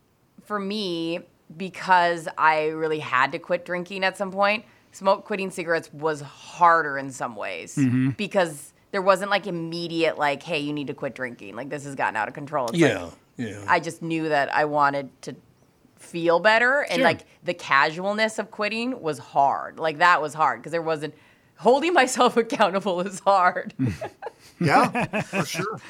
for 0.42 0.58
me 0.58 1.20
because 1.54 2.26
i 2.38 2.68
really 2.68 2.98
had 2.98 3.30
to 3.32 3.38
quit 3.38 3.66
drinking 3.66 4.02
at 4.04 4.16
some 4.16 4.32
point 4.32 4.64
smoke 4.92 5.26
quitting 5.26 5.50
cigarettes 5.50 5.92
was 5.92 6.22
harder 6.22 6.96
in 6.96 7.10
some 7.10 7.36
ways 7.36 7.76
Mhm. 7.76 8.16
because 8.16 8.72
there 8.90 9.02
wasn't 9.02 9.30
like 9.30 9.46
immediate 9.46 10.16
like 10.16 10.42
hey 10.42 10.60
you 10.60 10.72
need 10.72 10.86
to 10.86 10.94
quit 10.94 11.14
drinking 11.14 11.56
like 11.56 11.68
this 11.68 11.84
has 11.84 11.94
gotten 11.94 12.16
out 12.16 12.26
of 12.28 12.32
control 12.32 12.68
it's 12.68 12.80
like, 12.80 12.90
yeah. 12.90 13.10
Yeah. 13.36 13.64
I 13.66 13.80
just 13.80 14.00
knew 14.00 14.28
that 14.28 14.54
I 14.54 14.64
wanted 14.64 15.10
to 15.22 15.34
feel 16.04 16.38
better 16.40 16.80
and 16.82 16.96
Sure. 16.96 17.04
like 17.04 17.26
the 17.42 17.54
casualness 17.54 18.38
of 18.38 18.50
quitting 18.50 19.00
was 19.00 19.18
hard. 19.18 19.78
Like 19.78 19.98
that 19.98 20.20
was 20.22 20.34
hard 20.34 20.60
because 20.60 20.72
there 20.72 20.82
wasn't 20.82 21.14
holding 21.56 21.92
myself 21.92 22.36
accountable 22.44 23.00
is 23.00 23.20
hard. 23.20 23.72
Yeah, 24.60 25.20
for 25.22 25.44
sure. 25.44 25.80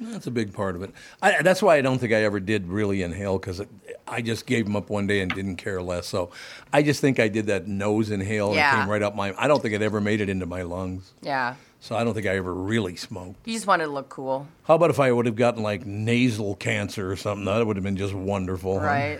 That's 0.00 0.26
a 0.26 0.30
big 0.30 0.52
part 0.52 0.74
of 0.76 0.82
it. 0.82 0.90
I, 1.22 1.42
that's 1.42 1.62
why 1.62 1.76
I 1.76 1.80
don't 1.80 1.98
think 1.98 2.12
I 2.12 2.24
ever 2.24 2.40
did 2.40 2.66
really 2.66 3.02
inhale 3.02 3.38
because 3.38 3.60
I 4.08 4.22
just 4.22 4.46
gave 4.46 4.64
them 4.64 4.74
up 4.76 4.90
one 4.90 5.06
day 5.06 5.20
and 5.20 5.32
didn't 5.32 5.56
care 5.56 5.80
less. 5.82 6.06
So 6.08 6.30
I 6.72 6.82
just 6.82 7.00
think 7.00 7.20
I 7.20 7.28
did 7.28 7.46
that 7.46 7.68
nose 7.68 8.10
inhale 8.10 8.48
and 8.48 8.56
Yeah. 8.56 8.74
it 8.76 8.80
came 8.80 8.90
right 8.90 9.02
up 9.02 9.14
my. 9.14 9.34
I 9.38 9.46
don't 9.46 9.60
think 9.62 9.74
it 9.74 9.82
ever 9.82 10.00
made 10.00 10.20
it 10.20 10.28
into 10.28 10.46
my 10.46 10.62
lungs. 10.62 11.12
yeah. 11.22 11.54
So 11.80 11.94
I 11.94 12.02
don't 12.02 12.14
think 12.14 12.26
I 12.26 12.36
ever 12.36 12.52
really 12.54 12.96
smoked. 12.96 13.46
You 13.46 13.52
just 13.52 13.66
wanted 13.66 13.84
to 13.84 13.90
look 13.90 14.08
cool. 14.08 14.46
How 14.62 14.74
about 14.76 14.88
if 14.88 14.98
I 14.98 15.12
would 15.12 15.26
have 15.26 15.36
gotten 15.36 15.62
like 15.62 15.84
nasal 15.84 16.54
cancer 16.56 17.12
or 17.12 17.16
something? 17.16 17.44
That 17.44 17.64
would 17.66 17.76
have 17.76 17.84
been 17.84 17.98
just 17.98 18.14
wonderful. 18.14 18.80
huh? 18.80 19.16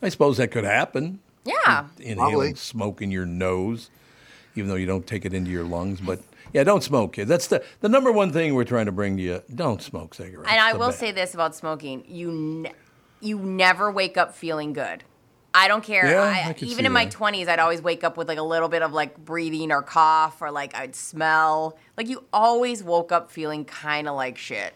Right. 0.00 0.06
I 0.06 0.08
suppose 0.10 0.36
that 0.38 0.50
could 0.50 0.64
happen. 0.64 1.20
Yeah. 1.44 1.86
Inhaling 1.98 2.16
Probably. 2.32 2.54
smoke 2.54 3.02
in 3.02 3.10
your 3.10 3.24
nose, 3.26 3.90
even 4.54 4.68
though 4.68 4.74
you 4.76 4.86
don't 4.86 5.06
take 5.06 5.24
it 5.24 5.32
into 5.32 5.50
your 5.50 5.64
lungs. 5.64 6.00
But 6.00 6.20
yeah, 6.52 6.64
don't 6.64 6.82
smoke, 6.82 7.14
kid. 7.14 7.26
That's 7.28 7.46
the 7.46 7.62
the 7.80 7.88
number 7.88 8.12
one 8.12 8.32
thing 8.32 8.54
we're 8.54 8.64
trying 8.64 8.86
to 8.86 8.92
bring 8.92 9.16
to 9.16 9.22
you. 9.22 9.42
Don't 9.54 9.80
smoke 9.82 10.14
cigarettes. 10.14 10.50
And 10.50 10.60
I 10.60 10.72
The 10.72 10.78
will 10.78 10.88
bad. 10.90 10.98
say 10.98 11.12
this 11.12 11.34
about 11.34 11.54
smoking: 11.54 12.04
you 12.06 12.30
ne- 12.32 12.72
you 13.20 13.38
never 13.38 13.90
wake 13.90 14.16
up 14.16 14.34
feeling 14.34 14.72
good. 14.72 15.04
I 15.54 15.66
don't 15.66 15.82
care. 15.82 16.06
Yeah, 16.06 16.20
I, 16.22 16.48
I 16.50 16.54
even 16.60 16.68
see 16.78 16.84
in 16.84 16.92
my 16.92 17.06
that. 17.06 17.14
20s, 17.14 17.48
I'd 17.48 17.58
always 17.58 17.80
wake 17.80 18.04
up 18.04 18.16
with 18.18 18.28
like 18.28 18.38
a 18.38 18.42
little 18.42 18.68
bit 18.68 18.82
of 18.82 18.92
like 18.92 19.16
breathing 19.16 19.72
or 19.72 19.80
cough 19.82 20.42
or 20.42 20.50
like 20.50 20.76
I'd 20.76 20.94
smell. 20.94 21.78
Like 21.96 22.08
you 22.08 22.24
always 22.32 22.84
woke 22.84 23.10
up 23.10 23.30
feeling 23.30 23.64
kind 23.64 24.06
of 24.06 24.14
like 24.14 24.36
shit. 24.36 24.74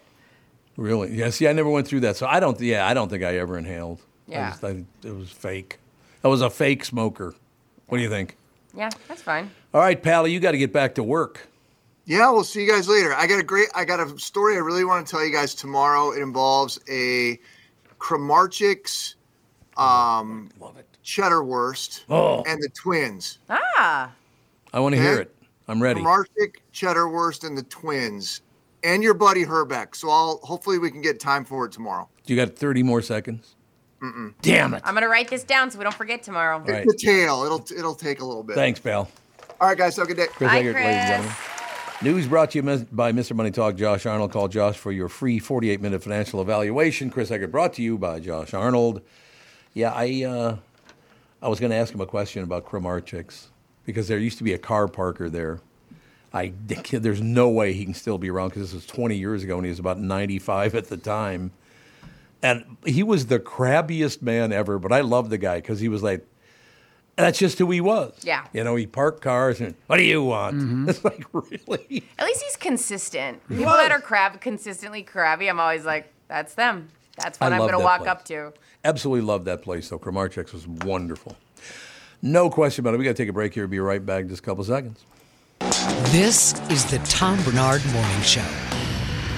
Really? 0.76 1.14
Yeah. 1.14 1.28
See, 1.30 1.46
I 1.46 1.52
never 1.52 1.68
went 1.68 1.86
through 1.86 2.00
that, 2.00 2.16
so 2.16 2.26
I 2.26 2.40
don't. 2.40 2.58
Yeah, 2.60 2.86
I 2.88 2.94
don't 2.94 3.10
think 3.10 3.22
I 3.22 3.36
ever 3.36 3.58
inhaled. 3.58 4.00
I 4.28 4.32
Yeah. 4.32 4.50
just, 4.50 4.64
I, 4.64 4.84
it 5.04 5.14
was 5.16 5.30
fake. 5.30 5.78
I 6.24 6.28
was 6.28 6.40
a 6.42 6.50
fake 6.50 6.84
smoker. 6.84 7.34
What 7.86 7.98
do 7.98 8.02
you 8.04 8.10
think? 8.10 8.36
Yeah, 8.74 8.90
that's 9.08 9.22
fine. 9.22 9.50
All 9.74 9.80
right, 9.80 10.00
Pally, 10.02 10.32
you 10.32 10.40
got 10.40 10.52
to 10.52 10.58
get 10.58 10.72
back 10.72 10.94
to 10.94 11.02
work. 11.02 11.48
Yeah, 12.04 12.30
we'll 12.30 12.44
see 12.44 12.64
you 12.64 12.70
guys 12.70 12.88
later. 12.88 13.14
I 13.14 13.26
got 13.26 13.38
a 13.38 13.42
great, 13.44 13.68
I 13.74 13.84
got 13.84 14.00
a 14.00 14.18
story 14.18 14.54
I 14.56 14.58
really 14.58 14.84
want 14.84 15.06
to 15.06 15.10
tell 15.10 15.24
you 15.24 15.32
guys 15.32 15.54
tomorrow. 15.54 16.10
It 16.12 16.20
involves 16.22 16.78
a 16.88 17.38
Kramarczuk's 18.00 19.16
um, 19.76 20.50
cheddar 21.02 21.42
wurst 21.44 22.04
Oh. 22.10 22.42
and 22.46 22.60
the 22.62 22.68
twins. 22.70 23.38
Ah. 23.48 24.10
I 24.72 24.80
want 24.80 24.94
to 24.94 25.00
hear 25.00 25.18
it. 25.20 25.34
I'm 25.68 25.82
ready. 25.82 26.00
Kramarchik, 26.00 26.56
cheddar 26.72 27.08
wurst, 27.08 27.44
and 27.44 27.56
the 27.56 27.62
twins, 27.64 28.40
and 28.82 29.02
your 29.02 29.14
buddy 29.14 29.42
Herbeck. 29.44 29.94
So 29.94 30.10
I'll 30.10 30.38
hopefully 30.42 30.78
we 30.78 30.90
can 30.90 31.02
get 31.02 31.20
time 31.20 31.44
for 31.44 31.66
it 31.66 31.72
tomorrow. 31.72 32.08
You 32.26 32.36
got 32.36 32.56
30 32.56 32.82
more 32.82 33.00
seconds. 33.02 33.54
Mm-mm. 34.02 34.34
Damn 34.42 34.74
it. 34.74 34.82
I'm 34.84 34.94
going 34.94 35.02
to 35.02 35.08
write 35.08 35.28
this 35.28 35.44
down 35.44 35.70
so 35.70 35.78
we 35.78 35.84
don't 35.84 35.94
forget 35.94 36.22
tomorrow. 36.22 36.56
All 36.58 36.64
right. 36.64 36.84
The 36.84 36.94
tail. 36.94 37.44
It'll 37.44 37.64
it'll 37.76 37.94
take 37.94 38.20
a 38.20 38.24
little 38.24 38.42
bit. 38.42 38.56
Thanks, 38.56 38.80
pal. 38.80 39.08
All 39.60 39.68
right, 39.68 39.78
guys. 39.78 39.96
Have 39.96 40.06
a 40.06 40.08
good 40.08 40.16
day. 40.16 40.26
Chris 40.26 40.50
Egert, 40.50 40.74
ladies 40.74 40.88
and 40.88 41.08
gentlemen. 41.08 41.36
News 42.02 42.26
brought 42.26 42.50
to 42.50 42.58
you 42.58 42.86
by 42.90 43.12
Mr. 43.12 43.36
Money 43.36 43.52
Talk. 43.52 43.76
Josh 43.76 44.06
Arnold. 44.06 44.32
Call 44.32 44.48
Josh 44.48 44.76
for 44.76 44.90
your 44.90 45.08
free 45.08 45.38
48 45.38 45.80
minute 45.80 46.02
financial 46.02 46.42
evaluation. 46.42 47.10
Chris 47.10 47.30
Egert 47.30 47.52
brought 47.52 47.74
to 47.74 47.82
you 47.82 47.96
by 47.96 48.18
Josh 48.18 48.54
Arnold. 48.54 49.02
Yeah, 49.72 49.92
I 49.92 50.24
uh, 50.24 50.56
I 51.40 51.48
was 51.48 51.60
going 51.60 51.70
to 51.70 51.76
ask 51.76 51.94
him 51.94 52.00
a 52.00 52.06
question 52.06 52.42
about 52.42 52.66
Kramarczuk's 52.66 53.50
because 53.86 54.08
there 54.08 54.18
used 54.18 54.38
to 54.38 54.44
be 54.44 54.52
a 54.52 54.58
car 54.58 54.88
parker 54.88 55.30
there. 55.30 55.60
I 56.32 56.52
there's 56.66 57.22
no 57.22 57.48
way 57.50 57.72
he 57.72 57.84
can 57.84 57.94
still 57.94 58.18
be 58.18 58.30
around 58.30 58.48
because 58.48 58.62
this 58.62 58.74
was 58.74 58.86
20 58.86 59.16
years 59.16 59.44
ago 59.44 59.56
and 59.56 59.64
he 59.64 59.70
was 59.70 59.78
about 59.78 60.00
95 60.00 60.74
at 60.74 60.88
the 60.88 60.96
time. 60.96 61.52
And 62.42 62.76
he 62.84 63.02
was 63.02 63.26
the 63.26 63.38
crabbiest 63.38 64.20
man 64.22 64.52
ever, 64.52 64.78
but 64.78 64.92
I 64.92 65.00
loved 65.02 65.30
the 65.30 65.38
guy 65.38 65.56
because 65.60 65.80
he 65.80 65.88
was 65.88 66.02
like, 66.02 66.26
that's 67.16 67.38
just 67.38 67.58
who 67.58 67.70
he 67.70 67.80
was. 67.80 68.14
Yeah. 68.22 68.46
You 68.52 68.64
know, 68.64 68.74
he 68.74 68.86
parked 68.86 69.20
cars 69.20 69.60
and, 69.60 69.74
what 69.86 69.98
do 69.98 70.02
you 70.02 70.24
want? 70.24 70.56
Mm-hmm. 70.56 70.88
It's 70.88 71.04
like, 71.04 71.24
really? 71.32 72.04
At 72.18 72.26
least 72.26 72.42
he's 72.42 72.56
consistent. 72.56 73.40
He 73.48 73.56
People 73.56 73.72
was. 73.72 73.76
that 73.82 73.92
are 73.92 74.00
crab 74.00 74.40
consistently 74.40 75.02
crabby, 75.02 75.48
I'm 75.48 75.60
always 75.60 75.84
like, 75.84 76.12
that's 76.28 76.54
them. 76.54 76.88
That's 77.18 77.38
what 77.38 77.52
I 77.52 77.56
I'm 77.56 77.60
going 77.60 77.72
to 77.72 77.78
walk 77.78 78.00
place. 78.00 78.10
up 78.10 78.24
to. 78.26 78.52
Absolutely 78.84 79.24
love 79.26 79.44
that 79.44 79.62
place, 79.62 79.88
though. 79.90 79.98
Kramarczuk's 79.98 80.52
was 80.52 80.66
wonderful. 80.66 81.36
No 82.22 82.48
question 82.50 82.82
about 82.82 82.94
it. 82.94 82.98
We 82.98 83.04
got 83.04 83.10
to 83.10 83.22
take 83.22 83.28
a 83.28 83.32
break 83.32 83.52
here. 83.54 83.68
Be 83.68 83.78
right 83.78 84.04
back 84.04 84.22
in 84.22 84.28
just 84.28 84.42
a 84.42 84.44
couple 84.44 84.64
seconds. 84.64 85.04
This 86.10 86.58
is 86.70 86.84
the 86.90 86.98
Tom 87.04 87.40
Barnard 87.44 87.84
Morning 87.92 88.22
Show. 88.22 88.44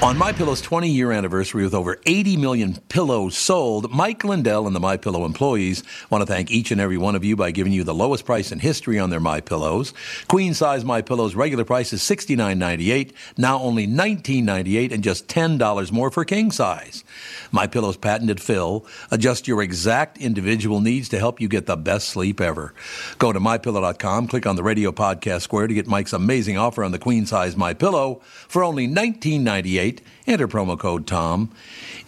On 0.04 0.18
My 0.18 0.32
Pillow's 0.32 0.60
20 0.60 0.90
year 0.90 1.12
anniversary 1.12 1.64
with 1.64 1.72
over 1.72 1.98
80 2.04 2.36
million 2.36 2.74
pillows 2.90 3.38
sold, 3.38 3.90
Mike 3.90 4.22
Lindell 4.22 4.66
and 4.66 4.76
the 4.76 4.80
My 4.80 4.98
Pillow 4.98 5.24
employees 5.24 5.82
want 6.10 6.20
to 6.20 6.26
thank 6.26 6.50
each 6.50 6.70
and 6.70 6.78
every 6.78 6.98
one 6.98 7.14
of 7.14 7.24
you 7.24 7.36
by 7.36 7.50
giving 7.52 7.72
you 7.72 7.84
the 7.84 7.94
lowest 7.94 8.26
price 8.26 8.52
in 8.52 8.58
history 8.58 8.98
on 8.98 9.08
their 9.08 9.18
My 9.18 9.40
Pillows. 9.40 9.94
Queen 10.28 10.52
size 10.52 10.84
My 10.84 11.00
Pillow's 11.00 11.34
regular 11.34 11.64
price 11.64 11.94
is 11.94 12.02
$69.98, 12.02 13.14
now 13.38 13.58
only 13.58 13.86
$19.98 13.86 14.92
and 14.92 15.02
just 15.02 15.26
$10 15.26 15.90
more 15.90 16.10
for 16.10 16.26
king 16.26 16.50
size. 16.50 17.02
My 17.50 17.66
Pillow's 17.66 17.96
patented 17.96 18.42
fill 18.42 18.84
adjusts 19.10 19.48
your 19.48 19.62
exact 19.62 20.18
individual 20.18 20.82
needs 20.82 21.08
to 21.08 21.18
help 21.18 21.40
you 21.40 21.48
get 21.48 21.64
the 21.64 21.78
best 21.78 22.10
sleep 22.10 22.42
ever. 22.42 22.74
Go 23.16 23.32
to 23.32 23.40
mypillow.com, 23.40 24.26
click 24.26 24.44
on 24.44 24.56
the 24.56 24.62
radio 24.62 24.92
podcast 24.92 25.40
square 25.40 25.66
to 25.66 25.72
get 25.72 25.86
Mike's 25.86 26.12
amazing 26.12 26.58
offer 26.58 26.84
on 26.84 26.92
the 26.92 26.98
queen 26.98 27.24
size 27.24 27.56
My 27.56 27.72
Pillow 27.72 28.20
for 28.48 28.62
only 28.62 28.86
$19.98. 28.86 29.93
Enter 30.26 30.48
promo 30.48 30.78
code 30.78 31.06
TOM. 31.06 31.50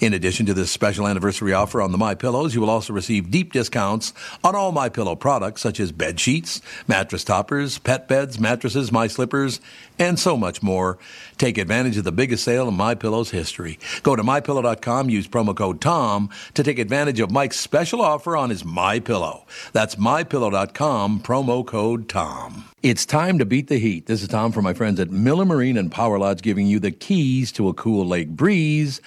In 0.00 0.14
addition 0.14 0.46
to 0.46 0.54
this 0.54 0.70
special 0.70 1.06
anniversary 1.06 1.52
offer 1.52 1.82
on 1.82 1.92
the 1.92 1.98
My 1.98 2.14
Pillows, 2.14 2.54
you 2.54 2.60
will 2.60 2.70
also 2.70 2.92
receive 2.92 3.30
deep 3.30 3.52
discounts 3.52 4.12
on 4.42 4.54
all 4.54 4.72
My 4.72 4.88
Pillow 4.88 5.16
products 5.16 5.60
such 5.60 5.80
as 5.80 5.92
bed 5.92 6.18
sheets, 6.18 6.62
mattress 6.88 7.24
toppers, 7.24 7.78
pet 7.78 8.08
beds, 8.08 8.38
mattresses, 8.38 8.90
My 8.90 9.06
Slippers, 9.06 9.60
and 9.98 10.18
so 10.18 10.36
much 10.36 10.62
more. 10.62 10.98
Take 11.38 11.58
advantage 11.58 11.96
of 11.96 12.04
the 12.04 12.12
biggest 12.12 12.44
sale 12.44 12.68
in 12.68 12.74
My 12.74 12.94
Pillow's 12.94 13.30
history. 13.30 13.78
Go 14.02 14.16
to 14.16 14.22
mypillow.com, 14.22 15.10
use 15.10 15.28
promo 15.28 15.56
code 15.56 15.80
TOM 15.80 16.30
to 16.54 16.62
take 16.62 16.78
advantage 16.78 17.20
of 17.20 17.30
Mike's 17.30 17.58
special 17.58 18.00
offer 18.00 18.36
on 18.36 18.50
his 18.50 18.64
My 18.64 19.00
Pillow. 19.00 19.46
That's 19.72 19.96
mypillow.com, 19.96 21.20
promo 21.20 21.66
code 21.66 22.08
TOM. 22.08 22.64
It's 22.82 23.04
time 23.04 23.38
to 23.38 23.44
beat 23.44 23.68
the 23.68 23.78
heat. 23.78 24.06
This 24.06 24.22
is 24.22 24.28
Tom 24.28 24.52
from 24.52 24.64
my 24.64 24.74
friends 24.74 25.00
at 25.00 25.10
Miller 25.10 25.44
Marine 25.44 25.76
and 25.76 25.90
Power 25.90 26.18
Lodge 26.18 26.42
giving 26.42 26.66
you 26.66 26.78
the 26.78 26.92
keys 26.92 27.50
to 27.52 27.68
a 27.68 27.74
cool 27.74 28.06
lake 28.06 28.28
breeze. 28.28 29.00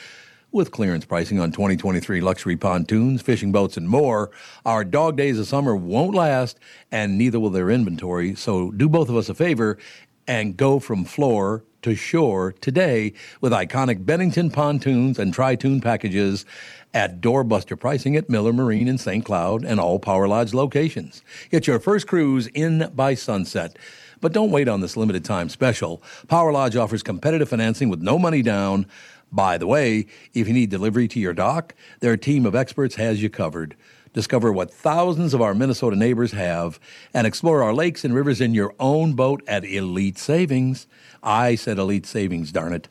With 0.52 0.72
clearance 0.72 1.06
pricing 1.06 1.40
on 1.40 1.52
2023 1.52 2.22
luxury 2.22 2.58
pontoons, 2.58 3.22
fishing 3.22 3.52
boats, 3.52 3.78
and 3.78 3.88
more, 3.88 4.32
our 4.66 4.84
dog 4.84 5.16
days 5.16 5.38
of 5.38 5.46
summer 5.46 5.76
won't 5.76 6.16
last, 6.16 6.58
and 6.92 7.20
neither 7.20 7.40
will 7.40 7.52
their 7.52 7.70
inventory. 7.70 8.34
So 8.34 8.72
do 8.72 8.90
both 8.90 9.10
of 9.10 9.16
us 9.16 9.30
a 9.30 9.36
favor 9.36 9.78
and 10.30 10.56
go 10.56 10.80
from 10.80 11.04
floor 11.04 11.64
to 11.82 11.96
shore 11.96 12.54
today 12.62 13.12
with 13.42 13.52
iconic 13.52 14.06
Bennington 14.06 14.52
pontoons 14.52 15.18
and 15.18 15.34
tri-toon 15.34 15.82
packages 15.82 16.46
at 16.94 17.20
doorbuster 17.20 17.78
pricing 17.78 18.16
at 18.16 18.30
Miller 18.30 18.54
Marine 18.54 18.88
in 18.88 19.00
St. 19.00 19.26
Cloud 19.26 19.66
and 19.66 19.80
all 19.80 19.98
Power 19.98 20.28
Lodge 20.28 20.54
locations. 20.54 21.24
Get 21.50 21.66
your 21.66 21.80
first 21.80 22.08
cruise 22.08 22.46
in 22.54 22.92
by 22.94 23.16
sunset. 23.16 23.76
But 24.22 24.32
don't 24.32 24.52
wait 24.52 24.68
on 24.68 24.82
this 24.82 24.96
limited 24.96 25.26
time 25.26 25.50
special. 25.50 26.04
Power 26.28 26.52
Lodge 26.52 26.76
offers 26.76 27.02
competitive 27.02 27.50
financing 27.50 27.90
with 27.90 28.02
no 28.02 28.20
money 28.20 28.44
down. 28.44 28.86
By 29.32 29.58
the 29.58 29.68
way, 29.68 30.06
if 30.36 30.48
you 30.48 30.54
need 30.54 30.70
delivery 30.70 31.08
to 31.08 31.20
your 31.20 31.34
dock, 31.34 31.74
their 32.02 32.18
team 32.18 32.46
of 32.46 32.56
experts 32.56 32.96
has 32.96 33.24
you 33.24 33.32
covered. 33.32 33.76
Discover 34.14 34.52
what 34.52 34.74
thousands 34.74 35.34
of 35.34 35.42
our 35.42 35.54
Minnesota 35.54 35.96
neighbors 35.96 36.32
have 36.32 36.80
and 37.14 37.28
explore 37.28 37.62
our 37.64 37.74
lakes 37.74 38.04
and 38.04 38.14
rivers 38.14 38.42
in 38.42 38.54
your 38.54 38.74
own 38.80 39.14
boat 39.14 39.44
at 39.48 39.64
Elite 39.64 40.18
Savings. 40.18 40.88
I 41.22 41.56
said 41.56 41.78
Elite 41.78 42.06
Savings, 42.06 42.52
darn 42.52 42.74
it. 42.74 42.88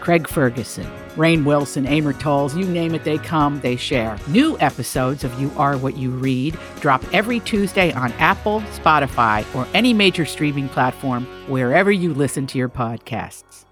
Craig 0.00 0.26
Ferguson, 0.26 0.86
Rainn 1.16 1.44
Wilson, 1.44 1.86
Amor 1.86 2.14
Towles, 2.14 2.56
you 2.56 2.64
name 2.64 2.94
it, 2.94 3.04
they 3.04 3.18
come, 3.18 3.60
they 3.60 3.76
share. 3.76 4.18
New 4.28 4.58
episodes 4.58 5.24
of 5.24 5.40
You 5.40 5.52
Are 5.56 5.76
What 5.76 5.96
You 5.96 6.10
Read 6.10 6.58
drop 6.80 7.04
every 7.12 7.40
Tuesday 7.40 7.92
on 7.92 8.12
Apple, 8.14 8.60
Spotify, 8.82 9.44
or 9.54 9.66
any 9.74 9.92
major 9.92 10.24
streaming 10.24 10.68
platform 10.68 11.26
wherever 11.48 11.92
you 11.92 12.14
listen 12.14 12.46
to 12.48 12.58
your 12.58 12.68
podcasts. 12.68 13.64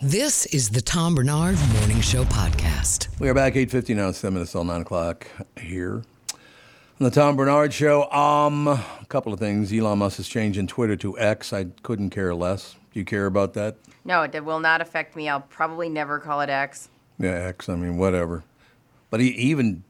This 0.00 0.44
is 0.46 0.68
the 0.68 0.82
Tom 0.82 1.14
Barnard 1.14 1.56
Morning 1.78 2.02
Show 2.02 2.24
podcast. 2.24 3.08
We 3.18 3.30
are 3.30 3.34
back 3.34 3.54
8.50 3.54 3.96
now. 3.96 4.10
It's 4.10 4.20
10 4.20 4.34
minutes 4.34 4.52
till 4.52 4.62
9 4.62 4.82
o'clock 4.82 5.26
here. 5.58 6.02
On 6.98 7.04
the 7.04 7.10
Tom 7.10 7.34
Barnard 7.34 7.72
Show, 7.72 8.10
um, 8.10 8.68
a 8.68 9.06
couple 9.08 9.32
of 9.32 9.40
things. 9.40 9.72
Elon 9.72 9.98
Musk 9.98 10.18
is 10.20 10.28
changing 10.28 10.66
Twitter 10.66 10.96
to 10.96 11.18
X. 11.18 11.52
I 11.52 11.68
couldn't 11.82 12.10
care 12.10 12.34
less. 12.34 12.76
Do 12.96 13.00
you 13.00 13.04
care 13.04 13.26
about 13.26 13.52
that? 13.52 13.76
No, 14.06 14.22
it 14.22 14.42
will 14.42 14.58
not 14.58 14.80
affect 14.80 15.16
me. 15.16 15.28
I'll 15.28 15.42
probably 15.42 15.90
never 15.90 16.18
call 16.18 16.40
it 16.40 16.48
X. 16.48 16.88
Yeah, 17.18 17.32
X. 17.32 17.68
I 17.68 17.76
mean, 17.76 17.98
whatever. 17.98 18.42
But 19.10 19.20
he 19.20 19.32
even 19.32 19.84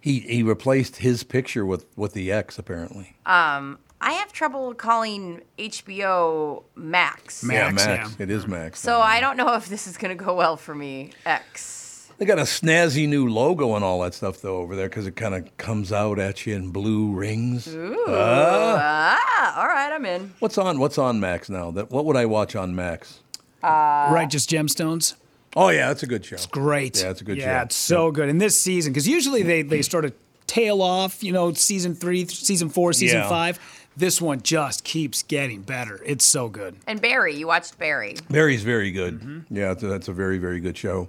he 0.00 0.18
he 0.18 0.42
replaced 0.42 0.96
his 0.96 1.22
picture 1.22 1.64
with 1.64 1.86
with 1.94 2.14
the 2.14 2.32
X 2.32 2.58
apparently. 2.58 3.14
Um, 3.24 3.78
I 4.00 4.14
have 4.14 4.32
trouble 4.32 4.74
calling 4.74 5.42
HBO 5.60 6.64
Max. 6.74 7.46
yeah, 7.48 7.70
Max. 7.70 8.16
It 8.18 8.32
is 8.32 8.48
Max. 8.48 8.80
So 8.80 8.98
I 8.98 9.20
don't 9.20 9.36
know 9.36 9.54
if 9.54 9.68
this 9.68 9.86
is 9.86 9.96
going 9.96 10.18
to 10.18 10.24
go 10.24 10.34
well 10.34 10.56
for 10.56 10.74
me. 10.74 11.12
X. 11.24 11.87
They 12.18 12.26
got 12.26 12.38
a 12.40 12.42
snazzy 12.42 13.08
new 13.08 13.28
logo 13.28 13.76
and 13.76 13.84
all 13.84 14.00
that 14.02 14.12
stuff 14.12 14.40
though 14.40 14.56
over 14.58 14.74
there 14.74 14.88
because 14.88 15.06
it 15.06 15.14
kind 15.14 15.34
of 15.36 15.56
comes 15.56 15.92
out 15.92 16.18
at 16.18 16.46
you 16.46 16.54
in 16.56 16.70
blue 16.70 17.12
rings. 17.12 17.68
Ooh. 17.72 18.04
Ah. 18.08 19.16
Ah, 19.20 19.60
all 19.60 19.68
right, 19.68 19.92
I'm 19.92 20.04
in. 20.04 20.32
What's 20.40 20.58
on 20.58 20.80
What's 20.80 20.98
on 20.98 21.20
Max 21.20 21.48
now? 21.48 21.70
That 21.70 21.90
what 21.90 22.04
would 22.06 22.16
I 22.16 22.26
watch 22.26 22.56
on 22.56 22.74
Max? 22.74 23.20
Uh, 23.62 24.10
Righteous 24.12 24.46
Gemstones. 24.46 25.14
Oh 25.56 25.68
yeah, 25.68 25.88
that's 25.88 26.02
a 26.02 26.06
good 26.06 26.24
show. 26.24 26.34
It's 26.34 26.46
great. 26.46 27.00
Yeah, 27.00 27.10
it's 27.10 27.20
a 27.20 27.24
good 27.24 27.38
show. 27.38 27.44
Yeah, 27.46 27.62
it's 27.62 27.76
so 27.76 28.10
good. 28.10 28.28
And 28.28 28.40
this 28.40 28.60
season, 28.60 28.92
because 28.92 29.06
usually 29.06 29.42
they 29.44 29.62
they 29.62 29.82
sort 29.82 30.04
of 30.04 30.12
tail 30.48 30.82
off, 30.82 31.22
you 31.22 31.30
know, 31.32 31.52
season 31.52 31.94
three, 31.94 32.26
season 32.26 32.68
four, 32.68 32.92
season 32.92 33.18
Yeah. 33.20 33.28
five. 33.28 33.58
This 33.96 34.20
one 34.20 34.42
just 34.42 34.84
keeps 34.84 35.22
getting 35.24 35.62
better. 35.62 36.00
It's 36.06 36.24
so 36.24 36.48
good. 36.48 36.76
And 36.86 37.00
Barry, 37.00 37.34
you 37.34 37.48
watched 37.48 37.78
Barry. 37.78 38.16
Barry's 38.30 38.62
very 38.62 38.90
good. 38.92 39.44
Yeah, 39.50 39.72
it's 39.72 39.82
a, 39.82 39.86
that's 39.88 40.08
a 40.08 40.12
very 40.12 40.38
very 40.38 40.60
good 40.60 40.76
show. 40.76 41.08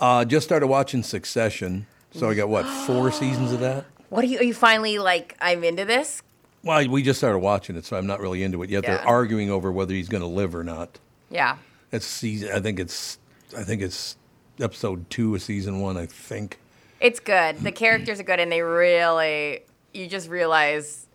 Uh, 0.00 0.24
just 0.24 0.46
started 0.46 0.66
watching 0.66 1.02
Succession, 1.02 1.86
so 2.12 2.30
I 2.30 2.34
got 2.34 2.48
what 2.48 2.64
four 2.86 3.12
seasons 3.12 3.52
of 3.52 3.60
that. 3.60 3.84
What 4.08 4.24
are 4.24 4.28
you? 4.28 4.38
Are 4.38 4.44
you 4.44 4.54
finally 4.54 4.98
like? 4.98 5.36
I'm 5.40 5.62
into 5.62 5.84
this. 5.84 6.22
Well, 6.62 6.86
we 6.88 7.02
just 7.02 7.18
started 7.18 7.38
watching 7.38 7.76
it, 7.76 7.84
so 7.84 7.96
I'm 7.96 8.06
not 8.06 8.20
really 8.20 8.42
into 8.42 8.62
it 8.62 8.70
yet. 8.70 8.82
Yeah. 8.84 8.96
They're 8.96 9.06
arguing 9.06 9.50
over 9.50 9.70
whether 9.70 9.94
he's 9.94 10.08
going 10.08 10.22
to 10.22 10.26
live 10.26 10.54
or 10.54 10.64
not. 10.64 10.98
Yeah. 11.30 11.56
It's 11.92 12.06
season. 12.06 12.50
I 12.52 12.60
think 12.60 12.80
it's. 12.80 13.18
I 13.56 13.62
think 13.62 13.82
it's 13.82 14.16
episode 14.58 15.08
two 15.10 15.34
of 15.34 15.42
season 15.42 15.80
one. 15.80 15.96
I 15.96 16.06
think. 16.06 16.58
It's 17.00 17.20
good. 17.20 17.58
The 17.58 17.72
characters 17.72 18.20
are 18.20 18.24
good, 18.24 18.40
and 18.40 18.50
they 18.50 18.62
really. 18.62 19.60
You 19.92 20.06
just 20.06 20.28
realize, 20.28 21.06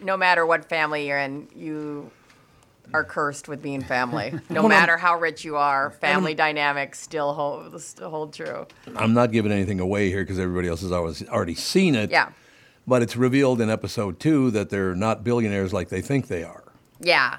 no 0.00 0.16
matter 0.16 0.46
what 0.46 0.68
family 0.68 1.08
you're 1.08 1.18
in, 1.18 1.48
you 1.54 2.10
are 2.92 3.04
cursed 3.04 3.48
with 3.48 3.62
being 3.62 3.82
family. 3.82 4.32
No 4.50 4.68
matter 4.68 4.96
how 4.96 5.18
rich 5.18 5.44
you 5.44 5.56
are, 5.56 5.90
family 5.90 6.34
dynamics 6.34 7.00
still 7.00 7.32
hold 7.34 7.80
still 7.80 8.10
hold 8.10 8.34
true. 8.34 8.66
I'm 8.96 9.14
not 9.14 9.32
giving 9.32 9.52
anything 9.52 9.80
away 9.80 10.08
here 10.10 10.22
because 10.22 10.38
everybody 10.38 10.68
else 10.68 10.82
has 10.82 10.92
always 10.92 11.26
already 11.28 11.54
seen 11.54 11.94
it. 11.94 12.10
Yeah. 12.10 12.30
But 12.86 13.02
it's 13.02 13.16
revealed 13.16 13.60
in 13.60 13.70
episode 13.70 14.18
two 14.18 14.50
that 14.50 14.70
they're 14.70 14.94
not 14.94 15.22
billionaires 15.24 15.72
like 15.72 15.88
they 15.88 16.00
think 16.02 16.26
they 16.26 16.42
are. 16.42 16.64
Yeah. 17.00 17.38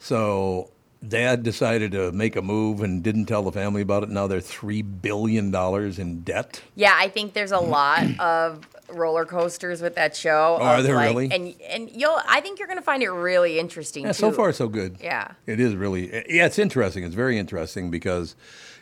So 0.00 0.70
dad 1.06 1.42
decided 1.42 1.92
to 1.92 2.12
make 2.12 2.36
a 2.36 2.42
move 2.42 2.82
and 2.82 3.02
didn't 3.02 3.26
tell 3.26 3.42
the 3.42 3.52
family 3.52 3.82
about 3.82 4.02
it. 4.02 4.08
Now 4.10 4.26
they're 4.26 4.40
three 4.40 4.82
billion 4.82 5.50
dollars 5.50 5.98
in 5.98 6.22
debt. 6.22 6.62
Yeah, 6.74 6.94
I 6.96 7.08
think 7.08 7.32
there's 7.34 7.52
a 7.52 7.60
lot 7.60 8.04
of 8.20 8.66
roller 8.94 9.24
coasters 9.24 9.82
with 9.82 9.94
that 9.96 10.16
show. 10.16 10.58
Oh, 10.60 10.64
are 10.64 10.82
there 10.82 10.94
like- 10.94 11.08
really? 11.10 11.30
And 11.32 11.54
and 11.68 11.90
you'll 11.90 12.18
I 12.26 12.40
think 12.40 12.58
you're 12.58 12.68
gonna 12.68 12.82
find 12.82 13.02
it 13.02 13.10
really 13.10 13.58
interesting 13.58 14.04
Yeah, 14.04 14.12
too. 14.12 14.18
so 14.18 14.32
far 14.32 14.52
so 14.52 14.68
good. 14.68 14.98
Yeah. 15.00 15.32
It 15.46 15.60
is 15.60 15.74
really, 15.74 16.12
eh, 16.12 16.22
yeah, 16.28 16.46
it's 16.46 16.58
interesting. 16.58 17.04
It's 17.04 17.14
very 17.14 17.38
interesting 17.38 17.90
because 17.90 18.34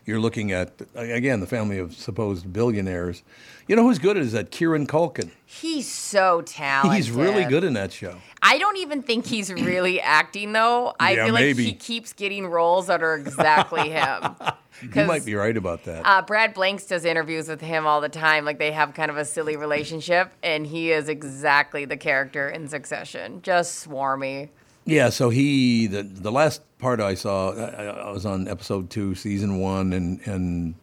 you're 0.05 0.19
looking 0.21 0.51
at, 0.51 0.73
again, 0.97 1.39
the 1.39 1.47
family 1.47 1.79
of 1.79 1.95
supposed 1.95 2.53
billionaires. 2.53 3.23
You 3.69 3.77
know 3.77 3.85
who's 3.85 4.01
good 4.01 4.17
is 4.17 4.33
that 4.33 4.51
Kieran 4.51 4.89
Culkin. 4.89 5.31
He's 5.47 5.89
so 5.89 6.43
talented. 6.43 6.97
He's 6.97 7.11
really 7.13 7.45
good 7.45 7.63
in 7.63 7.75
that 7.75 7.93
show. 7.93 8.17
I 8.43 8.59
don't 8.59 8.77
even 8.79 9.03
think 9.05 9.27
he's 9.27 9.53
really 9.53 10.01
acting 10.01 10.53
though. 10.53 10.95
I 10.99 11.13
Yeah, 11.15 11.27
feel 11.27 11.35
maybe. 11.35 11.65
like 11.65 11.67
he 11.67 11.73
keeps 11.75 12.13
getting 12.13 12.47
roles 12.49 12.89
that 12.89 13.03
are 13.03 13.15
exactly 13.15 13.91
him. 13.91 14.35
You 14.83 15.05
might 15.05 15.25
be 15.25 15.35
right 15.35 15.57
about 15.57 15.85
that. 15.85 16.03
Uh, 16.05 16.23
Brad 16.23 16.55
Blanks 16.55 16.87
does 16.87 17.05
interviews 17.05 17.49
with 17.49 17.61
him 17.61 17.87
all 17.87 18.01
the 18.01 18.09
time. 18.09 18.45
Like 18.45 18.59
they 18.59 18.73
have 18.73 18.95
kind 18.95 19.11
of 19.11 19.17
a 19.17 19.25
silly 19.25 19.57
relationship, 19.57 20.33
and 20.43 20.67
he 20.67 20.93
is 20.93 21.09
exactly 21.09 21.85
the 21.85 21.97
character 21.97 22.49
in 22.49 22.69
Succession. 22.69 23.43
Just 23.43 23.89
swarmy. 23.89 24.49
Yeah, 24.85 25.11
so 25.11 25.31
he 25.31 25.87
the 25.87 26.03
the 26.03 26.33
last 26.33 26.63
part 26.79 27.01
I 27.01 27.15
saw, 27.15 27.53
I, 27.53 27.85
I 27.85 28.11
was 28.11 28.27
on 28.27 28.49
episode 28.49 28.91
two, 28.91 29.15
season 29.15 29.61
one, 29.61 29.93
and 29.93 30.21
and 30.27 30.75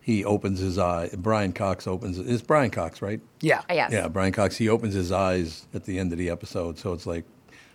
he 0.00 0.24
opens 0.24 0.60
his 0.60 0.78
eye. 0.78 1.10
Brian 1.16 1.52
Cox 1.52 1.86
opens. 1.86 2.18
It's 2.18 2.42
Brian 2.42 2.70
Cox, 2.70 3.02
right? 3.02 3.20
Yeah. 3.40 3.62
Yes. 3.70 3.92
Yeah, 3.92 4.08
Brian 4.08 4.32
Cox. 4.32 4.56
He 4.56 4.68
opens 4.68 4.94
his 4.94 5.12
eyes 5.12 5.66
at 5.74 5.84
the 5.84 5.98
end 5.98 6.12
of 6.12 6.18
the 6.18 6.28
episode, 6.30 6.78
so 6.78 6.92
it's 6.92 7.06
like, 7.06 7.24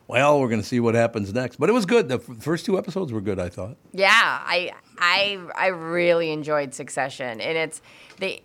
well, 0.08 0.40
we're 0.40 0.50
going 0.50 0.62
to 0.62 0.68
see 0.68 0.80
what 0.80 0.96
happens 0.96 1.34
next. 1.34 1.58
But 1.58 1.70
it 1.70 1.74
was 1.74 1.86
good. 1.86 2.10
The 2.10 2.16
f- 2.16 2.44
first 2.44 2.66
two 2.66 2.78
episodes 2.78 3.12
were 3.14 3.22
good. 3.22 3.40
I 3.40 3.50
thought. 3.50 3.78
Yeah, 3.94 4.10
I 4.12 4.72
I 5.00 5.40
I 5.56 5.68
really 5.68 6.32
enjoyed 6.32 6.74
Succession, 6.74 7.40
and 7.42 7.58
it's 7.58 7.82
they 8.20 8.44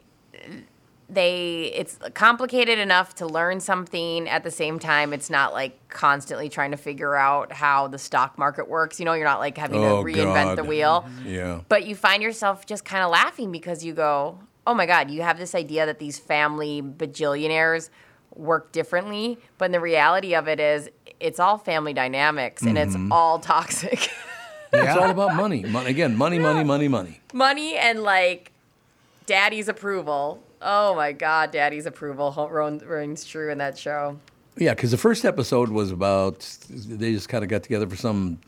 they 1.08 1.70
it's 1.74 1.98
complicated 2.14 2.78
enough 2.78 3.14
to 3.16 3.26
learn 3.26 3.60
something 3.60 4.28
at 4.28 4.44
the 4.44 4.50
same 4.50 4.78
time. 4.78 5.12
It's 5.12 5.28
not 5.28 5.52
like 5.52 5.76
constantly 5.88 6.48
trying 6.48 6.70
to 6.70 6.76
figure 6.78 7.14
out 7.16 7.52
how 7.52 7.88
the 7.88 7.98
stock 7.98 8.38
market 8.38 8.68
works. 8.68 8.98
You 8.98 9.04
know 9.04 9.12
you're 9.12 9.26
not 9.26 9.40
like 9.40 9.58
having 9.58 9.84
Oh, 9.84 10.02
to 10.02 10.08
reinvent 10.10 10.56
the 10.56 10.64
wheel. 10.64 11.04
Yeah. 11.24 11.60
but 11.68 11.86
you 11.86 11.94
find 11.94 12.22
yourself 12.22 12.64
just 12.66 12.84
kind 12.84 13.02
of 13.04 13.10
laughing 13.10 13.52
because 13.52 13.84
you 13.84 13.92
go 13.92 14.38
oh 14.66 14.74
my 14.74 14.86
god 14.86 15.10
you 15.10 15.22
have 15.22 15.38
this 15.38 15.54
idea 15.56 15.84
that 15.86 15.98
these 15.98 16.18
family 16.18 16.80
bajillionaires 16.80 17.90
work 18.36 18.70
differently 18.72 19.36
but 19.58 19.72
the 19.72 19.80
reality 19.80 20.34
of 20.36 20.46
it 20.48 20.60
is 20.60 20.88
it's 21.18 21.40
all 21.40 21.58
family 21.58 21.92
dynamics 21.92 22.62
and 22.62 22.78
it's 22.78 22.94
Mhm. 22.96 23.08
all 23.10 23.38
toxic 23.40 24.08
It's 24.72 24.96
all 24.96 25.10
about 25.10 25.34
money. 25.34 25.62
money. 25.64 25.90
Again, 25.90 26.16
money, 26.16 26.38
money, 26.38 26.64
money, 26.64 26.88
money. 26.88 27.20
money 27.32 27.76
and 27.76 28.02
like 28.02 28.52
daddy's 29.26 29.68
approval. 29.68 30.42
Oh 30.60 30.94
my 30.94 31.12
God, 31.12 31.50
daddy's 31.50 31.86
approval 31.86 32.30
ho- 32.30 32.48
ro- 32.48 33.14
true 33.16 33.50
in 33.50 33.58
that 33.58 33.76
show. 33.76 34.18
Yeah, 34.56 34.74
because 34.74 34.90
the 34.90 34.98
first 34.98 35.24
episode 35.24 35.70
was 35.70 35.90
about 35.90 36.40
they 36.68 37.12
just 37.12 37.28
kind 37.28 37.42
of 37.42 37.50
got 37.50 37.62
together 37.62 37.88
for 37.88 37.96
some 37.96 38.38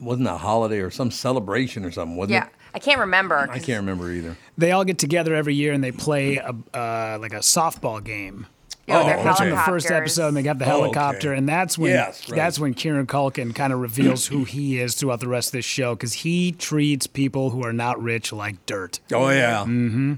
wasn't 0.00 0.26
a 0.28 0.36
holiday 0.36 0.80
or 0.80 0.90
some 0.90 1.10
celebration 1.10 1.84
or 1.84 1.90
something, 1.90 2.16
wasn't 2.16 2.32
Yeah, 2.32 2.46
it? 2.46 2.52
I 2.74 2.78
can't 2.78 3.00
remember. 3.00 3.36
I 3.50 3.58
can't 3.58 3.80
remember 3.80 4.10
either. 4.10 4.36
They 4.56 4.72
all 4.72 4.84
get 4.84 4.98
together 4.98 5.34
every 5.34 5.54
year 5.54 5.72
and 5.72 5.84
they 5.84 5.92
play 5.92 6.36
a, 6.36 6.54
uh, 6.76 7.18
like 7.20 7.32
a 7.34 7.40
softball 7.40 8.02
game. 8.02 8.46
Oh, 8.90 9.04
they're 9.04 9.22
that's 9.22 9.40
in 9.40 9.50
the 9.50 9.56
first 9.56 9.90
episode, 9.90 10.28
and 10.28 10.36
they 10.36 10.42
got 10.42 10.58
the 10.58 10.64
Oh, 10.64 10.68
okay. 10.68 10.80
helicopter, 10.98 11.32
and 11.32 11.48
that's 11.48 11.76
when 11.78 11.90
Yes, 11.92 12.28
right. 12.28 12.36
that's 12.36 12.58
when 12.58 12.74
Kieran 12.74 13.06
Culkin 13.06 13.54
kind 13.54 13.72
of 13.72 13.80
reveals 13.80 14.26
who 14.26 14.44
he 14.44 14.78
is 14.80 14.94
throughout 14.94 15.20
the 15.20 15.28
rest 15.28 15.48
of 15.48 15.52
this 15.52 15.64
show 15.64 15.94
because 15.94 16.12
he 16.14 16.52
treats 16.52 17.06
people 17.06 17.50
who 17.50 17.64
are 17.64 17.72
not 17.72 18.02
rich 18.02 18.32
like 18.32 18.64
dirt. 18.66 19.00
Oh 19.12 19.28
yeah. 19.30 19.60
Mm-hmm. 19.60 20.14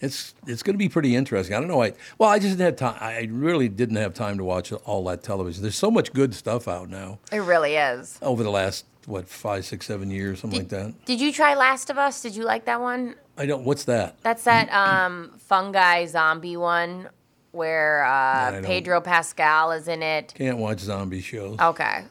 It's 0.00 0.34
it's 0.46 0.62
going 0.62 0.74
to 0.74 0.78
be 0.78 0.88
pretty 0.88 1.16
interesting. 1.16 1.54
I 1.56 1.60
don't 1.60 1.68
know. 1.68 1.82
I 1.82 1.92
well, 2.18 2.28
I 2.28 2.38
just 2.38 2.58
didn't 2.58 2.78
have 2.80 2.94
time. 2.94 2.98
I 3.00 3.28
really 3.30 3.68
didn't 3.68 3.96
have 3.96 4.12
time 4.12 4.36
to 4.38 4.44
watch 4.44 4.70
all 4.72 5.04
that 5.04 5.22
television. 5.22 5.62
There's 5.62 5.76
so 5.76 5.90
much 5.90 6.12
good 6.12 6.34
stuff 6.34 6.68
out 6.68 6.90
now 6.90 7.18
It 7.32 7.38
really 7.38 7.76
is. 7.76 8.18
over 8.20 8.42
the 8.42 8.50
last 8.50 8.84
what 9.06 9.28
five, 9.28 9.64
six, 9.64 9.86
seven 9.86 10.10
years, 10.10 10.40
something 10.40 10.58
like 10.60 10.68
that. 10.70 11.04
Did 11.04 11.20
you 11.20 11.32
try 11.32 11.54
Last 11.54 11.90
of 11.90 11.98
Us? 11.98 12.20
Did 12.22 12.34
you 12.36 12.44
like 12.44 12.64
that 12.66 12.80
one? 12.80 13.14
I 13.38 13.46
don't. 13.46 13.64
What's 13.64 13.84
that? 13.84 14.16
That's 14.22 14.44
that 14.44 14.68
um, 14.72 15.32
fungi 15.38 16.06
zombie 16.06 16.56
one 16.56 17.08
where 17.54 18.04
uh, 18.04 18.60
Pedro 18.62 19.00
Pascal 19.00 19.72
is 19.72 19.88
in 19.88 20.02
it. 20.02 20.34
Can't 20.36 20.58
watch 20.58 20.80
zombie 20.80 21.20
shows. 21.20 21.58
Okay, 21.60 22.04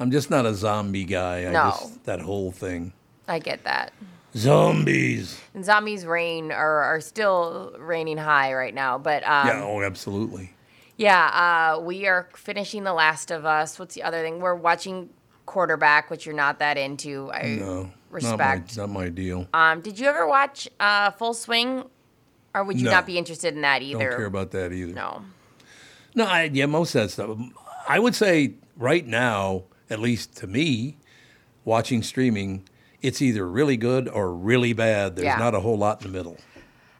I'm 0.00 0.10
just 0.10 0.30
not 0.30 0.46
a 0.46 0.54
zombie 0.54 1.04
guy. 1.04 1.44
I 1.46 1.50
No. 1.52 1.70
just 1.70 2.04
that 2.04 2.20
whole 2.20 2.50
thing. 2.52 2.92
I 3.28 3.38
get 3.38 3.64
that. 3.64 3.92
Zombies. 4.36 5.40
And 5.54 5.64
zombies 5.64 6.06
reign 6.06 6.52
are, 6.52 6.82
are 6.82 7.00
still 7.00 7.74
reigning 7.78 8.18
high 8.18 8.54
right 8.54 8.74
now, 8.74 8.98
but 8.98 9.22
um, 9.24 9.46
yeah. 9.48 9.62
Oh, 9.64 9.82
absolutely. 9.82 10.52
Yeah, 10.98 11.74
uh, 11.76 11.80
we 11.80 12.06
are 12.06 12.28
finishing 12.34 12.84
The 12.84 12.92
Last 12.94 13.30
of 13.30 13.44
Us. 13.44 13.78
What's 13.78 13.94
the 13.94 14.02
other 14.02 14.22
thing? 14.22 14.40
We're 14.40 14.54
watching 14.54 15.10
Quarterback, 15.46 16.10
which 16.10 16.24
you're 16.26 16.34
not 16.34 16.58
that 16.60 16.76
into. 16.78 17.30
I 17.32 17.56
No. 17.60 17.90
respect. 18.10 18.76
Not 18.76 18.88
my, 18.90 18.94
not 18.94 19.04
my 19.04 19.08
deal. 19.10 19.46
Um, 19.52 19.80
did 19.80 19.98
you 19.98 20.06
ever 20.06 20.26
watch 20.26 20.68
uh, 20.80 21.10
Full 21.12 21.34
Swing, 21.34 21.84
or 22.56 22.64
would 22.64 22.78
you 22.78 22.86
No. 22.86 22.90
not 22.92 23.06
be 23.06 23.18
interested 23.18 23.54
in 23.54 23.60
that 23.60 23.82
either? 23.82 24.08
Don't 24.10 24.16
care 24.18 24.26
about 24.26 24.50
that 24.52 24.72
either. 24.72 24.92
No. 24.92 25.22
No, 26.14 26.24
I, 26.24 26.44
yeah, 26.52 26.66
most 26.66 26.94
of 26.94 27.02
that 27.02 27.10
stuff. 27.10 27.38
I 27.88 27.98
would 27.98 28.14
say 28.14 28.54
right 28.76 29.06
now, 29.06 29.64
at 29.90 30.00
least 30.00 30.34
to 30.38 30.46
me, 30.46 30.96
watching 31.64 32.02
streaming, 32.02 32.64
it's 33.02 33.20
either 33.20 33.46
really 33.46 33.76
good 33.76 34.08
or 34.08 34.32
really 34.32 34.72
bad. 34.72 35.16
There's 35.16 35.26
Yeah. 35.26 35.36
not 35.36 35.54
a 35.54 35.60
whole 35.60 35.76
lot 35.76 36.02
in 36.04 36.10
the 36.10 36.16
middle. 36.16 36.38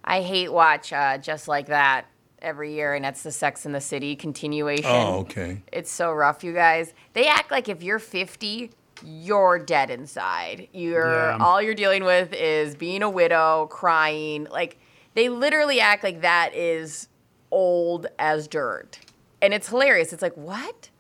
I 0.05 0.21
hate 0.21 0.53
watch 0.53 0.93
uh, 0.93 1.19
just 1.19 1.49
like 1.49 1.67
that 1.67 2.05
every 2.43 2.75
year, 2.75 2.95
and 2.95 3.05
that's 3.05 3.23
the 3.23 3.33
Sex 3.33 3.65
in 3.67 3.73
the 3.73 3.81
City 3.81 4.15
continuation. 4.15 4.85
Oh, 4.87 5.21
okay. 5.21 5.63
It's 5.73 5.91
so 5.91 6.13
rough, 6.13 6.45
you 6.45 6.53
guys. 6.53 6.93
They 7.15 7.27
act 7.27 7.51
like 7.51 7.69
if 7.69 7.83
you're 7.83 7.99
50, 7.99 8.71
you're 9.05 9.59
dead 9.59 9.91
inside. 9.91 10.69
You're 10.73 11.31
Yeah. 11.31 11.39
all 11.41 11.61
you're 11.61 11.75
dealing 11.75 12.05
with 12.05 12.33
is 12.35 12.75
being 12.77 13.03
a 13.03 13.11
widow, 13.11 13.67
crying. 13.71 14.47
Like 14.51 14.79
they 15.17 15.29
literally 15.29 15.81
act 15.81 16.05
like 16.05 16.21
that 16.21 16.55
is 16.55 17.09
old 17.51 18.07
as 18.19 18.47
dirt, 18.47 19.01
and 19.43 19.53
it's 19.53 19.69
hilarious. 19.69 20.12
It's 20.12 20.23
like 20.23 20.35
what? 20.37 20.91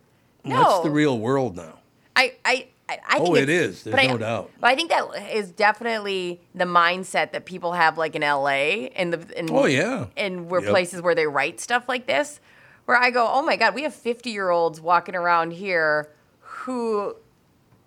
No, 0.44 0.56
That's 0.62 0.80
the 0.84 0.90
real 0.90 1.18
world 1.20 1.56
now. 1.56 1.78
I 2.16 2.34
I. 2.44 2.66
I, 2.88 3.00
I 3.04 3.18
Oh, 3.18 3.24
think 3.34 3.38
it 3.38 3.48
it's- 3.48 3.82
There's 3.82 3.96
but 3.96 4.04
I- 4.04 4.06
no 4.06 4.16
doubt. 4.16 4.50
But 4.60 4.68
I 4.68 4.76
think 4.76 4.90
that 4.90 5.34
is 5.34 5.50
definitely 5.50 6.40
the 6.54 6.66
mindset 6.66 7.32
that 7.32 7.44
people 7.44 7.72
have, 7.72 7.98
like 7.98 8.14
in 8.14 8.22
LA, 8.22 8.86
and 8.94 9.12
the 9.12 9.36
in, 9.36 9.48
Oh, 9.50 9.66
yeah. 9.66 10.06
and 10.16 10.48
where 10.48 10.60
Yep. 10.60 10.70
places 10.70 11.02
where 11.02 11.16
they 11.16 11.26
write 11.26 11.58
stuff 11.58 11.88
like 11.88 12.06
this, 12.06 12.38
where 12.84 12.96
I 12.96 13.10
go, 13.10 13.28
oh 13.28 13.42
my 13.42 13.56
god, 13.56 13.74
we 13.74 13.82
have 13.82 13.92
fifty 13.92 14.30
year 14.30 14.50
olds 14.50 14.80
walking 14.80 15.16
around 15.16 15.50
here 15.54 16.10
who 16.40 17.16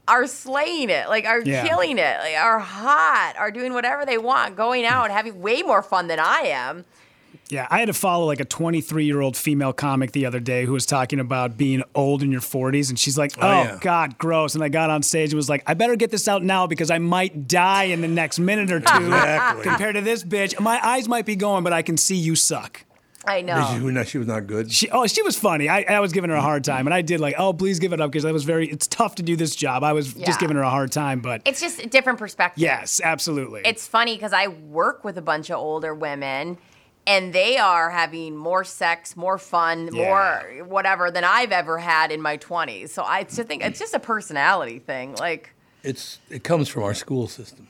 are 0.09 0.27
slaying 0.27 0.89
it, 0.89 1.07
like 1.07 1.25
are 1.25 1.41
Yeah. 1.41 1.67
killing 1.67 1.97
it, 1.97 2.17
like 2.19 2.35
are 2.35 2.59
hot, 2.59 3.35
are 3.37 3.51
doing 3.51 3.73
whatever 3.73 4.05
they 4.05 4.17
want, 4.17 4.55
going 4.55 4.85
out, 4.85 5.09
mm. 5.09 5.13
having 5.13 5.39
way 5.41 5.61
more 5.61 5.81
fun 5.81 6.07
than 6.07 6.19
I 6.19 6.41
am. 6.47 6.85
Yeah, 7.49 7.67
I 7.71 7.79
had 7.79 7.87
to 7.87 7.93
follow 7.93 8.25
like 8.27 8.39
a 8.39 8.45
23 8.45 9.05
year 9.05 9.21
old 9.21 9.35
female 9.35 9.73
comic 9.73 10.11
the 10.11 10.27
other 10.27 10.39
day 10.39 10.65
who 10.65 10.73
was 10.73 10.85
talking 10.85 11.19
about 11.19 11.57
being 11.57 11.81
old 11.95 12.21
in 12.21 12.31
your 12.31 12.41
40s. 12.41 12.89
And 12.89 12.99
she's 12.99 13.17
like, 13.17 13.31
oh, 13.41 13.47
Oh, 13.47 13.63
yeah. 13.63 13.77
God, 13.81 14.19
gross. 14.19 14.53
And 14.53 14.63
I 14.63 14.69
got 14.69 14.91
on 14.91 15.01
stage 15.01 15.31
and 15.31 15.35
was 15.35 15.49
like, 15.49 15.63
I 15.65 15.73
better 15.73 15.95
get 15.95 16.11
this 16.11 16.27
out 16.27 16.43
now 16.43 16.67
because 16.67 16.91
I 16.91 16.99
might 16.99 17.47
die 17.47 17.85
in 17.85 18.01
the 18.01 18.07
next 18.07 18.37
minute 18.37 18.71
or 18.71 18.79
two. 18.81 19.05
Exactly. 19.05 19.63
Compared 19.63 19.95
to 19.95 20.01
this 20.01 20.23
bitch, 20.23 20.59
my 20.59 20.79
eyes 20.85 21.07
might 21.07 21.25
be 21.25 21.35
going, 21.35 21.63
but 21.63 21.73
I 21.73 21.81
can 21.81 21.97
see 21.97 22.15
you 22.15 22.35
suck. 22.35 22.83
I 23.25 23.41
Did 23.41 23.49
She, 23.67 23.79
know. 23.79 24.03
she 24.03 24.17
was 24.17 24.27
not 24.27 24.47
good. 24.47 24.71
She, 24.71 24.89
oh, 24.89 25.05
she 25.07 25.21
was 25.21 25.37
funny. 25.37 25.67
I, 25.67 25.81
I 25.89 25.99
was 25.99 26.13
giving 26.13 26.29
her 26.29 26.35
a 26.37 26.41
hard 26.41 26.63
time, 26.63 26.87
and 26.87 26.93
I 26.93 27.01
did 27.01 27.19
like, 27.19 27.35
oh, 27.37 27.51
please 27.53 27.77
give 27.79 27.91
it 27.91 27.99
up 27.99 28.11
because 28.11 28.23
I 28.25 28.31
was 28.31 28.45
very. 28.45 28.67
It's 28.69 28.87
tough 28.87 29.15
to 29.15 29.23
do 29.23 29.35
this 29.35 29.55
job. 29.55 29.83
I 29.83 29.91
was 29.93 30.15
Yeah. 30.15 30.25
just 30.25 30.39
giving 30.39 30.55
her 30.55 30.63
a 30.63 30.69
hard 30.69 30.91
time, 30.91 31.19
but 31.19 31.41
It's 31.45 31.59
just 31.59 31.79
a 31.83 31.87
different 31.87 32.17
perspective. 32.17 32.61
yes, 32.61 33.01
absolutely. 33.03 33.61
It's 33.65 33.87
funny 33.87 34.15
because 34.15 34.31
I 34.33 34.47
work 34.47 35.03
with 35.03 35.17
a 35.17 35.21
bunch 35.21 35.49
of 35.49 35.57
older 35.57 35.93
women 35.93 36.57
and 37.07 37.33
they 37.33 37.57
are 37.57 37.89
having 37.89 38.37
more 38.37 38.63
sex, 38.63 39.17
more 39.17 39.37
fun, 39.37 39.89
more 39.91 40.43
whatever 40.65 41.11
than 41.11 41.23
I've 41.23 41.51
ever 41.51 41.77
had 41.79 42.11
in 42.11 42.21
my 42.21 42.37
20s. 42.37 42.89
So 42.89 43.03
I 43.03 43.23
just 43.23 43.41
think 43.43 43.63
it's 43.65 43.79
just 43.79 43.93
a 43.93 43.99
personality 43.99 44.79
thing. 44.79 45.15
Like, 45.15 45.53
It's 45.83 46.19
it 46.29 46.43
comes 46.43 46.69
from 46.69 46.83
our 46.83 46.93
school 46.93 47.27
system, 47.27 47.67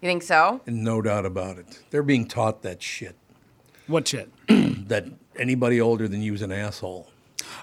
you 0.00 0.08
think 0.08 0.22
so? 0.22 0.60
and 0.66 0.84
no 0.84 1.00
doubt 1.02 1.24
about 1.26 1.58
it. 1.58 1.80
They're 1.90 2.02
being 2.02 2.26
taught 2.28 2.62
that 2.62 2.82
shit. 2.82 3.16
What 3.86 4.08
shit? 4.08 4.30
That 4.88 5.06
anybody 5.36 5.80
older 5.80 6.08
than 6.08 6.20
you 6.20 6.34
is 6.34 6.42
an 6.42 6.52
asshole. 6.52 7.08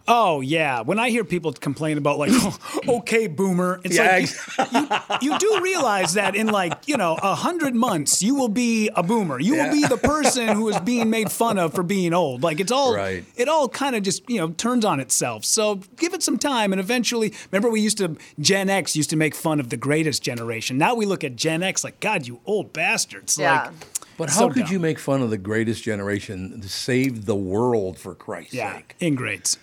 Oh 0.07 0.41
yeah, 0.41 0.81
when 0.81 0.97
I 0.97 1.09
hear 1.11 1.23
people 1.23 1.53
complain 1.53 1.99
about 1.99 2.17
like, 2.17 2.31
okay, 2.87 3.27
boomer, 3.27 3.79
it's 3.83 3.95
Yeah, 3.95 4.25
like 4.57 5.21
you, 5.21 5.31
you 5.33 5.37
do 5.37 5.59
realize 5.61 6.13
that 6.15 6.35
in 6.35 6.47
like 6.47 6.87
you 6.87 6.97
know 6.97 7.17
a 7.21 7.35
hundred 7.35 7.75
months 7.75 8.23
you 8.23 8.33
will 8.33 8.49
be 8.49 8.89
a 8.95 9.03
boomer. 9.03 9.39
You 9.39 9.55
will 9.55 9.71
be 9.71 9.85
the 9.85 9.97
person 9.97 10.47
who 10.49 10.67
is 10.69 10.79
being 10.79 11.11
made 11.11 11.31
fun 11.31 11.59
of 11.59 11.73
for 11.75 11.83
being 11.83 12.13
old. 12.13 12.41
Like 12.41 12.59
it's 12.59 12.71
all 12.71 12.95
Right. 12.95 13.23
it 13.35 13.47
all 13.47 13.69
kind 13.69 13.95
of 13.95 14.01
just 14.01 14.27
you 14.27 14.37
know 14.39 14.49
turns 14.49 14.83
on 14.83 14.99
itself. 14.99 15.45
So 15.45 15.75
give 15.97 16.15
it 16.15 16.23
some 16.23 16.39
time, 16.39 16.73
and 16.73 16.79
eventually, 16.79 17.33
remember 17.51 17.69
we 17.69 17.81
used 17.81 17.99
to 17.99 18.17
Gen 18.39 18.69
X 18.69 18.95
used 18.95 19.11
to 19.11 19.15
make 19.15 19.35
fun 19.35 19.59
of 19.59 19.69
the 19.69 19.77
greatest 19.77 20.23
generation. 20.23 20.77
Now 20.79 20.95
we 20.95 21.05
look 21.05 21.23
at 21.23 21.35
Gen 21.35 21.61
X 21.61 21.83
like, 21.83 21.99
God, 21.99 22.25
you 22.25 22.39
old 22.45 22.73
bastards. 22.73 23.37
Yeah. 23.37 23.65
Like, 23.65 23.71
But 24.17 24.29
So 24.29 24.47
how 24.47 24.53
could 24.53 24.63
dumb. 24.65 24.73
you 24.73 24.79
make 24.79 24.99
fun 24.99 25.21
of 25.21 25.29
the 25.29 25.37
greatest 25.37 25.83
generation 25.83 26.59
to 26.61 26.69
save 26.69 27.25
the 27.25 27.35
world 27.35 27.97
for 27.97 28.13
Christ's 28.13 28.53
yeah, 28.53 28.77
sake? 28.77 28.95
ingrates. 28.99 29.57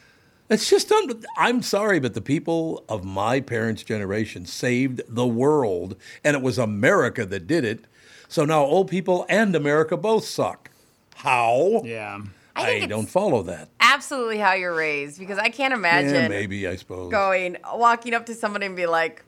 It's 0.50 0.68
just 0.70 0.90
un- 0.90 1.22
I'm 1.36 1.62
sorry, 1.62 2.00
but 2.00 2.14
the 2.14 2.22
people 2.22 2.82
of 2.88 3.04
my 3.04 3.40
parents' 3.40 3.82
generation 3.82 4.46
saved 4.46 5.02
the 5.06 5.26
world, 5.26 5.96
and 6.24 6.34
it 6.34 6.42
was 6.42 6.56
America 6.58 7.26
that 7.26 7.46
did 7.46 7.64
it. 7.64 7.84
So 8.28 8.44
now 8.44 8.64
old 8.64 8.88
people 8.90 9.26
and 9.28 9.54
America 9.54 9.96
both 9.96 10.24
suck. 10.24 10.70
How? 11.16 11.82
Yeah. 11.84 12.20
I 12.56 12.62
I, 12.62 12.66
think 12.80 12.90
don't 12.90 13.08
follow 13.08 13.42
that. 13.44 13.68
Absolutely 13.80 14.38
how 14.38 14.54
you're 14.54 14.74
raised 14.74 15.18
because 15.18 15.38
I 15.38 15.48
can't 15.48 15.72
imagine 15.74 16.14
Yeah, 16.14 16.28
maybe 16.28 16.66
I 16.66 16.76
suppose. 16.76 17.10
going, 17.10 17.56
walking 17.74 18.14
up 18.14 18.26
to 18.26 18.34
somebody 18.34 18.66
and 18.66 18.74
be 18.74 18.86
like, 18.86 19.24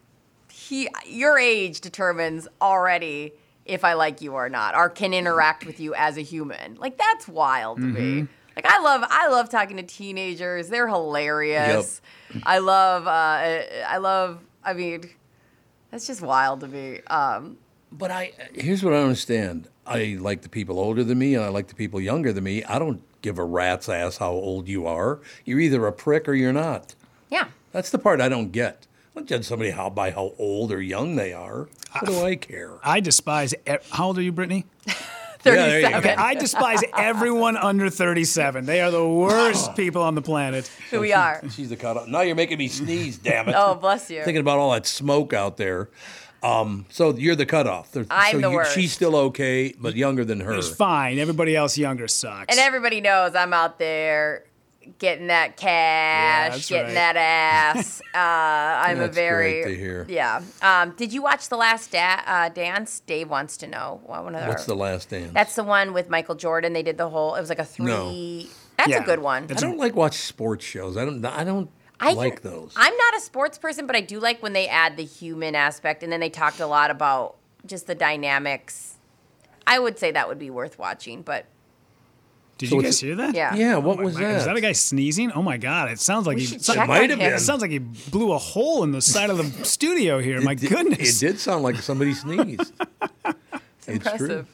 he, 0.50 0.88
your 1.06 1.38
age 1.38 1.80
determines 1.80 2.48
already 2.60 3.32
if 3.70 3.84
I 3.84 3.94
like 3.94 4.20
you 4.20 4.34
or 4.34 4.48
not, 4.48 4.74
or 4.74 4.88
can 4.90 5.14
interact 5.14 5.64
with 5.64 5.80
you 5.80 5.94
as 5.94 6.16
a 6.16 6.22
human. 6.22 6.74
Like 6.76 6.98
that's 6.98 7.26
wild 7.28 7.78
to 7.78 7.84
me. 7.84 8.26
Like 8.56 8.66
I 8.66 8.80
love, 8.82 9.02
I 9.08 9.28
love 9.28 9.48
talking 9.48 9.76
to 9.78 9.82
teenagers. 9.82 10.68
They're 10.68 10.88
hilarious. 10.88 12.02
I 12.42 12.58
love, 12.58 13.06
uh, 13.06 13.62
I 13.86 13.96
love. 13.98 14.40
I 14.64 14.72
mean, 14.74 15.08
that's 15.90 16.06
just 16.06 16.20
wild 16.20 16.60
to 16.60 16.68
me. 16.68 17.00
Um, 17.06 17.56
But 17.92 18.10
I 18.10 18.32
here's 18.54 18.84
what 18.84 18.92
I 18.92 18.98
understand. 18.98 19.68
I 19.86 20.18
like 20.20 20.42
the 20.42 20.48
people 20.48 20.78
older 20.78 21.02
than 21.04 21.18
me, 21.18 21.34
and 21.34 21.44
I 21.44 21.48
like 21.48 21.68
the 21.68 21.74
people 21.74 22.00
younger 22.00 22.32
than 22.32 22.44
me. 22.44 22.62
I 22.64 22.78
don't 22.78 23.02
give 23.22 23.38
a 23.38 23.44
rat's 23.44 23.88
ass 23.88 24.18
how 24.18 24.32
old 24.32 24.68
you 24.68 24.86
are. 24.86 25.20
You're 25.44 25.60
either 25.60 25.86
a 25.86 25.92
prick 25.92 26.28
or 26.28 26.34
you're 26.34 26.52
not. 26.52 26.94
yeah. 27.30 27.48
That's 27.72 27.90
the 27.90 27.98
part 27.98 28.20
I 28.20 28.28
don't 28.28 28.50
get. 28.50 28.86
I 29.14 29.20
don't 29.20 29.28
judge 29.28 29.44
somebody 29.44 29.70
how 29.70 29.90
by 29.90 30.10
how 30.10 30.34
old 30.38 30.72
or 30.72 30.80
young 30.82 31.14
they 31.16 31.32
are. 31.32 31.68
What 31.92 32.06
do 32.06 32.24
I 32.24 32.36
care? 32.36 32.72
I 32.84 33.00
despise. 33.00 33.54
e- 33.54 33.76
How 33.90 34.06
old 34.08 34.18
are 34.18 34.22
you, 34.22 34.32
Brittany? 34.32 34.64
Yeah, 35.42 35.52
there 35.54 35.80
you 35.80 35.86
37. 35.86 35.92
go. 35.92 35.98
Okay, 36.10 36.14
I 36.22 36.34
despise 36.34 36.80
everyone 36.98 37.56
under 37.56 37.88
37. 37.88 38.66
They 38.66 38.82
are 38.82 38.90
the 38.90 39.08
worst 39.08 39.74
people 39.74 40.02
on 40.02 40.14
the 40.14 40.20
planet. 40.20 40.70
Who 40.90 41.00
we 41.00 41.14
are. 41.14 41.40
She's 41.50 41.70
the 41.70 41.76
cutoff. 41.76 42.08
Now 42.08 42.20
you're 42.20 42.36
making 42.36 42.58
me 42.58 42.68
sneeze. 42.68 43.16
Damn 43.16 43.48
it! 43.48 43.54
Oh, 43.56 43.74
bless 43.74 44.10
you. 44.10 44.22
Thinking 44.22 44.42
about 44.42 44.58
all 44.58 44.70
that 44.72 44.84
smoke 44.84 45.32
out 45.32 45.56
there. 45.56 45.88
Um, 46.42 46.84
so 46.90 47.14
you're 47.16 47.36
the 47.36 47.46
cutoff. 47.46 47.90
There- 47.92 48.04
I'm 48.10 48.32
so 48.32 48.40
the 48.42 48.48
you- 48.50 48.54
worst. 48.54 48.74
She's 48.74 48.92
still 48.92 49.16
okay, 49.16 49.72
but 49.80 49.94
younger 49.96 50.26
than 50.26 50.40
her. 50.40 50.52
It's 50.52 50.68
fine. 50.68 51.18
Everybody 51.18 51.56
else 51.56 51.78
younger 51.78 52.06
sucks. 52.06 52.54
And 52.54 52.60
everybody 52.60 53.00
knows 53.00 53.34
I'm 53.34 53.54
out 53.54 53.78
there 53.78 54.44
getting 54.98 55.28
that 55.28 55.56
cash, 55.56 56.52
that's 56.52 56.68
getting 56.68 56.86
right. 56.88 56.94
that 56.94 57.16
ass. 57.16 58.02
Uh, 58.12 58.18
I'm 58.18 58.98
That's 58.98 59.10
a 59.10 59.14
very 59.14 59.62
great 59.62 59.74
to 59.74 59.78
hear. 59.80 60.04
yeah. 60.08 60.42
Um, 60.62 60.94
did 60.96 61.12
you 61.12 61.22
watch 61.22 61.48
the 61.48 61.56
last 61.56 61.92
da- 61.92 62.22
uh, 62.26 62.48
dance? 62.48 62.98
Dave 63.06 63.30
wants 63.30 63.56
to 63.58 63.68
know. 63.68 64.00
One 64.04 64.34
of 64.34 64.48
What's 64.48 64.64
the 64.64 64.74
last 64.74 65.10
dance? 65.10 65.30
That's 65.32 65.54
the 65.54 65.62
one 65.62 65.92
with 65.92 66.08
Michael 66.10 66.34
Jordan. 66.34 66.72
They 66.72 66.82
did 66.82 66.98
the 66.98 67.08
whole. 67.08 67.36
It 67.36 67.40
was 67.40 67.48
like 67.50 67.60
a 67.60 67.64
three. 67.64 67.86
No. 67.86 68.12
That's 68.78 68.90
Yeah. 68.90 69.02
a 69.02 69.04
good 69.04 69.20
one. 69.20 69.44
I 69.48 69.54
don't 69.54 69.78
like 69.78 69.94
watch 69.94 70.14
sports 70.16 70.64
shows. 70.64 70.96
I 70.96 71.04
don't. 71.04 71.24
I 71.24 71.44
don't 71.44 71.70
I 72.00 72.14
like 72.14 72.42
can- 72.42 72.50
those. 72.50 72.72
I'm 72.74 72.96
not 72.96 73.16
a 73.16 73.20
sports 73.20 73.58
person, 73.58 73.86
but 73.86 73.94
I 73.94 74.00
do 74.00 74.18
like 74.18 74.42
when 74.42 74.54
they 74.54 74.66
add 74.66 74.96
the 74.96 75.04
human 75.04 75.54
aspect, 75.54 76.02
and 76.02 76.10
then 76.12 76.18
they 76.18 76.30
talked 76.30 76.58
a 76.58 76.66
lot 76.66 76.90
about 76.90 77.36
just 77.64 77.86
the 77.86 77.94
dynamics. 77.94 78.96
I 79.68 79.78
would 79.78 80.00
say 80.00 80.10
that 80.10 80.26
would 80.26 80.38
be 80.40 80.50
worth 80.50 80.80
watching, 80.80 81.22
but 81.22 81.44
Did 82.60 82.68
So 82.68 82.76
you 82.76 82.82
guys 82.82 83.00
hear 83.00 83.16
that? 83.16 83.34
yeah. 83.34 83.54
yeah. 83.54 83.76
What 83.78 83.94
Oh 83.94 83.96
my 83.98 84.04
was 84.04 84.14
God, 84.14 84.22
that? 84.24 84.36
Is 84.36 84.44
that 84.44 84.56
a 84.56 84.60
guy 84.60 84.72
sneezing? 84.72 85.32
Oh 85.32 85.42
my 85.42 85.56
god! 85.56 85.90
It 85.90 85.98
sounds 85.98 86.26
like 86.26 86.36
We 86.36 86.44
he. 86.44 86.58
so- 86.58 86.74
might 86.86 87.10
have 87.10 87.18
been. 87.18 87.32
It 87.32 87.40
sounds 87.40 87.62
like 87.62 87.70
he 87.70 87.78
blew 87.78 88.32
a 88.32 88.38
hole 88.38 88.84
in 88.84 88.92
the 88.92 89.00
side 89.02 89.30
of 89.30 89.38
the 89.38 89.64
studio 89.64 90.18
here. 90.20 90.40
My 90.40 90.54
did- 90.54 90.68
goodness. 90.70 91.22
It 91.22 91.26
did 91.26 91.40
sound 91.40 91.62
like 91.64 91.76
somebody 91.76 92.12
sneezed. 92.24 92.72
it's 93.24 93.34
true. 93.86 93.94
Impressive. 93.94 94.46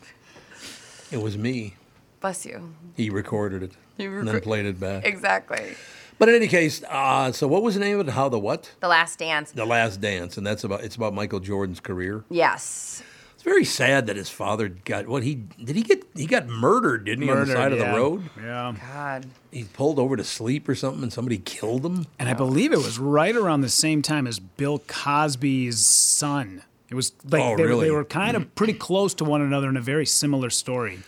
It 1.11 1.21
was 1.21 1.37
me. 1.37 1.75
Bless 2.21 2.47
you. 2.47 2.75
He 2.97 3.11
recorded 3.11 3.63
it 3.63 3.73
He 3.97 4.05
and 4.07 4.27
then 4.27 4.41
played 4.41 4.67
it 4.67 4.81
back. 4.81 5.05
Exactly. 5.05 5.75
But 6.19 6.29
in 6.31 6.35
any 6.37 6.49
case, 6.49 6.83
uh, 6.89 7.31
so 7.33 7.47
what 7.47 7.63
was 7.63 7.75
the 7.75 7.81
name 7.81 8.01
of 8.01 8.09
it? 8.09 8.13
How 8.13 8.29
the 8.31 8.39
what? 8.39 8.73
The 8.81 8.89
Last 8.89 9.19
Dance. 9.19 9.53
The 9.53 9.67
Last 9.67 10.01
Dance, 10.01 10.39
and 10.39 10.47
that's 10.47 10.65
about 10.65 10.83
it's 10.83 10.97
about 10.97 11.13
Michael 11.13 11.41
Jordan's 11.41 11.81
career. 11.81 12.25
Yes. 12.31 13.03
It's 13.47 13.53
very 13.53 13.65
sad 13.65 14.09
that 14.09 14.17
his 14.17 14.29
father 14.29 14.69
got 14.69 15.07
what 15.07 15.23
he 15.23 15.37
did. 15.37 15.77
He 15.77 15.83
get 15.83 16.03
he 16.17 16.27
got 16.27 16.49
murdered, 16.49 17.05
didn't 17.05 17.23
he, 17.23 17.31
on 17.31 17.37
the 17.37 17.47
Murdered, 17.47 17.57
side 17.57 17.73
of 17.73 17.79
the 17.79 17.85
road? 17.87 18.29
Yeah. 18.43 18.75
God. 18.93 19.27
He 19.53 19.63
pulled 19.63 20.01
over 20.01 20.17
to 20.17 20.25
sleep 20.25 20.69
or 20.69 20.75
something, 20.75 21.05
and 21.05 21.13
somebody 21.13 21.39
killed 21.39 21.87
him. 21.87 22.07
And 22.19 22.29
I 22.29 22.35
believe 22.35 22.73
it 22.73 22.79
was 22.79 22.99
right 22.99 23.37
around 23.37 23.61
the 23.61 23.69
same 23.69 24.03
time 24.03 24.27
as 24.27 24.41
Bill 24.41 24.81
Cosby's 24.89 25.87
son. 25.87 26.65
It 26.91 26.97
was 26.97 27.13
like 27.25 27.41
Oh, 27.41 27.57
they, 27.57 27.63
really? 27.63 27.85
they 27.85 27.93
were 27.93 28.05
kind 28.05 28.37
of 28.37 28.43
mm. 28.47 28.55
pretty 28.57 28.73
close 28.73 29.15
to 29.15 29.25
one 29.25 29.43
another 29.43 29.69
in 29.69 29.77
a 29.77 29.81
very 29.81 30.07
similar 30.07 30.51
story. 30.51 30.99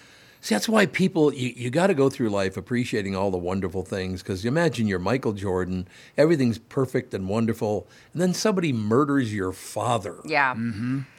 See, 0.41 0.55
that's 0.55 0.69
why 0.69 0.87
people, 0.87 1.35
you, 1.35 1.53
you 1.57 1.69
got 1.71 1.89
to 1.89 1.95
go 1.95 2.09
through 2.09 2.29
life 2.31 2.57
appreciating 2.57 3.17
all 3.17 3.31
the 3.31 3.39
wonderful 3.39 3.83
things. 3.83 4.23
Because 4.23 4.45
you 4.45 4.49
imagine 4.49 4.87
you're 4.87 5.01
Michael 5.01 5.33
Jordan, 5.33 5.89
everything's 6.17 6.59
perfect 6.59 7.13
and 7.13 7.29
wonderful, 7.29 7.89
and 8.13 8.23
then 8.23 8.33
somebody 8.33 8.73
murders 8.73 9.35
your 9.35 9.53
father. 9.53 10.17
Yeah. 10.25 10.55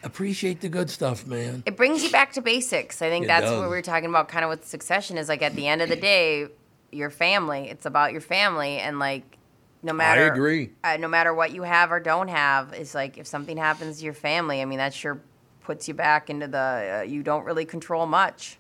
Appreciate 0.04 0.62
the 0.62 0.70
good 0.70 0.90
stuff, 0.90 1.28
man. 1.28 1.64
It 1.66 1.76
brings 1.76 2.04
you 2.04 2.12
back 2.12 2.32
to 2.34 2.42
basics. 2.42 3.02
I 3.02 3.10
think 3.10 3.26
It 3.26 3.28
that's 3.28 3.46
does. 3.46 3.60
what 3.60 3.70
we 3.70 3.76
were 3.76 3.82
talking 3.82 4.10
about 4.10 4.30
kind 4.30 4.46
of 4.46 4.50
with 4.50 4.66
succession 4.66 5.18
is 5.18 5.28
like 5.28 5.42
at 5.42 5.54
the 5.56 5.68
end 5.68 5.82
of 5.82 5.90
the 5.90 5.96
day, 6.12 6.48
your 6.92 7.10
family. 7.10 7.70
It's 7.70 7.86
about 7.86 8.14
your 8.14 8.22
family 8.22 8.78
and 8.80 9.00
like 9.00 9.38
no 9.84 9.94
matter 9.94 10.24
I 10.24 10.28
agree. 10.28 10.72
Uh, 10.84 10.98
no 10.98 11.08
matter 11.08 11.34
what 11.34 11.52
you 11.52 11.64
have 11.64 11.92
or 11.92 12.00
don't 12.00 12.28
have, 12.30 12.74
it's 12.74 12.94
like 12.96 13.18
if 13.18 13.28
something 13.28 13.58
happens 13.58 14.00
to 14.00 14.06
your 14.06 14.14
family, 14.14 14.62
I 14.62 14.66
mean 14.66 14.80
that 14.80 14.94
sure 14.94 15.22
puts 15.62 15.88
you 15.88 15.94
back 15.94 16.30
into 16.30 16.48
the 16.48 17.00
uh, 17.00 17.04
you 17.04 17.22
don't 17.22 17.44
really 17.46 17.66
control 17.66 18.06
much. 18.06 18.58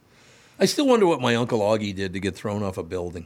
I 0.60 0.66
still 0.66 0.88
wonder 0.88 1.06
what 1.08 1.22
my 1.22 1.36
uncle 1.36 1.60
Augie 1.60 1.96
did 1.96 2.14
to 2.14 2.20
get 2.20 2.36
thrown 2.36 2.64
off 2.64 2.78
a 2.78 2.84
building. 2.84 3.26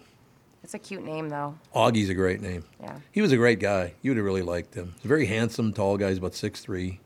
It's 0.64 0.74
a 0.74 0.80
cute 0.80 1.04
name 1.04 1.30
though. 1.30 1.56
Augie's 1.76 2.10
a 2.10 2.14
great 2.14 2.42
name. 2.42 2.64
Yeah. 2.82 3.00
He 3.12 3.22
was 3.22 3.32
a 3.32 3.38
great 3.38 3.60
guy. 3.60 3.94
You 4.02 4.12
would 4.12 4.18
have 4.18 4.26
really 4.26 4.42
liked 4.44 4.76
him. 4.76 4.94
He's 4.98 5.06
a 5.06 5.08
very 5.08 5.26
handsome, 5.26 5.74
tall 5.74 5.98
guy. 5.98 6.10
He's 6.10 6.20
about 6.20 6.36
six 6.36 6.62
three, 6.62 7.00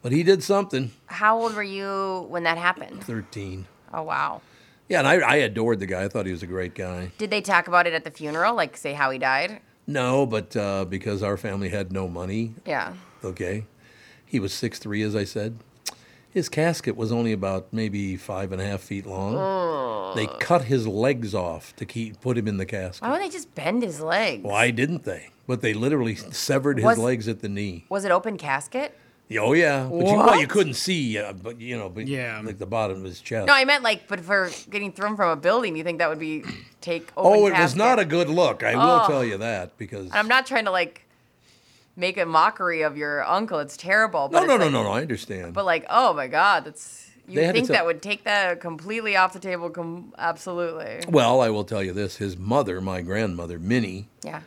but 0.00 0.12
he 0.12 0.22
did 0.22 0.42
something. 0.42 0.92
How 1.06 1.38
old 1.40 1.54
were 1.54 1.62
you 1.62 2.26
when 2.28 2.44
that 2.44 2.56
happened? 2.56 3.02
Thirteen. 3.04 3.66
Oh 3.92 4.02
wow. 4.02 4.40
Yeah, 4.88 5.00
and 5.00 5.08
I, 5.08 5.14
I 5.16 5.34
adored 5.36 5.80
the 5.80 5.86
guy. 5.86 6.04
I 6.04 6.08
thought 6.08 6.24
he 6.24 6.32
was 6.32 6.42
a 6.42 6.46
great 6.46 6.74
guy. 6.74 7.12
Did 7.18 7.30
they 7.30 7.42
talk 7.42 7.68
about 7.68 7.86
it 7.86 7.92
at 7.92 8.04
the 8.04 8.10
funeral? 8.10 8.54
Like 8.54 8.74
say 8.76 8.94
how 8.94 9.10
he 9.10 9.18
died? 9.18 9.60
No, 9.86 10.24
but 10.24 10.56
uh, 10.56 10.84
because 10.86 11.22
our 11.22 11.36
family 11.36 11.68
had 11.70 11.92
no 11.92 12.08
money, 12.08 12.54
Yeah. 12.66 12.94
okay, 13.24 13.64
he 14.24 14.38
was 14.40 14.52
six 14.54 14.78
three, 14.78 15.02
as 15.02 15.14
I 15.16 15.24
said. 15.24 15.58
His 16.38 16.48
casket 16.48 16.94
was 16.96 17.10
only 17.10 17.32
about 17.32 17.72
maybe 17.72 18.16
five 18.16 18.52
and 18.52 18.62
a 18.62 18.64
half 18.64 18.80
feet 18.80 19.06
long. 19.06 20.14
They 20.14 20.28
cut 20.38 20.62
his 20.66 20.86
legs 20.86 21.34
off 21.34 21.74
to 21.74 21.84
keep 21.84 22.20
put 22.20 22.38
him 22.38 22.46
in 22.46 22.58
the 22.58 22.64
casket. 22.64 23.02
Why 23.02 23.10
would 23.10 23.20
they 23.20 23.28
just 23.28 23.52
bend 23.56 23.82
his 23.82 24.00
legs? 24.00 24.44
Why 24.44 24.70
didn't 24.70 25.02
they? 25.02 25.30
But 25.48 25.62
they 25.62 25.74
literally 25.74 26.14
severed 26.14 26.76
his 26.78 26.84
Was- 26.84 26.98
legs 26.98 27.26
at 27.26 27.40
the 27.40 27.48
knee. 27.48 27.86
Was 27.88 28.04
it 28.04 28.12
open 28.12 28.36
casket? 28.38 28.96
Yeah, 29.26 29.40
Oh 29.40 29.52
yeah, 29.52 29.88
but 29.90 29.96
you, 30.06 30.14
well, 30.16 30.40
you 30.40 30.46
couldn't 30.46 30.74
see, 30.74 31.18
uh, 31.18 31.32
but 31.32 31.60
you 31.60 31.76
know, 31.76 31.88
but 31.88 32.06
Yeah. 32.06 32.40
like 32.44 32.58
the 32.58 32.66
bottom 32.66 32.98
of 32.98 33.04
his 33.04 33.20
chest. 33.20 33.48
No, 33.48 33.52
I 33.52 33.64
meant 33.64 33.82
like, 33.82 34.06
but 34.06 34.20
for 34.20 34.48
getting 34.70 34.92
thrown 34.92 35.16
from 35.16 35.30
a 35.30 35.36
building, 35.36 35.74
you 35.76 35.82
think 35.82 35.98
that 35.98 36.08
would 36.08 36.20
be 36.20 36.44
take? 36.80 37.08
Open 37.16 37.40
oh, 37.42 37.46
it 37.48 37.58
was 37.58 37.74
not 37.74 37.98
a 37.98 38.04
good 38.04 38.28
look. 38.30 38.62
I 38.62 38.76
will 38.76 39.02
Oh. 39.02 39.08
tell 39.08 39.24
you 39.24 39.38
that 39.38 39.76
because 39.76 40.08
I'm 40.12 40.28
not 40.28 40.46
trying 40.46 40.66
to 40.66 40.70
like 40.70 41.02
make 41.98 42.16
a 42.16 42.24
mockery 42.24 42.80
of 42.82 42.96
your 42.96 43.22
uncle. 43.26 43.58
It's 43.58 43.76
terrible. 43.76 44.28
no, 44.30 44.40
But 44.40 44.46
no, 44.46 44.54
it's 44.54 44.60
no, 44.60 44.64
like- 44.66 44.72
no, 44.72 44.82
no. 44.84 44.90
I 44.92 45.00
understand. 45.02 45.52
But 45.52 45.66
like, 45.66 45.84
oh 45.90 46.14
my 46.14 46.28
God, 46.28 46.64
that's 46.64 47.10
you 47.26 47.40
think 47.52 47.66
tell- 47.66 47.74
that 47.76 47.84
would 47.84 48.00
take 48.00 48.24
that 48.24 48.60
completely 48.60 49.16
off 49.16 49.34
the 49.34 49.38
table? 49.40 49.68
Com- 49.68 50.14
absolutely. 50.16 51.00
Well, 51.08 51.40
I 51.42 51.50
will 51.50 51.64
tell 51.64 51.82
you 51.82 51.92
this: 51.92 52.16
his 52.16 52.38
mother, 52.38 52.80
my 52.80 53.02
grandmother, 53.02 53.58
Minnie. 53.58 54.08
Yeah. 54.22 54.40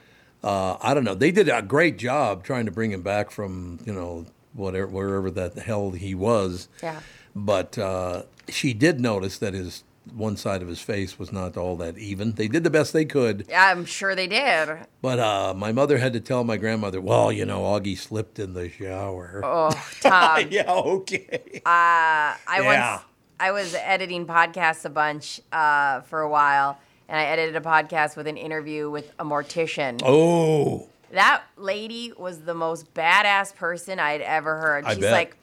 Uh, 0.44 0.78
I 0.82 0.96
don't 0.96 1.04
know. 1.04 1.14
They 1.14 1.30
did 1.32 1.50
a 1.50 1.62
great 1.62 1.98
job 2.00 2.44
trying 2.44 2.66
to 2.66 2.72
bring 2.72 2.92
him 2.92 3.04
back 3.04 3.30
from 3.30 3.78
you 3.86 3.94
know 3.94 4.26
whatever 4.54 4.88
wherever 4.88 5.30
that 5.30 5.54
the 5.54 5.62
hell 5.62 5.92
he 5.92 6.16
was. 6.16 6.68
Yeah. 6.82 7.02
But 7.36 7.78
uh, 7.78 8.24
she 8.50 8.74
did 8.74 9.00
notice 9.00 9.38
that 9.38 9.54
his 9.54 9.84
one 10.14 10.36
side 10.36 10.62
of 10.62 10.68
his 10.68 10.80
face 10.82 11.20
was 11.20 11.32
not 11.32 11.56
all 11.58 11.76
that 11.78 11.98
even. 11.98 12.34
They 12.34 12.48
did 12.48 12.64
the 12.64 12.70
best 12.70 12.92
they 12.94 13.06
could. 13.06 13.46
Yeah, 13.50 13.68
I'm 13.68 13.86
sure 13.86 14.16
they 14.16 14.28
did. 14.28 14.70
But 15.02 15.20
uh, 15.20 15.54
my 15.56 15.72
mother 15.72 15.98
had 16.00 16.14
to 16.14 16.20
tell 16.20 16.44
my 16.44 16.58
grandmother, 16.58 17.00
well, 17.00 17.32
you 17.32 17.46
know, 17.46 17.62
Augie 17.62 17.98
slipped 17.98 18.40
in 18.40 18.54
the 18.54 18.68
shower. 18.70 19.42
Oh, 19.44 19.70
Tom. 20.02 20.48
yeah, 20.52 20.72
okay. 20.72 21.62
Uh, 21.66 21.66
I 21.66 22.38
Yeah. 22.62 22.92
once 22.94 23.04
I 23.40 23.52
was 23.52 23.76
editing 23.76 24.26
podcasts 24.26 24.86
a 24.86 24.90
bunch 24.90 25.40
uh, 25.52 26.02
for 26.02 26.22
a 26.22 26.30
while, 26.30 26.80
and 27.10 27.20
I 27.20 27.26
edited 27.26 27.56
a 27.56 27.62
podcast 27.62 28.16
with 28.18 28.28
an 28.28 28.38
interview 28.38 28.90
with 28.90 29.12
a 29.20 29.26
mortician. 29.26 30.02
Oh, 30.04 30.88
That 31.12 31.44
lady 31.58 32.14
was 32.18 32.42
the 32.42 32.54
most 32.54 32.94
badass 32.94 33.56
person 33.56 34.00
I'd 34.00 34.22
ever 34.22 34.58
heard. 34.58 34.86
I 34.86 34.94
She's 34.94 35.02
bet. 35.02 35.12
like, 35.12 35.38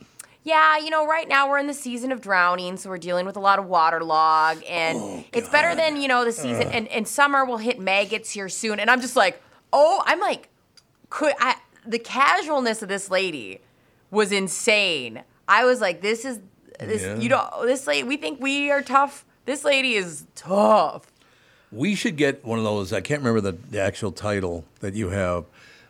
yeah, 0.45 0.79
you 0.79 0.91
know, 0.91 1.07
right 1.07 1.29
now 1.29 1.49
we're 1.49 1.59
in 1.59 1.67
the 1.67 1.75
season 1.75 2.13
of 2.13 2.21
drowning, 2.21 2.77
so 2.77 2.89
we're 2.89 2.99
dealing 2.99 3.27
with 3.27 3.37
a 3.37 3.41
lot 3.41 3.59
of 3.59 3.67
water 3.67 4.03
log, 4.03 4.63
and 4.69 4.99
oh, 4.99 5.25
it's 5.33 5.49
better 5.49 5.75
than 5.75 6.01
you 6.01 6.09
know 6.09 6.25
the 6.25 6.33
season. 6.33 6.69
Ugh. 6.69 6.73
And, 6.73 6.89
and 6.89 7.07
summer 7.07 7.45
will 7.45 7.59
hit 7.59 7.79
maggots 7.79 8.31
here 8.31 8.49
soon. 8.49 8.81
And 8.81 8.91
I'm 8.91 9.01
just 9.01 9.17
like, 9.17 9.43
oh, 9.73 10.03
I'm 10.07 10.21
like, 10.21 10.49
could 11.11 11.35
I? 11.39 11.57
The 11.87 11.99
casualness 11.99 12.83
of 12.83 12.89
this 12.89 13.11
lady 13.11 13.61
was 14.11 14.33
insane. 14.33 15.23
I 15.49 15.65
was 15.65 15.81
like, 15.81 16.01
this 16.03 16.25
is 16.25 16.41
this. 16.79 17.03
Yeah. 17.03 17.19
You 17.19 17.29
know, 17.31 17.51
this 17.63 17.87
lady. 17.87 18.07
We 18.07 18.17
think 18.17 18.41
we 18.41 18.71
are 18.71 18.83
tough. 18.83 19.25
This 19.45 19.65
lady 19.65 19.95
is 19.95 20.27
tough. 20.35 21.07
we 21.71 21.95
should 21.95 22.17
get 22.17 22.45
one 22.45 22.59
of 22.59 22.65
those. 22.65 22.93
I 22.93 23.01
can't 23.01 23.21
remember 23.21 23.41
the, 23.41 23.53
the 23.71 23.81
actual 23.81 24.13
title 24.13 24.65
that 24.81 24.95
you 24.95 25.11
have, 25.11 25.45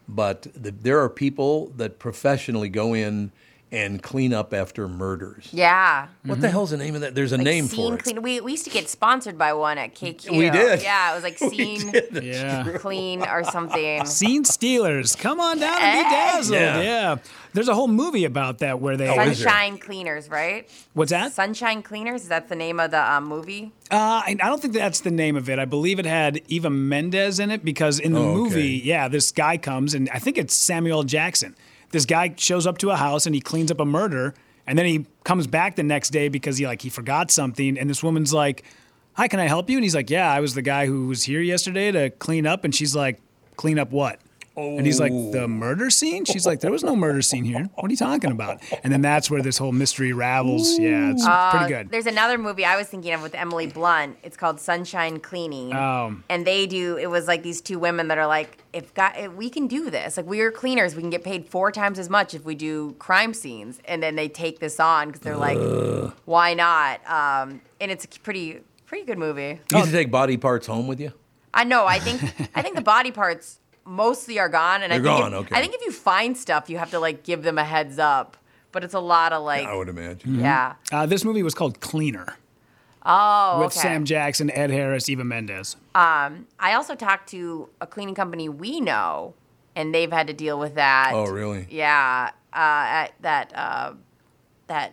but 0.08 0.46
the, 0.54 0.70
there 0.70 1.00
are 1.00 1.08
people 1.08 1.66
that 1.76 1.98
professionally 1.98 2.68
go 2.68 2.94
in 2.94 3.30
and 3.70 4.02
clean 4.02 4.32
up 4.32 4.54
after 4.54 4.88
murders. 4.88 5.48
Yeah. 5.52 6.08
What 6.24 6.40
the 6.40 6.48
hell's 6.48 6.70
the 6.70 6.76
name 6.76 6.94
of 6.94 7.02
that? 7.02 7.14
There's 7.14 7.32
a 7.32 7.36
Like 7.36 7.44
name 7.44 7.66
scene 7.66 7.76
for 7.90 7.94
it. 7.98 8.04
Scene 8.04 8.14
Clean. 8.16 8.22
We, 8.22 8.40
we 8.40 8.52
used 8.52 8.64
to 8.64 8.70
get 8.70 8.88
sponsored 8.88 9.36
by 9.36 9.52
one 9.52 9.76
at 9.78 9.94
KQ. 9.94 10.30
We 10.30 10.48
did. 10.50 10.82
Yeah, 10.82 11.12
it 11.12 11.14
was 11.14 11.22
like 11.24 11.40
We 11.40 11.48
scene 11.78 11.92
Yeah. 12.22 12.64
clean 12.78 13.22
or 13.22 13.44
something. 13.44 14.04
Scene 14.06 14.44
Stealers, 14.44 15.16
come 15.16 15.38
on 15.40 15.58
down 15.58 15.80
and 15.80 16.04
be 16.04 16.10
dazzled. 16.10 16.58
Yeah. 16.60 16.80
Yeah. 16.80 17.16
There's 17.54 17.68
a 17.68 17.74
whole 17.74 17.88
movie 17.88 18.24
about 18.24 18.58
that 18.58 18.80
where 18.80 18.96
they. 18.96 19.08
Oh. 19.08 19.16
Sunshine 19.32 19.78
Cleaners, 19.78 20.28
right? 20.28 20.68
What's 20.92 21.10
that? 21.10 21.32
Sunshine 21.32 21.82
Cleaners. 21.82 22.22
Is 22.22 22.28
that 22.28 22.48
the 22.48 22.54
name 22.56 22.78
of 22.78 22.90
the 22.90 23.02
um, 23.12 23.24
movie? 23.26 23.72
Uh, 23.90 23.96
I, 24.26 24.36
I 24.40 24.48
don't 24.48 24.60
think 24.60 24.74
that's 24.74 25.00
the 25.00 25.10
name 25.10 25.34
of 25.34 25.48
it. 25.48 25.58
I 25.58 25.64
believe 25.64 25.98
it 25.98 26.04
had 26.06 26.42
Eva 26.48 26.68
Mendes 26.70 27.40
in 27.40 27.50
it 27.50 27.64
because 27.64 27.98
in 27.98 28.12
the 28.12 28.20
Oh, 28.20 28.28
okay. 28.32 28.36
movie, 28.38 28.80
yeah, 28.84 29.08
this 29.08 29.30
guy 29.32 29.56
comes 29.56 29.94
and 29.94 30.08
I 30.10 30.18
think 30.18 30.36
it's 30.38 30.54
Samuel 30.54 31.02
Jackson. 31.04 31.56
This 31.90 32.04
guy 32.04 32.34
shows 32.36 32.66
up 32.66 32.78
to 32.78 32.90
a 32.90 32.96
house 32.96 33.26
and 33.26 33.34
he 33.34 33.40
cleans 33.40 33.70
up 33.70 33.80
a 33.80 33.84
murder, 33.84 34.34
and 34.66 34.78
then 34.78 34.86
he 34.86 35.06
comes 35.24 35.46
back 35.46 35.76
the 35.76 35.82
next 35.82 36.10
day 36.10 36.28
because 36.28 36.58
he 36.58 36.66
like 36.66 36.82
he 36.82 36.90
forgot 36.90 37.30
something, 37.30 37.78
and 37.78 37.88
this 37.88 38.02
woman's 38.02 38.32
like, 38.32 38.64
"Hi, 39.14 39.28
can 39.28 39.40
I 39.40 39.46
help 39.46 39.70
you?" 39.70 39.76
And 39.76 39.84
he's 39.84 39.94
like, 39.94 40.10
"Yeah, 40.10 40.30
I 40.30 40.40
was 40.40 40.54
the 40.54 40.62
guy 40.62 40.86
who 40.86 41.06
was 41.06 41.22
here 41.22 41.40
yesterday 41.40 41.90
to 41.92 42.10
clean 42.10 42.46
up," 42.46 42.64
and 42.64 42.74
she's 42.74 42.94
like, 42.94 43.20
"Clean 43.56 43.78
up 43.78 43.90
what?" 43.90 44.20
And 44.58 44.84
he's 44.84 44.98
like, 45.00 45.12
the 45.12 45.46
murder 45.46 45.88
scene? 45.90 46.24
She's 46.24 46.46
like, 46.46 46.60
there 46.60 46.70
was 46.72 46.82
no 46.82 46.96
murder 46.96 47.22
scene 47.22 47.44
here. 47.44 47.68
What 47.74 47.84
are 47.86 47.90
you 47.90 47.96
talking 47.96 48.32
about? 48.32 48.60
And 48.82 48.92
then 48.92 49.00
that's 49.02 49.30
where 49.30 49.40
this 49.42 49.56
whole 49.58 49.72
mystery 49.72 50.12
ravels. 50.12 50.78
Yeah, 50.78 51.12
it's 51.12 51.24
Uh, 51.24 51.50
pretty 51.50 51.68
good. 51.72 51.90
There's 51.90 52.06
another 52.06 52.38
movie 52.38 52.64
I 52.64 52.76
was 52.76 52.88
thinking 52.88 53.12
of 53.14 53.22
with 53.22 53.34
Emily 53.34 53.66
Blunt. 53.68 54.18
It's 54.22 54.36
called 54.36 54.60
Sunshine 54.60 55.20
Cleaning. 55.20 55.72
Um, 55.72 56.24
and 56.28 56.46
they 56.46 56.66
do. 56.66 56.96
It 56.96 57.08
was 57.08 57.28
like 57.28 57.42
these 57.42 57.60
two 57.60 57.78
women 57.78 58.08
that 58.08 58.18
are 58.18 58.26
like, 58.26 58.58
if 58.72 58.92
God, 58.94 59.12
if 59.16 59.32
we 59.32 59.48
can 59.48 59.66
do 59.68 59.90
this. 59.90 60.16
Like 60.16 60.26
we 60.26 60.40
are 60.40 60.50
cleaners. 60.50 60.94
We 60.94 61.02
can 61.02 61.10
get 61.10 61.24
paid 61.24 61.48
four 61.48 61.70
times 61.72 61.98
as 61.98 62.10
much 62.10 62.34
if 62.34 62.44
we 62.44 62.54
do 62.54 62.94
crime 62.98 63.32
scenes. 63.34 63.78
And 63.84 64.02
then 64.02 64.16
they 64.16 64.28
take 64.28 64.58
this 64.58 64.80
on 64.80 65.08
because 65.08 65.20
they're 65.22 65.36
like, 65.36 65.58
why 66.24 66.54
not? 66.54 67.00
Um, 67.08 67.60
and 67.80 67.90
it's 67.90 68.04
a 68.04 68.08
pretty 68.20 68.60
pretty 68.86 69.04
good 69.04 69.18
movie. 69.18 69.60
You 69.70 69.78
used 69.78 69.90
to 69.90 69.92
take 69.96 70.10
body 70.10 70.36
parts 70.36 70.66
home 70.66 70.86
with 70.86 70.98
you? 71.00 71.12
I 71.54 71.64
know. 71.64 71.86
I 71.86 71.98
think 71.98 72.22
I 72.54 72.62
think 72.62 72.76
the 72.76 72.82
body 72.82 73.10
parts 73.10 73.57
mostly 73.88 74.38
are 74.38 74.48
gone, 74.48 74.82
and 74.82 74.92
I 74.92 74.98
They're 74.98 75.10
think 75.12 75.20
gone, 75.20 75.32
if, 75.34 75.40
okay. 75.46 75.56
I 75.56 75.60
think 75.60 75.74
if 75.74 75.80
you 75.82 75.92
find 75.92 76.36
stuff, 76.36 76.68
you 76.70 76.78
have 76.78 76.90
to 76.92 76.98
like 77.00 77.22
give 77.24 77.42
them 77.42 77.58
a 77.58 77.64
heads 77.64 77.98
up. 77.98 78.36
But 78.70 78.84
it's 78.84 78.94
a 78.94 79.00
lot 79.00 79.32
of 79.32 79.42
like, 79.42 79.66
I 79.66 79.74
would 79.74 79.88
imagine. 79.88 80.38
yeah. 80.40 80.74
Uh, 80.92 81.06
this 81.06 81.24
movie 81.24 81.42
was 81.42 81.54
called 81.54 81.80
Cleaner 81.80 82.36
Oh, 83.04 83.60
with 83.60 83.68
okay. 83.68 83.80
Sam 83.80 84.04
Jackson, 84.04 84.50
Ed 84.50 84.70
Harris, 84.70 85.08
Eva 85.08 85.24
Mendes. 85.24 85.76
Um, 85.94 86.46
I 86.60 86.74
also 86.74 86.94
talked 86.94 87.30
to 87.30 87.70
a 87.80 87.86
cleaning 87.86 88.14
company 88.14 88.48
we 88.50 88.80
know, 88.82 89.32
and 89.74 89.94
they've 89.94 90.12
had 90.12 90.26
to 90.26 90.34
deal 90.34 90.58
with 90.58 90.74
that. 90.74 91.12
Oh, 91.14 91.24
really? 91.26 91.66
Yeah, 91.70 92.30
uh, 92.52 92.56
at 92.56 93.12
that 93.22 93.52
uh, 93.56 93.92
that 94.66 94.92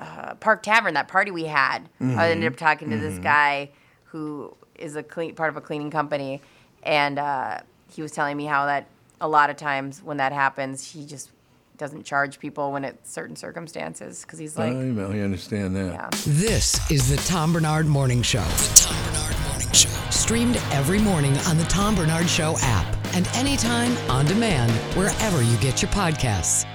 uh, 0.00 0.34
Park 0.34 0.64
Tavern, 0.64 0.94
that 0.94 1.06
party 1.06 1.30
we 1.30 1.44
had. 1.44 1.88
I 2.00 2.30
ended 2.32 2.50
up 2.52 2.58
talking 2.58 2.90
to 2.90 2.96
this 2.98 3.18
Mhm. 3.20 3.22
guy 3.22 3.70
who 4.06 4.56
is 4.74 4.96
a 4.96 5.02
clean 5.04 5.36
part 5.36 5.48
of 5.50 5.56
a 5.56 5.60
cleaning 5.60 5.90
company, 5.92 6.42
and 6.82 7.20
uh, 7.20 7.60
he 7.92 8.02
was 8.02 8.12
telling 8.12 8.36
me 8.36 8.44
how 8.46 8.66
that 8.66 8.86
a 9.20 9.28
lot 9.28 9.50
of 9.50 9.56
times 9.56 10.02
when 10.02 10.16
that 10.16 10.32
happens, 10.32 10.92
he 10.92 11.06
just 11.06 11.30
doesn't 11.78 12.04
charge 12.04 12.38
people 12.38 12.72
when 12.72 12.84
it's 12.84 13.10
certain 13.10 13.36
circumstances 13.36 14.22
because 14.22 14.38
he's 14.38 14.56
like, 14.58 14.72
I, 14.72 14.76
like, 14.76 15.16
I 15.16 15.20
understand 15.20 15.74
that. 15.76 15.92
yeah. 15.92 16.10
This 16.26 16.90
is 16.90 17.08
the 17.08 17.16
Tom 17.28 17.52
Barnard 17.52 17.86
Morning 17.86 18.22
Show. 18.22 18.42
The 18.42 18.72
Tom 18.76 19.14
Barnard 19.14 19.48
Morning 19.48 19.72
Show. 19.72 19.88
Streamed 20.10 20.56
every 20.72 20.98
morning 20.98 21.36
on 21.38 21.56
the 21.56 21.64
Tom 21.64 21.94
Barnard 21.94 22.28
Show 22.28 22.56
app 22.60 22.96
and 23.14 23.26
anytime 23.34 23.96
on 24.10 24.26
demand 24.26 24.72
wherever 24.96 25.42
you 25.42 25.56
get 25.58 25.82
your 25.82 25.90
podcasts. 25.90 26.66